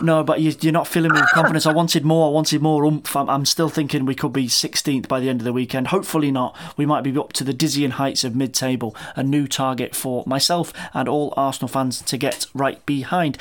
No, 0.00 0.24
but 0.24 0.40
you, 0.40 0.54
you're 0.60 0.72
not 0.72 0.86
filling 0.88 1.12
me 1.12 1.20
with 1.20 1.30
confidence. 1.30 1.66
I 1.66 1.72
wanted 1.72 2.04
more. 2.04 2.28
I 2.28 2.32
wanted 2.32 2.62
more 2.62 2.84
oomph. 2.84 3.14
I'm, 3.14 3.28
I'm 3.28 3.44
still 3.44 3.68
thinking 3.68 4.04
we 4.04 4.14
could 4.14 4.32
be 4.32 4.46
16th 4.46 5.06
by 5.08 5.20
the 5.20 5.28
end 5.28 5.40
of 5.40 5.44
the 5.44 5.52
weekend. 5.52 5.88
Hopefully 5.88 6.30
not. 6.30 6.56
We 6.76 6.86
might 6.86 7.02
be 7.02 7.16
up 7.16 7.32
to 7.34 7.44
the 7.44 7.52
dizzying 7.52 7.92
heights 7.92 8.24
of 8.24 8.34
mid-table. 8.34 8.96
A 9.16 9.22
new 9.22 9.46
target 9.46 9.94
for 9.94 10.24
myself 10.26 10.72
and 10.94 11.08
all 11.08 11.34
Arsenal 11.36 11.68
fans 11.68 12.00
to 12.02 12.16
get 12.16 12.46
right 12.54 12.84
behind. 12.86 13.38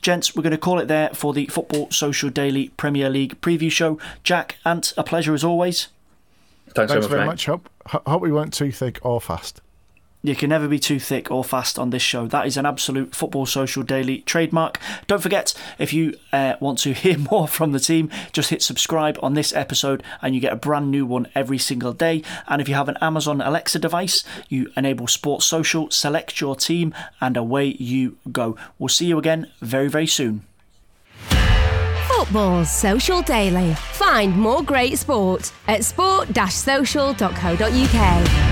Gents, 0.00 0.34
we're 0.34 0.42
going 0.42 0.50
to 0.50 0.58
call 0.58 0.80
it 0.80 0.88
there 0.88 1.10
for 1.10 1.32
the 1.32 1.46
Football 1.46 1.90
Social 1.90 2.28
Daily 2.28 2.70
Premier 2.70 3.08
League 3.08 3.40
preview 3.40 3.70
show. 3.70 3.98
Jack, 4.24 4.56
Ant, 4.64 4.92
a 4.96 5.04
pleasure 5.04 5.32
as 5.32 5.44
always. 5.44 5.88
Thanks, 6.74 6.92
Thanks 6.92 6.92
so 6.92 7.00
much, 7.00 7.10
very 7.10 7.20
mate. 7.20 7.26
much. 7.26 7.46
Hope 7.46 7.68
hope 7.86 8.22
we 8.22 8.32
weren't 8.32 8.52
too 8.52 8.72
thick 8.72 8.98
or 9.02 9.20
fast. 9.20 9.60
You 10.24 10.36
can 10.36 10.50
never 10.50 10.68
be 10.68 10.78
too 10.78 11.00
thick 11.00 11.32
or 11.32 11.42
fast 11.42 11.80
on 11.80 11.90
this 11.90 12.02
show. 12.02 12.28
That 12.28 12.46
is 12.46 12.56
an 12.56 12.64
absolute 12.64 13.12
Football 13.12 13.44
Social 13.44 13.82
Daily 13.82 14.20
trademark. 14.20 14.78
Don't 15.08 15.20
forget, 15.20 15.52
if 15.78 15.92
you 15.92 16.16
uh, 16.32 16.54
want 16.60 16.78
to 16.80 16.92
hear 16.92 17.18
more 17.18 17.48
from 17.48 17.72
the 17.72 17.80
team, 17.80 18.08
just 18.32 18.50
hit 18.50 18.62
subscribe 18.62 19.18
on 19.20 19.34
this 19.34 19.52
episode 19.52 20.04
and 20.20 20.32
you 20.34 20.40
get 20.40 20.52
a 20.52 20.56
brand 20.56 20.92
new 20.92 21.04
one 21.04 21.26
every 21.34 21.58
single 21.58 21.92
day. 21.92 22.22
And 22.46 22.62
if 22.62 22.68
you 22.68 22.76
have 22.76 22.88
an 22.88 22.98
Amazon 23.00 23.40
Alexa 23.40 23.80
device, 23.80 24.22
you 24.48 24.70
enable 24.76 25.08
Sports 25.08 25.44
Social, 25.44 25.90
select 25.90 26.40
your 26.40 26.54
team, 26.54 26.94
and 27.20 27.36
away 27.36 27.66
you 27.66 28.16
go. 28.30 28.56
We'll 28.78 28.90
see 28.90 29.06
you 29.06 29.18
again 29.18 29.50
very, 29.60 29.88
very 29.88 30.06
soon. 30.06 30.44
Football 32.06 32.64
Social 32.64 33.22
Daily. 33.22 33.74
Find 33.74 34.38
more 34.38 34.62
great 34.62 34.98
sport 34.98 35.52
at 35.66 35.84
sport-social.co.uk. 35.84 38.51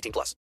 18 0.00 0.12
plus. 0.12 0.40